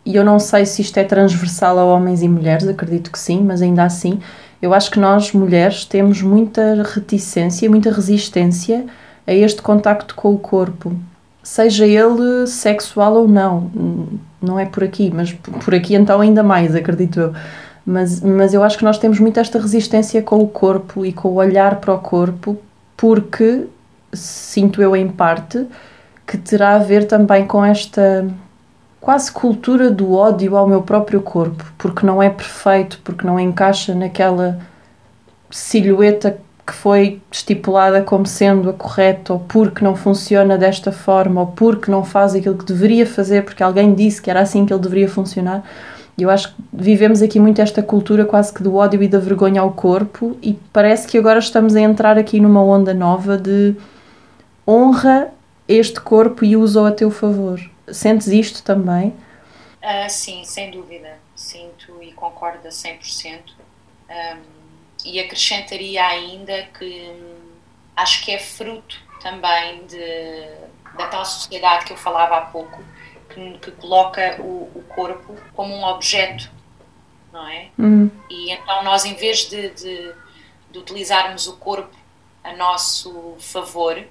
e 0.06 0.18
eu 0.18 0.26
não 0.26 0.38
sei 0.38 0.66
se 0.66 0.82
isto 0.82 0.98
é 0.98 1.06
transversal 1.06 1.80
a 1.80 1.86
homens 1.86 2.22
e 2.22 2.28
mulheres, 2.28 2.68
acredito 2.68 3.14
que 3.14 3.20
sim, 3.20 3.42
mas 3.42 3.62
ainda 3.62 3.86
assim 3.86 4.20
eu 4.62 4.74
acho 4.74 4.92
que 4.92 5.00
nós 5.00 5.32
mulheres 5.32 5.86
temos 5.86 6.22
muita 6.22 6.84
reticência, 6.84 7.70
muita 7.70 7.92
resistência 7.92 8.86
a 9.26 9.34
este 9.34 9.62
contacto 9.62 10.16
com 10.16 10.34
o 10.34 10.38
corpo 10.38 10.96
seja 11.44 11.86
ele 11.86 12.46
sexual 12.48 13.16
ou 13.16 13.28
não, 13.28 13.72
não 14.42 14.60
é 14.60 14.66
por 14.66 14.84
aqui, 14.84 15.12
mas 15.14 15.34
por 15.34 15.74
aqui 15.74 15.96
então 15.96 16.22
ainda 16.22 16.44
mais, 16.44 16.76
acredito 16.76 17.20
eu. 17.20 17.34
Mas, 17.86 18.22
mas 18.22 18.54
eu 18.54 18.64
acho 18.64 18.78
que 18.78 18.84
nós 18.84 19.00
temos 19.00 19.20
muito 19.20 19.40
esta 19.40 19.60
resistência 19.60 20.22
com 20.22 20.38
o 20.40 20.48
corpo 20.48 21.04
e 21.06 21.12
com 21.12 21.30
o 21.30 21.36
olhar 21.36 21.78
para 21.78 21.94
o 21.94 21.98
corpo, 21.98 22.58
porque 22.96 23.66
sinto 24.14 24.82
eu 24.82 24.96
em 24.96 25.08
parte 25.08 25.66
que 26.28 26.38
terá 26.38 26.76
a 26.76 26.80
ver 26.80 27.08
também 27.08 27.48
com 27.48 27.66
esta 27.66 28.28
quase 29.00 29.32
cultura 29.32 29.90
do 29.90 30.14
ódio 30.14 30.56
ao 30.56 30.68
meu 30.68 30.82
próprio 30.82 31.22
corpo, 31.22 31.64
porque 31.78 32.06
não 32.06 32.22
é 32.22 32.30
perfeito, 32.30 33.00
porque 33.04 33.26
não 33.26 33.40
encaixa 33.40 33.96
naquela 33.96 34.60
silhueta 35.50 36.38
que 36.66 36.74
foi 36.74 37.20
estipulada 37.32 38.04
como 38.04 38.28
sendo 38.28 38.70
a 38.70 38.74
correta, 38.74 39.34
ou 39.34 39.40
porque 39.40 39.84
não 39.84 39.96
funciona 39.96 40.58
desta 40.58 40.92
forma, 40.92 41.42
ou 41.42 41.48
porque 41.48 41.90
não 41.90 42.04
faz 42.04 42.36
aquilo 42.36 42.58
que 42.58 42.66
deveria 42.66 43.08
fazer, 43.08 43.44
porque 43.44 43.64
alguém 43.64 43.96
disse 43.96 44.22
que 44.22 44.30
era 44.30 44.42
assim 44.42 44.66
que 44.66 44.74
ele 44.74 44.82
deveria 44.82 45.10
funcionar. 45.10 45.64
Eu 46.16 46.30
acho 46.30 46.50
que 46.50 46.56
vivemos 46.72 47.22
aqui 47.22 47.40
muito 47.40 47.60
esta 47.62 47.82
cultura 47.82 48.26
quase 48.26 48.54
que 48.54 48.62
do 48.62 48.76
ódio 48.76 49.02
e 49.02 49.08
da 49.08 49.18
vergonha 49.18 49.62
ao 49.62 49.72
corpo, 49.72 50.38
e 50.44 50.60
parece 50.72 51.08
que 51.08 51.18
agora 51.18 51.40
estamos 51.40 51.76
a 51.76 51.82
entrar 51.82 52.20
aqui 52.20 52.40
numa 52.40 52.62
onda 52.62 52.94
nova 52.94 53.36
de 53.36 53.76
honra 54.68 55.30
este 55.68 56.00
corpo 56.00 56.46
e 56.46 56.56
usa-o 56.56 56.86
a 56.86 56.92
teu 56.92 57.10
favor. 57.10 57.60
Sentes 57.94 58.28
isto 58.28 58.64
também? 58.64 59.10
Uh, 59.82 60.10
sim, 60.10 60.44
sem 60.44 60.72
dúvida. 60.72 61.18
Sinto 61.36 62.02
e 62.02 62.12
concordo 62.14 62.68
a 62.68 62.72
100%. 62.72 63.42
Um 64.10 64.60
e 65.06 65.20
acrescentaria 65.20 66.06
ainda 66.06 66.64
que 66.78 67.10
hum, 67.10 67.52
acho 67.96 68.24
que 68.24 68.32
é 68.32 68.40
fruto 68.40 69.00
também 69.22 69.86
de, 69.86 70.98
da 70.98 71.08
tal 71.08 71.26
sociedade 71.26 71.86
que 71.86 71.94
eu 71.94 71.98
falava 71.98 72.38
há 72.38 72.42
pouco, 72.42 72.84
que, 73.30 73.58
que 73.60 73.72
coloca 73.72 74.42
o, 74.42 74.72
o, 74.76 74.84
corpo 74.90 75.36
como 75.54 75.74
um 75.74 75.84
objeto, 75.84 76.50
não 77.32 77.48
é? 77.48 77.70
Uhum. 77.78 78.10
E 78.30 78.52
então 78.52 78.84
nós, 78.84 79.06
em 79.06 79.14
vez 79.14 79.50
de, 79.50 79.70
de, 79.70 80.14
de, 80.72 80.80
utilizarmos 80.80 81.48
o 81.48 81.58
corpo 81.58 81.96
a 82.44 82.54
nosso 82.54 83.36
favor 83.40 84.04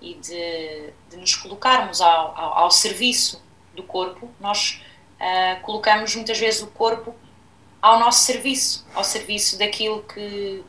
e 0.00 0.14
de, 0.14 0.92
de 1.10 1.16
nos 1.16 1.34
colocarmos 1.34 2.00
ao, 2.00 2.36
ao, 2.36 2.58
ao, 2.58 2.70
serviço 2.70 3.42
do 3.74 3.82
corpo, 3.82 4.30
nós 4.40 4.82
uh, 5.20 5.60
colocamos 5.62 6.14
muitas 6.14 6.38
vezes 6.38 6.62
o 6.62 6.68
corpo 6.68 7.14
ao 7.80 7.98
nosso 7.98 8.24
serviço, 8.24 8.86
ao 8.94 9.04
serviço 9.04 9.58
daquilo 9.58 10.02
que, 10.02 10.62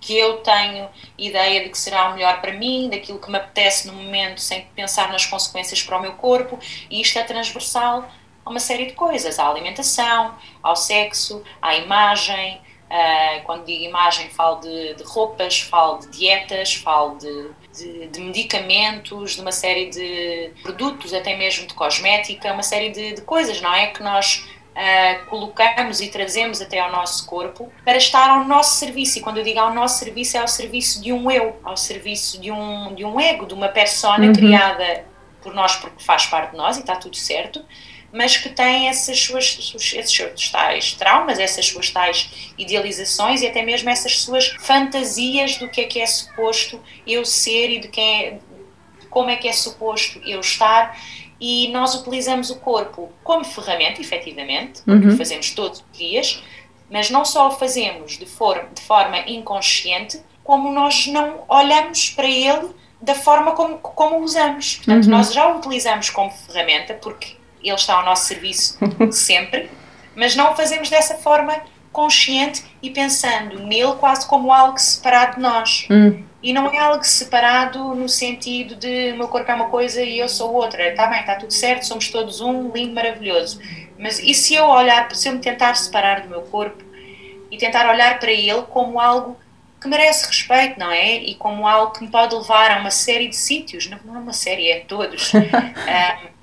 que 0.00 0.16
eu 0.16 0.38
tenho 0.38 0.88
ideia 1.18 1.64
de 1.64 1.70
que 1.70 1.78
será 1.78 2.10
o 2.10 2.14
melhor 2.14 2.40
para 2.40 2.52
mim, 2.52 2.88
daquilo 2.90 3.18
que 3.18 3.30
me 3.30 3.36
apetece 3.36 3.86
no 3.88 3.92
momento, 3.94 4.40
sem 4.40 4.66
pensar 4.74 5.10
nas 5.10 5.26
consequências 5.26 5.82
para 5.82 5.98
o 5.98 6.00
meu 6.00 6.12
corpo, 6.12 6.58
e 6.90 7.00
isto 7.00 7.18
é 7.18 7.22
transversal 7.24 8.08
a 8.44 8.50
uma 8.50 8.60
série 8.60 8.86
de 8.86 8.92
coisas, 8.92 9.40
à 9.40 9.48
alimentação, 9.48 10.36
ao 10.62 10.76
sexo, 10.76 11.42
à 11.60 11.74
imagem. 11.76 12.60
Uh, 12.88 13.42
quando 13.42 13.64
digo 13.64 13.82
imagem, 13.82 14.30
falo 14.30 14.60
de, 14.60 14.94
de, 14.94 15.02
roupas, 15.02 15.60
falo 15.60 15.98
de 15.98 16.06
dietas, 16.06 16.74
falo 16.74 17.18
de, 17.18 17.50
de, 17.76 18.08
de, 18.08 18.20
medicamentos, 18.20 19.34
de 19.34 19.40
uma 19.40 19.52
série 19.52 19.90
de 19.90 20.50
produtos, 20.62 21.12
até 21.12 21.36
mesmo 21.36 21.66
de 21.66 21.74
cosmética, 21.74 22.52
uma 22.52 22.62
série 22.62 22.90
de, 22.90 23.14
de 23.14 23.20
coisas, 23.22 23.60
não 23.60 23.74
é? 23.74 23.88
Que 23.88 24.02
nós 24.02 24.46
uh, 24.76 25.26
colocamos 25.26 26.00
e 26.00 26.08
trazemos 26.08 26.60
até 26.60 26.78
ao 26.78 26.90
nosso 26.90 27.26
corpo 27.26 27.72
para 27.84 27.96
estar 27.96 28.30
ao 28.30 28.44
nosso 28.44 28.76
serviço. 28.78 29.18
E 29.18 29.22
quando 29.22 29.38
eu 29.38 29.44
digo 29.44 29.58
ao 29.58 29.72
nosso 29.72 29.98
serviço, 29.98 30.36
é 30.36 30.40
ao 30.40 30.48
serviço 30.48 31.02
de 31.02 31.12
um 31.12 31.30
eu, 31.30 31.56
ao 31.64 31.76
serviço 31.76 32.40
de 32.40 32.50
um, 32.50 32.94
de 32.94 33.04
um 33.04 33.20
ego, 33.20 33.46
de 33.46 33.54
uma 33.54 33.68
persona 33.68 34.26
uhum. 34.26 34.32
criada 34.32 35.04
por 35.42 35.54
nós 35.54 35.76
porque 35.76 36.02
faz 36.02 36.26
parte 36.26 36.50
de 36.50 36.56
nós 36.56 36.76
e 36.76 36.80
está 36.80 36.96
tudo 36.96 37.16
certo, 37.16 37.64
mas 38.16 38.38
que 38.38 38.48
tem 38.48 38.88
essas 38.88 39.20
suas, 39.20 39.74
esses 39.74 40.10
seus 40.10 40.50
tais 40.50 40.94
traumas, 40.94 41.38
essas 41.38 41.66
suas 41.66 41.90
tais 41.90 42.54
idealizações 42.56 43.42
e 43.42 43.46
até 43.46 43.62
mesmo 43.62 43.90
essas 43.90 44.20
suas 44.20 44.48
fantasias 44.58 45.58
do 45.58 45.68
que 45.68 45.82
é 45.82 45.84
que 45.84 46.00
é 46.00 46.06
suposto 46.06 46.80
eu 47.06 47.26
ser 47.26 47.68
e 47.68 47.78
de 47.78 47.88
quem 47.88 48.24
é, 48.24 48.38
como 49.10 49.28
é 49.28 49.36
que 49.36 49.46
é 49.46 49.52
suposto 49.52 50.18
eu 50.24 50.40
estar 50.40 50.98
e 51.38 51.68
nós 51.68 51.94
utilizamos 51.94 52.48
o 52.48 52.56
corpo 52.56 53.12
como 53.22 53.44
ferramenta, 53.44 54.00
efetivamente, 54.00 54.80
uhum. 54.86 55.12
o 55.12 55.16
fazemos 55.18 55.50
todos 55.50 55.84
os 55.92 55.98
dias, 55.98 56.42
mas 56.90 57.10
não 57.10 57.22
só 57.22 57.48
o 57.48 57.50
fazemos 57.50 58.16
de, 58.16 58.24
for 58.24 58.66
de 58.72 58.80
forma 58.80 59.18
inconsciente, 59.26 60.18
como 60.42 60.72
nós 60.72 61.06
não 61.06 61.44
olhamos 61.48 62.08
para 62.10 62.28
ele 62.28 62.70
da 62.98 63.14
forma 63.14 63.52
como, 63.52 63.76
como 63.76 64.20
o 64.20 64.22
usamos. 64.22 64.76
Portanto, 64.76 65.04
uhum. 65.04 65.10
nós 65.10 65.34
já 65.34 65.46
o 65.48 65.58
utilizamos 65.58 66.08
como 66.08 66.30
ferramenta, 66.30 66.94
porque 66.94 67.35
ele 67.68 67.76
está 67.76 67.94
ao 67.94 68.04
nosso 68.04 68.26
serviço 68.26 68.78
sempre, 69.10 69.70
mas 70.14 70.34
não 70.34 70.52
o 70.52 70.56
fazemos 70.56 70.88
dessa 70.88 71.14
forma 71.16 71.60
consciente 71.92 72.62
e 72.82 72.90
pensando 72.90 73.58
nele 73.60 73.94
quase 73.94 74.26
como 74.26 74.52
algo 74.52 74.78
separado 74.78 75.36
de 75.36 75.40
nós. 75.40 75.86
Uhum. 75.88 76.22
E 76.42 76.52
não 76.52 76.70
é 76.70 76.78
algo 76.78 77.02
separado 77.02 77.94
no 77.94 78.06
sentido 78.06 78.76
de 78.76 79.12
o 79.12 79.16
meu 79.16 79.28
corpo 79.28 79.50
é 79.50 79.54
uma 79.54 79.68
coisa 79.70 80.02
e 80.02 80.18
eu 80.18 80.28
sou 80.28 80.52
outra. 80.52 80.88
Está 80.88 81.06
bem, 81.06 81.20
está 81.20 81.36
tudo 81.36 81.52
certo, 81.52 81.86
somos 81.86 82.10
todos 82.10 82.42
um, 82.42 82.70
lindo, 82.70 82.94
maravilhoso. 82.94 83.58
Mas 83.98 84.18
e 84.18 84.34
se 84.34 84.54
eu 84.54 84.66
olhar, 84.66 85.10
se 85.16 85.26
eu 85.26 85.32
me 85.32 85.38
tentar 85.38 85.74
separar 85.74 86.20
do 86.20 86.28
meu 86.28 86.42
corpo 86.42 86.84
e 87.50 87.56
tentar 87.56 87.88
olhar 87.90 88.18
para 88.18 88.30
ele 88.30 88.62
como 88.64 89.00
algo 89.00 89.36
que 89.80 89.88
merece 89.88 90.26
respeito, 90.26 90.78
não 90.78 90.90
é? 90.90 91.16
E 91.16 91.34
como 91.36 91.66
algo 91.66 91.92
que 91.92 92.04
me 92.04 92.10
pode 92.10 92.34
levar 92.34 92.72
a 92.72 92.78
uma 92.78 92.90
série 92.90 93.28
de 93.28 93.36
sítios, 93.36 93.88
não, 93.88 93.98
é 94.14 94.18
uma 94.18 94.32
série, 94.34 94.70
é 94.70 94.80
todos. 94.80 95.32
um, 95.32 95.40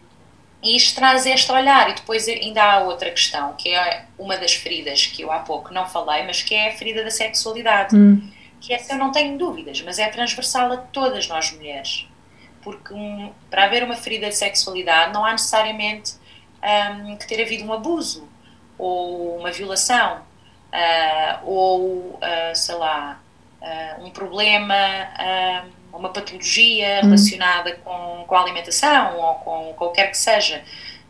e 0.64 0.76
isto 0.76 0.96
traz 0.96 1.26
este 1.26 1.52
olhar. 1.52 1.90
E 1.90 1.94
depois 1.94 2.28
ainda 2.28 2.64
há 2.64 2.80
outra 2.80 3.12
questão, 3.12 3.54
que 3.54 3.70
é 3.70 4.06
uma 4.18 4.38
das 4.38 4.54
feridas 4.54 5.06
que 5.06 5.22
eu 5.22 5.32
há 5.32 5.40
pouco 5.40 5.74
não 5.74 5.86
falei, 5.88 6.24
mas 6.24 6.42
que 6.42 6.56
é 6.56 6.70
a 6.70 6.72
ferida 6.72 7.04
da 7.04 7.12
sexualidade. 7.12 7.96
Hum 7.96 8.32
que 8.64 8.74
essa 8.74 8.94
eu 8.94 8.98
não 8.98 9.12
tenho 9.12 9.38
dúvidas, 9.38 9.82
mas 9.82 10.00
é 10.00 10.08
transversal 10.08 10.72
a 10.72 10.78
todas 10.78 11.28
nós 11.28 11.52
mulheres. 11.52 12.08
Porque 12.62 12.94
um, 12.94 13.30
para 13.50 13.66
haver 13.66 13.84
uma 13.84 13.96
ferida 13.96 14.30
de 14.30 14.36
sexualidade 14.36 15.14
não 15.14 15.26
há 15.26 15.34
necessariamente 15.34 16.14
um, 16.64 17.18
que 17.18 17.28
ter 17.28 17.44
havido 17.44 17.66
um 17.66 17.74
abuso 17.74 18.26
ou 18.78 19.38
uma 19.38 19.52
violação, 19.52 20.22
uh, 20.72 21.46
ou, 21.46 21.82
uh, 22.14 22.56
sei 22.56 22.76
lá, 22.76 23.20
uh, 23.62 24.06
um 24.06 24.10
problema, 24.12 24.76
uma 25.94 26.10
patologia 26.10 27.00
hum. 27.00 27.06
relacionada 27.06 27.76
com, 27.84 28.26
com 28.28 28.36
a 28.36 28.42
alimentação 28.42 29.18
ou 29.18 29.36
com 29.36 29.74
qualquer 29.74 30.12
que 30.12 30.18
seja. 30.18 30.64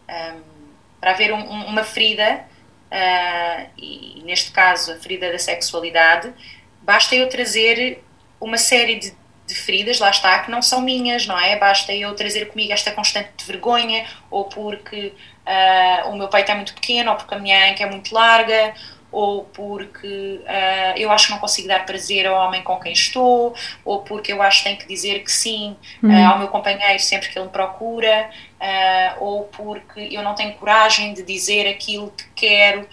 Um, 0.09 0.53
para 0.99 1.11
haver 1.11 1.33
um, 1.33 1.39
um, 1.39 1.65
uma 1.65 1.83
ferida, 1.83 2.45
e 3.77 4.21
neste 4.23 4.51
caso 4.51 4.93
a 4.93 4.95
ferida 4.95 5.31
da 5.31 5.39
sexualidade, 5.39 6.31
basta 6.81 7.15
eu 7.15 7.27
trazer 7.27 8.03
uma 8.39 8.57
série 8.57 8.95
de, 8.95 9.13
de, 9.47 9.55
feridas, 9.55 9.99
lá 9.99 10.09
está, 10.09 10.39
que 10.39 10.51
não 10.51 10.61
são 10.61 10.81
minhas, 10.81 11.25
não 11.25 11.39
é? 11.39 11.57
Basta 11.57 11.93
eu 11.93 12.13
trazer 12.13 12.45
comigo 12.45 12.71
esta 12.71 12.91
constante 12.91 13.45
vergonha, 13.45 14.05
ou 14.29 14.45
porque 14.45 15.13
uh, 15.45 16.09
o 16.09 16.15
meu 16.15 16.27
peito 16.27 16.51
é 16.51 16.55
muito 16.55 16.73
pequeno, 16.73 17.11
ou 17.11 17.17
porque 17.17 17.33
a 17.33 17.39
minha 17.39 17.71
anca 17.71 17.83
é 17.83 17.89
muito 17.89 18.13
larga, 18.13 18.73
ou 19.13 19.43
porque 19.43 20.41
uh, 20.41 20.97
eu 20.97 21.11
acho 21.11 21.27
que 21.27 21.33
não 21.33 21.39
consigo 21.39 21.67
dar 21.67 21.85
prazer 21.85 22.25
ao 22.25 22.47
homem 22.47 22.63
com 22.63 22.79
quem 22.79 22.91
estou, 22.91 23.53
ou 23.85 24.01
porque 24.01 24.33
eu 24.33 24.41
acho 24.41 24.57
que 24.57 24.63
tenho 24.63 24.77
que 24.79 24.87
dizer 24.87 25.23
que 25.23 25.31
sim 25.31 25.77
uh, 26.01 26.31
ao 26.31 26.39
meu 26.39 26.47
companheiro 26.47 26.99
sempre 26.99 27.29
que 27.29 27.37
ele 27.37 27.45
me 27.45 27.51
procura, 27.51 28.31
uh, 28.59 29.23
ou 29.23 29.43
porque 29.43 30.09
eu 30.11 30.23
não 30.23 30.33
tenho 30.33 30.55
coragem 30.55 31.13
de 31.13 31.21
dizer 31.21 31.67
aquilo 31.67 32.11
que 32.11 32.25
quero 32.35 32.89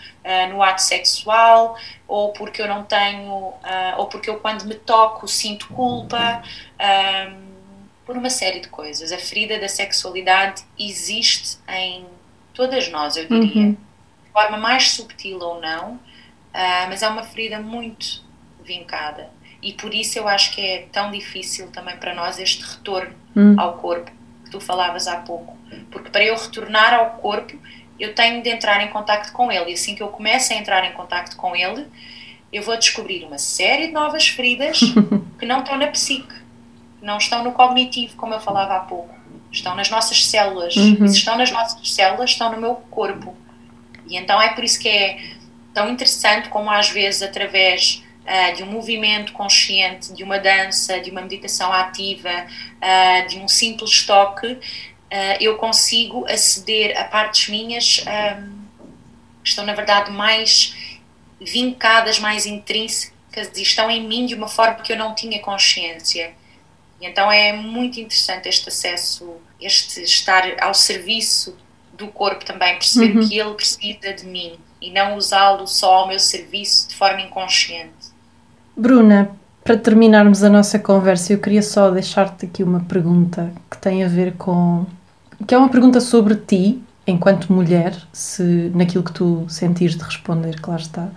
no 0.51 0.63
ato 0.63 0.83
sexual, 0.83 1.77
ou 2.07 2.35
porque 2.35 2.61
eu 2.61 2.69
não 2.69 2.85
tenho, 2.85 3.55
ou 3.97 4.07
porque 4.07 4.29
eu 4.29 4.39
quando 4.39 4.65
me 4.65 4.75
toco 4.75 5.27
sinto 5.27 5.67
culpa. 5.69 6.43
por 8.05 8.17
uma 8.17 8.29
série 8.29 8.61
de 8.61 8.69
coisas. 8.69 9.11
A 9.13 9.19
ferida 9.19 9.59
da 9.59 9.67
sexualidade 9.67 10.63
existe 10.79 11.59
em 11.69 12.05
todas 12.53 12.89
nós, 12.91 13.17
eu 13.17 13.27
diria. 13.27 13.63
Uhum 13.63 13.91
de 14.31 14.33
forma 14.33 14.57
mais 14.57 14.91
subtil 14.93 15.39
ou 15.41 15.61
não, 15.61 15.99
Uh, 16.53 16.89
mas 16.89 17.03
é 17.03 17.09
uma 17.09 17.23
ferida 17.23 17.61
muito 17.61 18.23
vincada. 18.65 19.31
E 19.63 19.73
por 19.73 19.95
isso 19.95 20.19
eu 20.19 20.27
acho 20.27 20.53
que 20.53 20.61
é 20.61 20.87
tão 20.91 21.11
difícil 21.11 21.71
também 21.71 21.97
para 21.97 22.15
nós 22.15 22.39
este 22.39 22.63
retorno 22.63 23.15
hum. 23.37 23.55
ao 23.59 23.75
corpo 23.75 24.11
que 24.45 24.51
tu 24.51 24.61
falavas 24.61 25.07
há 25.07 25.19
pouco, 25.19 25.57
porque 25.91 26.11
para 26.11 26.25
eu 26.25 26.37
retornar 26.37 26.95
ao 26.95 27.11
corpo 27.19 27.57
eu 27.99 28.15
tenho 28.15 28.43
de 28.43 28.49
entrar 28.49 28.83
em 28.83 28.89
contacto 28.89 29.33
com 29.33 29.53
ele. 29.53 29.71
E 29.71 29.75
assim 29.75 29.95
que 29.95 30.03
eu 30.03 30.09
começo 30.09 30.53
a 30.53 30.57
entrar 30.57 30.85
em 30.85 30.93
contacto 30.93 31.37
com 31.37 31.55
ele 31.55 31.87
eu 32.53 32.63
vou 32.63 32.77
descobrir 32.77 33.25
uma 33.25 33.39
série 33.39 33.89
de 33.89 33.93
novas 33.93 34.29
feridas 34.29 34.81
que 35.39 35.47
não 35.47 35.61
estão 35.61 35.77
na 35.77 35.87
psique, 35.87 36.35
não 37.01 37.19
estão 37.19 37.45
no 37.45 37.53
cognitivo, 37.53 38.17
como 38.17 38.35
eu 38.35 38.41
falava 38.41 38.77
há 38.77 38.81
pouco, 38.81 39.15
estão 39.53 39.75
nas 39.75 39.89
nossas 39.89 40.27
células. 40.27 40.77
Uhum. 40.77 41.05
e 41.05 41.09
se 41.09 41.19
estão 41.19 41.37
nas 41.37 41.51
nossas 41.51 41.93
células 41.93 42.31
estão 42.31 42.51
no 42.53 42.61
meu 42.61 42.75
corpo. 42.91 43.37
E 44.07 44.17
então 44.17 44.41
é 44.43 44.49
por 44.51 44.65
isso 44.65 44.81
que 44.81 44.89
é 44.89 45.35
tão 45.73 45.89
interessante 45.89 46.49
como 46.49 46.71
às 46.71 46.91
vezes 46.91 47.23
através 47.23 48.03
uh, 48.25 48.57
de 48.57 48.63
um 48.63 48.67
movimento 48.67 49.33
consciente, 49.33 50.13
de 50.13 50.23
uma 50.23 50.39
dança, 50.39 51.01
de 51.01 51.11
uma 51.11 51.21
meditação 51.23 51.73
ativa, 51.73 52.31
uh, 52.31 53.29
de 53.29 53.39
um 53.39 53.49
simples 53.49 54.05
toque, 54.05 54.53
uh, 54.53 54.61
eu 55.41 55.57
consigo 55.57 56.27
aceder 56.27 56.99
a 56.99 57.05
partes 57.05 57.49
minhas 57.49 58.05
que 59.43 59.49
estão 59.49 59.65
na 59.65 59.75
verdade 59.75 60.11
mais 60.11 60.75
vincadas, 61.41 62.19
mais 62.19 62.45
intrínsecas 62.45 63.51
e 63.57 63.63
estão 63.63 63.91
em 63.91 64.07
mim 64.07 64.27
de 64.27 64.35
uma 64.35 64.49
forma 64.49 64.77
que 64.77 64.93
eu 64.93 64.97
não 64.97 65.15
tinha 65.15 65.41
consciência. 65.41 66.35
E 67.01 67.07
então 67.07 67.33
é 67.33 67.53
muito 67.53 67.99
interessante 67.99 68.49
este 68.49 68.69
acesso, 68.69 69.37
este 69.59 70.03
estar 70.03 70.63
ao 70.63 70.75
serviço 70.75 71.57
do 71.95 72.09
corpo 72.09 72.45
também, 72.45 72.75
perceber 72.75 73.17
uhum. 73.17 73.27
que 73.27 73.39
ele 73.39 73.55
precisa 73.55 74.13
de 74.13 74.27
mim 74.27 74.59
e 74.81 74.91
não 74.91 75.17
usá-lo 75.17 75.67
só 75.67 75.93
ao 75.93 76.09
meu 76.09 76.19
serviço 76.19 76.89
de 76.89 76.95
forma 76.95 77.21
inconsciente. 77.21 78.11
Bruna, 78.77 79.31
para 79.63 79.77
terminarmos 79.77 80.43
a 80.43 80.49
nossa 80.49 80.79
conversa, 80.79 81.33
eu 81.33 81.39
queria 81.39 81.63
só 81.63 81.91
deixar-te 81.91 82.47
aqui 82.47 82.63
uma 82.63 82.81
pergunta 82.81 83.53
que 83.71 83.77
tem 83.77 84.03
a 84.03 84.09
ver 84.09 84.35
com. 84.35 84.87
que 85.47 85.55
é 85.55 85.59
uma 85.59 85.69
pergunta 85.69 86.01
sobre 86.01 86.35
ti, 86.35 86.83
enquanto 87.07 87.53
mulher, 87.53 87.95
se 88.13 88.73
naquilo 88.75 89.05
que 89.05 89.13
tu 89.13 89.45
sentires 89.49 89.97
de 89.97 90.03
responder, 90.03 90.61
claro 90.61 90.81
está. 90.81 91.09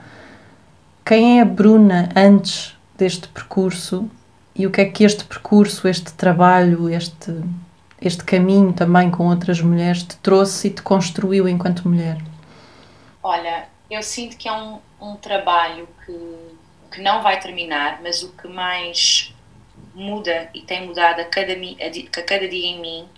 Quem 1.06 1.40
é 1.40 1.42
a 1.42 1.46
Bruna 1.46 2.10
antes 2.16 2.76
deste 2.98 3.28
percurso 3.28 4.10
e 4.56 4.68
o 4.68 4.72
que 4.72 4.82
é 4.82 4.86
que 4.86 5.04
este 5.04 5.24
percurso, 5.24 5.88
este 5.88 6.14
trabalho, 6.14 6.90
este, 6.90 7.34
este 8.02 8.24
caminho 8.24 8.72
também 8.74 9.10
com 9.10 9.28
outras 9.28 9.62
mulheres 9.62 10.04
te 10.04 10.16
trouxe 10.18 10.68
e 10.68 10.72
te 10.72 10.82
construiu 10.82 11.48
enquanto 11.48 11.88
mulher? 11.88 12.18
Olha, 13.24 13.70
eu 13.90 14.04
sinto 14.04 14.36
que 14.36 14.50
é 14.50 14.52
um, 14.52 14.82
um 15.00 15.16
trabalho 15.16 15.88
que, 16.06 16.58
que 16.92 17.02
não 17.02 17.24
vai 17.24 17.40
terminar, 17.40 18.02
mas 18.04 18.22
o 18.22 18.34
que 18.34 18.48
mais 18.50 19.34
muda 19.96 20.50
e 20.54 20.62
tem 20.62 20.86
mudado 20.86 21.22
a 21.22 21.26
cada, 21.26 21.54
a, 21.54 22.22
cada 22.24 22.48
dia 22.48 22.68
em 22.68 22.80
mim 22.82 23.10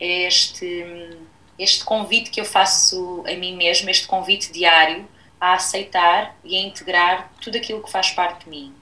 é 0.00 0.26
este, 0.26 1.16
este 1.58 1.84
convite 1.84 2.30
que 2.30 2.40
eu 2.40 2.44
faço 2.44 3.24
a 3.26 3.34
mim 3.34 3.54
mesma, 3.56 3.90
este 3.90 4.06
convite 4.06 4.52
diário 4.52 5.06
a 5.40 5.54
aceitar 5.54 6.34
e 6.42 6.56
a 6.56 6.60
integrar 6.60 7.30
tudo 7.40 7.56
aquilo 7.56 7.82
que 7.82 7.90
faz 7.90 8.10
parte 8.10 8.44
de 8.44 8.50
mim. 8.50 8.74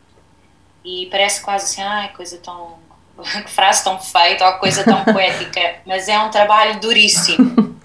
E 0.84 1.06
parece 1.10 1.42
quase 1.42 1.64
assim, 1.64 1.82
ah, 1.82 2.10
coisa 2.14 2.38
tão. 2.38 2.78
que 3.44 3.50
frase 3.50 3.84
tão 3.84 4.00
feita 4.00 4.46
ou 4.46 4.58
coisa 4.58 4.82
tão 4.82 5.04
poética, 5.04 5.76
mas 5.86 6.08
é 6.08 6.18
um 6.18 6.30
trabalho 6.30 6.80
duríssimo. 6.80 7.74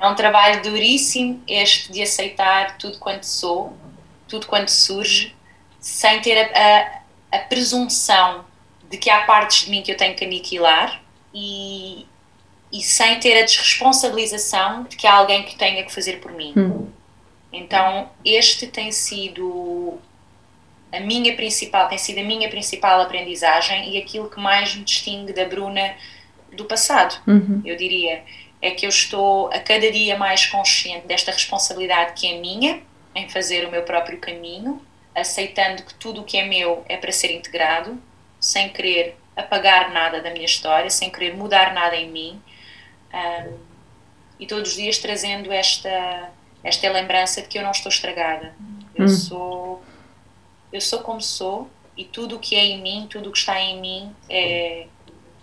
É 0.00 0.08
um 0.08 0.14
trabalho 0.14 0.62
duríssimo 0.62 1.42
este 1.46 1.92
de 1.92 2.02
aceitar 2.02 2.76
tudo 2.78 2.98
quanto 2.98 3.24
sou, 3.24 3.76
tudo 4.28 4.46
quanto 4.46 4.70
surge, 4.70 5.34
sem 5.78 6.20
ter 6.20 6.38
a, 6.38 7.02
a, 7.32 7.36
a 7.36 7.38
presunção 7.40 8.44
de 8.88 8.98
que 8.98 9.10
há 9.10 9.24
partes 9.24 9.64
de 9.64 9.70
mim 9.70 9.82
que 9.82 9.92
eu 9.92 9.96
tenho 9.96 10.14
que 10.14 10.24
aniquilar 10.24 11.02
e, 11.34 12.06
e 12.72 12.82
sem 12.82 13.18
ter 13.20 13.38
a 13.38 13.44
desresponsabilização 13.44 14.84
de 14.84 14.96
que 14.96 15.06
há 15.06 15.14
alguém 15.14 15.44
que 15.44 15.56
tenha 15.56 15.82
que 15.84 15.92
fazer 15.92 16.20
por 16.20 16.32
mim. 16.32 16.52
Hum. 16.56 16.88
Então, 17.52 18.10
este 18.24 18.66
tem 18.66 18.90
sido 18.90 19.98
a 20.90 21.00
minha 21.00 21.34
principal, 21.34 21.88
tem 21.88 21.98
sido 21.98 22.18
a 22.18 22.22
minha 22.22 22.48
principal 22.48 23.00
aprendizagem 23.00 23.94
e 23.94 23.98
aquilo 23.98 24.28
que 24.28 24.38
mais 24.40 24.74
me 24.74 24.84
distingue 24.84 25.32
da 25.32 25.44
Bruna 25.44 25.94
do 26.52 26.66
passado, 26.66 27.20
uhum. 27.26 27.62
eu 27.64 27.76
diria 27.76 28.22
é 28.62 28.70
que 28.70 28.86
eu 28.86 28.90
estou 28.90 29.48
a 29.48 29.58
cada 29.58 29.90
dia 29.90 30.16
mais 30.16 30.46
consciente 30.46 31.04
desta 31.08 31.32
responsabilidade 31.32 32.12
que 32.14 32.32
é 32.32 32.38
minha 32.38 32.80
em 33.12 33.28
fazer 33.28 33.66
o 33.66 33.70
meu 33.70 33.82
próprio 33.82 34.18
caminho, 34.18 34.80
aceitando 35.12 35.82
que 35.82 35.92
tudo 35.94 36.20
o 36.20 36.24
que 36.24 36.38
é 36.38 36.46
meu 36.46 36.84
é 36.88 36.96
para 36.96 37.10
ser 37.10 37.32
integrado, 37.32 38.00
sem 38.40 38.68
querer 38.68 39.16
apagar 39.36 39.92
nada 39.92 40.22
da 40.22 40.30
minha 40.30 40.44
história, 40.44 40.88
sem 40.88 41.10
querer 41.10 41.34
mudar 41.36 41.74
nada 41.74 41.96
em 41.96 42.08
mim, 42.08 42.40
um, 43.12 43.58
e 44.38 44.46
todos 44.46 44.70
os 44.70 44.76
dias 44.76 44.96
trazendo 44.98 45.52
esta 45.52 46.30
esta 46.64 46.88
lembrança 46.88 47.42
de 47.42 47.48
que 47.48 47.58
eu 47.58 47.62
não 47.62 47.72
estou 47.72 47.90
estragada. 47.90 48.54
Eu 48.94 49.06
hum. 49.06 49.08
sou 49.08 49.82
eu 50.72 50.80
sou 50.80 51.00
como 51.00 51.20
sou 51.20 51.68
e 51.96 52.04
tudo 52.04 52.36
o 52.36 52.38
que 52.38 52.54
é 52.54 52.64
em 52.64 52.80
mim, 52.80 53.08
tudo 53.10 53.28
o 53.28 53.32
que 53.32 53.38
está 53.38 53.60
em 53.60 53.80
mim 53.80 54.14
é, 54.30 54.86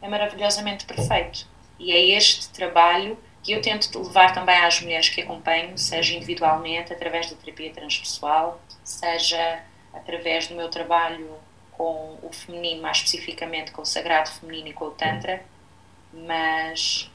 é 0.02 0.08
maravilhosamente 0.08 0.86
perfeito. 0.86 1.46
E 1.80 1.92
é 1.92 2.18
este 2.18 2.50
trabalho 2.50 3.18
que 3.42 3.54
eu 3.54 3.62
tento 3.62 3.98
levar 4.00 4.34
também 4.34 4.58
às 4.58 4.82
mulheres 4.82 5.10
que 5.10 5.22
acompanho, 5.22 5.78
seja 5.78 6.14
individualmente, 6.14 6.92
através 6.92 7.30
da 7.30 7.36
terapia 7.38 7.72
transpessoal, 7.72 8.62
seja 8.84 9.64
através 9.94 10.48
do 10.48 10.56
meu 10.56 10.70
trabalho 10.70 11.38
com 11.72 12.18
o 12.22 12.30
feminino, 12.32 12.82
mais 12.82 12.98
especificamente 12.98 13.72
com 13.72 13.82
o 13.82 13.86
sagrado 13.86 14.30
feminino 14.30 14.68
e 14.68 14.74
com 14.74 14.86
o 14.86 14.92
Tantra, 14.92 15.42
mas 16.14 17.10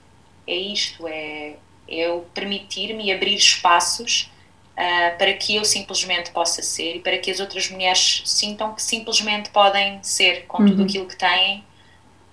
é 0.46 0.54
isto, 0.54 1.06
é 1.06 1.56
eu 1.86 2.26
permitir-me 2.32 3.12
abrir 3.12 3.34
espaços 3.34 4.30
uh, 4.72 5.18
para 5.18 5.34
que 5.34 5.56
eu 5.56 5.64
simplesmente 5.64 6.30
possa 6.30 6.62
ser 6.62 6.96
e 6.96 7.00
para 7.00 7.18
que 7.18 7.30
as 7.30 7.40
outras 7.40 7.70
mulheres 7.70 8.22
sintam 8.24 8.74
que 8.74 8.82
simplesmente 8.82 9.50
podem 9.50 10.02
ser 10.02 10.46
com 10.46 10.62
uhum. 10.62 10.68
tudo 10.70 10.84
aquilo 10.84 11.06
que 11.06 11.16
têm 11.16 11.62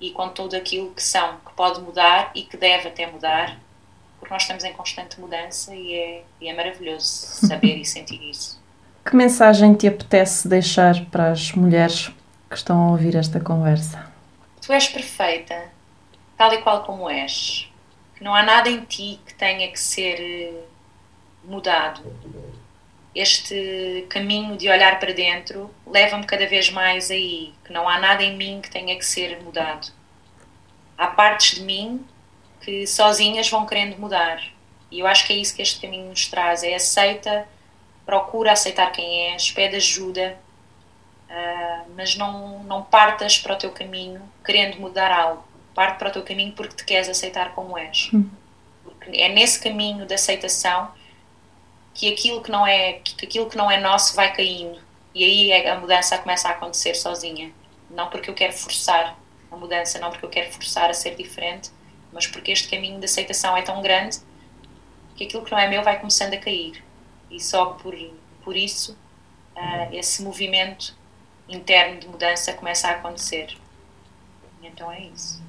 e 0.01 0.09
com 0.09 0.27
tudo 0.29 0.55
aquilo 0.55 0.91
que 0.91 1.03
são, 1.03 1.37
que 1.45 1.53
pode 1.55 1.79
mudar 1.79 2.31
e 2.33 2.41
que 2.41 2.57
deve 2.57 2.89
até 2.89 3.05
mudar, 3.05 3.57
porque 4.19 4.33
nós 4.33 4.41
estamos 4.41 4.63
em 4.63 4.73
constante 4.73 5.19
mudança 5.19 5.73
e 5.75 5.93
é, 5.93 6.23
e 6.41 6.49
é 6.49 6.53
maravilhoso 6.53 7.05
saber 7.05 7.77
e 7.77 7.85
sentir 7.85 8.21
isso. 8.21 8.59
Que 9.03 9.15
mensagem 9.15 9.73
te 9.73 9.87
apetece 9.87 10.47
deixar 10.47 11.05
para 11.05 11.31
as 11.31 11.53
mulheres 11.53 12.11
que 12.47 12.55
estão 12.55 12.83
a 12.83 12.91
ouvir 12.91 13.15
esta 13.15 13.39
conversa? 13.39 14.11
Tu 14.61 14.71
és 14.71 14.87
perfeita, 14.87 15.71
tal 16.37 16.53
e 16.53 16.61
qual 16.61 16.83
como 16.83 17.09
és. 17.09 17.67
Não 18.21 18.35
há 18.35 18.43
nada 18.43 18.69
em 18.69 18.81
ti 18.81 19.19
que 19.25 19.33
tenha 19.33 19.71
que 19.71 19.79
ser 19.79 20.19
eh, 20.19 20.63
mudado. 21.43 22.03
Este 23.13 24.05
caminho 24.09 24.55
de 24.55 24.69
olhar 24.69 24.99
para 24.99 25.13
dentro 25.13 25.69
leva-me 25.85 26.25
cada 26.25 26.47
vez 26.47 26.69
mais 26.69 27.11
aí, 27.11 27.53
que 27.65 27.73
não 27.73 27.87
há 27.87 27.99
nada 27.99 28.23
em 28.23 28.37
mim 28.37 28.61
que 28.61 28.71
tenha 28.71 28.97
que 28.97 29.05
ser 29.05 29.41
mudado. 29.43 29.91
Há 30.97 31.07
partes 31.07 31.55
de 31.55 31.63
mim 31.63 32.05
que 32.61 32.87
sozinhas 32.87 33.49
vão 33.49 33.65
querendo 33.65 33.97
mudar 33.97 34.41
E 34.91 34.99
eu 34.99 35.07
acho 35.07 35.25
que 35.25 35.33
é 35.33 35.35
isso 35.35 35.55
que 35.55 35.61
este 35.61 35.81
caminho 35.81 36.09
nos 36.09 36.27
traz: 36.27 36.63
é 36.63 36.75
aceita, 36.75 37.47
procura 38.05 38.53
aceitar 38.53 38.91
quem 38.91 39.33
és, 39.33 39.51
pede 39.51 39.75
ajuda, 39.75 40.37
uh, 41.29 41.91
mas 41.95 42.15
não, 42.15 42.63
não 42.63 42.83
partas 42.83 43.37
para 43.37 43.53
o 43.53 43.57
teu 43.57 43.71
caminho 43.71 44.21
querendo 44.45 44.79
mudar 44.79 45.11
algo. 45.11 45.43
Parte 45.73 45.97
para 45.97 46.09
o 46.09 46.11
teu 46.11 46.23
caminho 46.23 46.53
porque 46.53 46.75
te 46.75 46.85
queres 46.85 47.09
aceitar 47.09 47.53
como 47.53 47.77
és. 47.77 48.09
Hum. 48.13 48.29
Porque 48.83 49.17
é 49.17 49.27
nesse 49.27 49.61
caminho 49.61 50.05
de 50.05 50.13
aceitação 50.13 50.93
que 51.93 52.11
aquilo 52.11 52.41
que 52.41 52.51
não 52.51 52.65
é 52.65 52.93
que 52.93 53.25
aquilo 53.25 53.49
que 53.49 53.57
não 53.57 53.69
é 53.69 53.79
nosso 53.79 54.15
vai 54.15 54.33
caindo 54.33 54.79
e 55.13 55.23
aí 55.23 55.51
é, 55.51 55.69
a 55.69 55.79
mudança 55.79 56.17
começa 56.17 56.47
a 56.47 56.51
acontecer 56.51 56.95
sozinha. 56.95 57.51
Não 57.89 58.09
porque 58.09 58.29
eu 58.29 58.33
quero 58.33 58.53
forçar 58.53 59.17
a 59.51 59.55
mudança, 59.55 59.99
não 59.99 60.09
porque 60.09 60.25
eu 60.25 60.29
quero 60.29 60.51
forçar 60.51 60.89
a 60.89 60.93
ser 60.93 61.15
diferente, 61.15 61.69
mas 62.11 62.27
porque 62.27 62.51
este 62.51 62.69
caminho 62.69 62.99
de 62.99 63.05
aceitação 63.05 63.55
é 63.55 63.61
tão 63.61 63.81
grande 63.81 64.19
que 65.15 65.25
aquilo 65.25 65.43
que 65.43 65.51
não 65.51 65.59
é 65.59 65.69
meu 65.69 65.83
vai 65.83 65.99
começando 65.99 66.33
a 66.33 66.37
cair. 66.37 66.81
E 67.29 67.39
só 67.39 67.65
por, 67.65 67.93
por 68.43 68.55
isso 68.55 68.97
uh, 69.55 69.93
esse 69.93 70.23
movimento 70.23 70.95
interno 71.49 71.99
de 71.99 72.07
mudança 72.07 72.53
começa 72.53 72.87
a 72.87 72.91
acontecer. 72.91 73.57
Então 74.63 74.89
é 74.91 75.01
isso. 75.01 75.41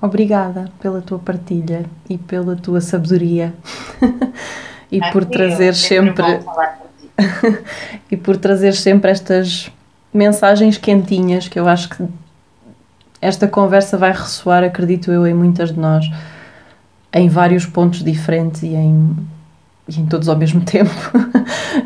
Obrigada 0.00 0.70
pela 0.78 1.00
tua 1.00 1.18
partilha 1.18 1.88
e 2.08 2.18
pela 2.18 2.54
tua 2.54 2.82
sabedoria 2.82 3.54
e 4.90 5.00
por 5.12 5.24
trazer 5.24 5.74
sempre 5.74 6.24
e 8.10 8.16
por 8.16 8.36
trazer 8.36 8.74
sempre 8.74 9.10
estas 9.10 9.70
mensagens 10.12 10.78
quentinhas 10.78 11.48
que 11.48 11.58
eu 11.58 11.68
acho 11.68 11.88
que 11.90 12.04
esta 13.20 13.48
conversa 13.48 13.96
vai 13.96 14.12
ressoar, 14.12 14.62
acredito 14.62 15.10
eu, 15.10 15.26
em 15.26 15.34
muitas 15.34 15.72
de 15.72 15.80
nós, 15.80 16.04
em 17.12 17.28
vários 17.28 17.64
pontos 17.64 18.04
diferentes 18.04 18.62
e 18.62 18.68
em, 18.68 19.16
e 19.88 20.00
em 20.00 20.06
todos 20.06 20.28
ao 20.28 20.36
mesmo 20.36 20.60
tempo. 20.64 20.90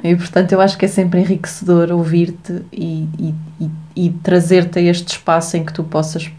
e 0.02 0.14
portanto, 0.16 0.52
eu 0.52 0.60
acho 0.60 0.76
que 0.76 0.84
é 0.84 0.88
sempre 0.88 1.20
enriquecedor 1.20 1.92
ouvir-te 1.92 2.62
e, 2.72 3.08
e, 3.18 3.34
e, 3.60 3.70
e 3.96 4.10
trazer-te 4.10 4.78
a 4.78 4.82
este 4.82 5.12
espaço 5.12 5.56
em 5.56 5.64
que 5.64 5.72
tu 5.72 5.84
possas 5.84 6.30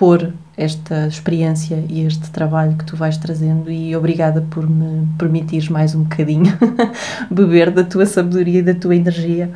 pôr 0.00 0.32
esta 0.56 1.06
experiência 1.06 1.84
e 1.86 2.06
este 2.06 2.30
trabalho 2.30 2.74
que 2.74 2.86
tu 2.86 2.96
vais 2.96 3.18
trazendo 3.18 3.70
e 3.70 3.94
obrigada 3.94 4.40
por 4.50 4.66
me 4.66 5.06
permitires 5.18 5.68
mais 5.68 5.94
um 5.94 6.04
bocadinho 6.04 6.58
beber 7.30 7.70
da 7.70 7.84
tua 7.84 8.06
sabedoria 8.06 8.60
e 8.60 8.62
da 8.62 8.72
tua 8.72 8.96
energia 8.96 9.52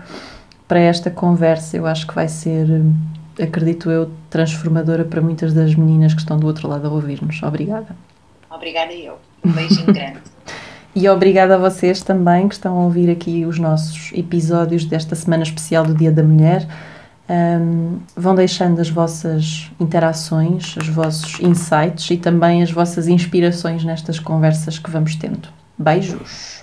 para 0.68 0.80
esta 0.80 1.10
conversa. 1.10 1.78
Eu 1.78 1.86
acho 1.86 2.06
que 2.06 2.14
vai 2.14 2.28
ser, 2.28 2.66
acredito 3.40 3.90
eu, 3.90 4.10
transformadora 4.28 5.02
para 5.02 5.22
muitas 5.22 5.54
das 5.54 5.74
meninas 5.74 6.12
que 6.12 6.20
estão 6.20 6.38
do 6.38 6.46
outro 6.46 6.68
lado 6.68 6.88
a 6.88 6.90
ouvir-nos. 6.90 7.42
Obrigada. 7.42 7.96
Obrigada 8.50 8.92
eu. 8.92 9.14
Um 9.42 9.50
beijinho 9.50 9.86
grande. 9.94 10.20
E 10.94 11.08
obrigada 11.08 11.54
a 11.54 11.58
vocês 11.58 12.02
também 12.02 12.48
que 12.48 12.54
estão 12.54 12.78
a 12.78 12.84
ouvir 12.84 13.08
aqui 13.10 13.46
os 13.46 13.58
nossos 13.58 14.12
episódios 14.12 14.84
desta 14.84 15.14
semana 15.14 15.42
especial 15.42 15.86
do 15.86 15.94
Dia 15.94 16.12
da 16.12 16.22
Mulher. 16.22 16.68
Um, 17.26 18.00
vão 18.14 18.34
deixando 18.34 18.80
as 18.80 18.90
vossas 18.90 19.70
interações, 19.80 20.76
os 20.76 20.88
vossos 20.88 21.40
insights 21.40 22.10
e 22.10 22.18
também 22.18 22.62
as 22.62 22.70
vossas 22.70 23.08
inspirações 23.08 23.82
nestas 23.82 24.18
conversas 24.18 24.78
que 24.78 24.90
vamos 24.90 25.16
tendo. 25.16 25.48
Beijos! 25.78 26.53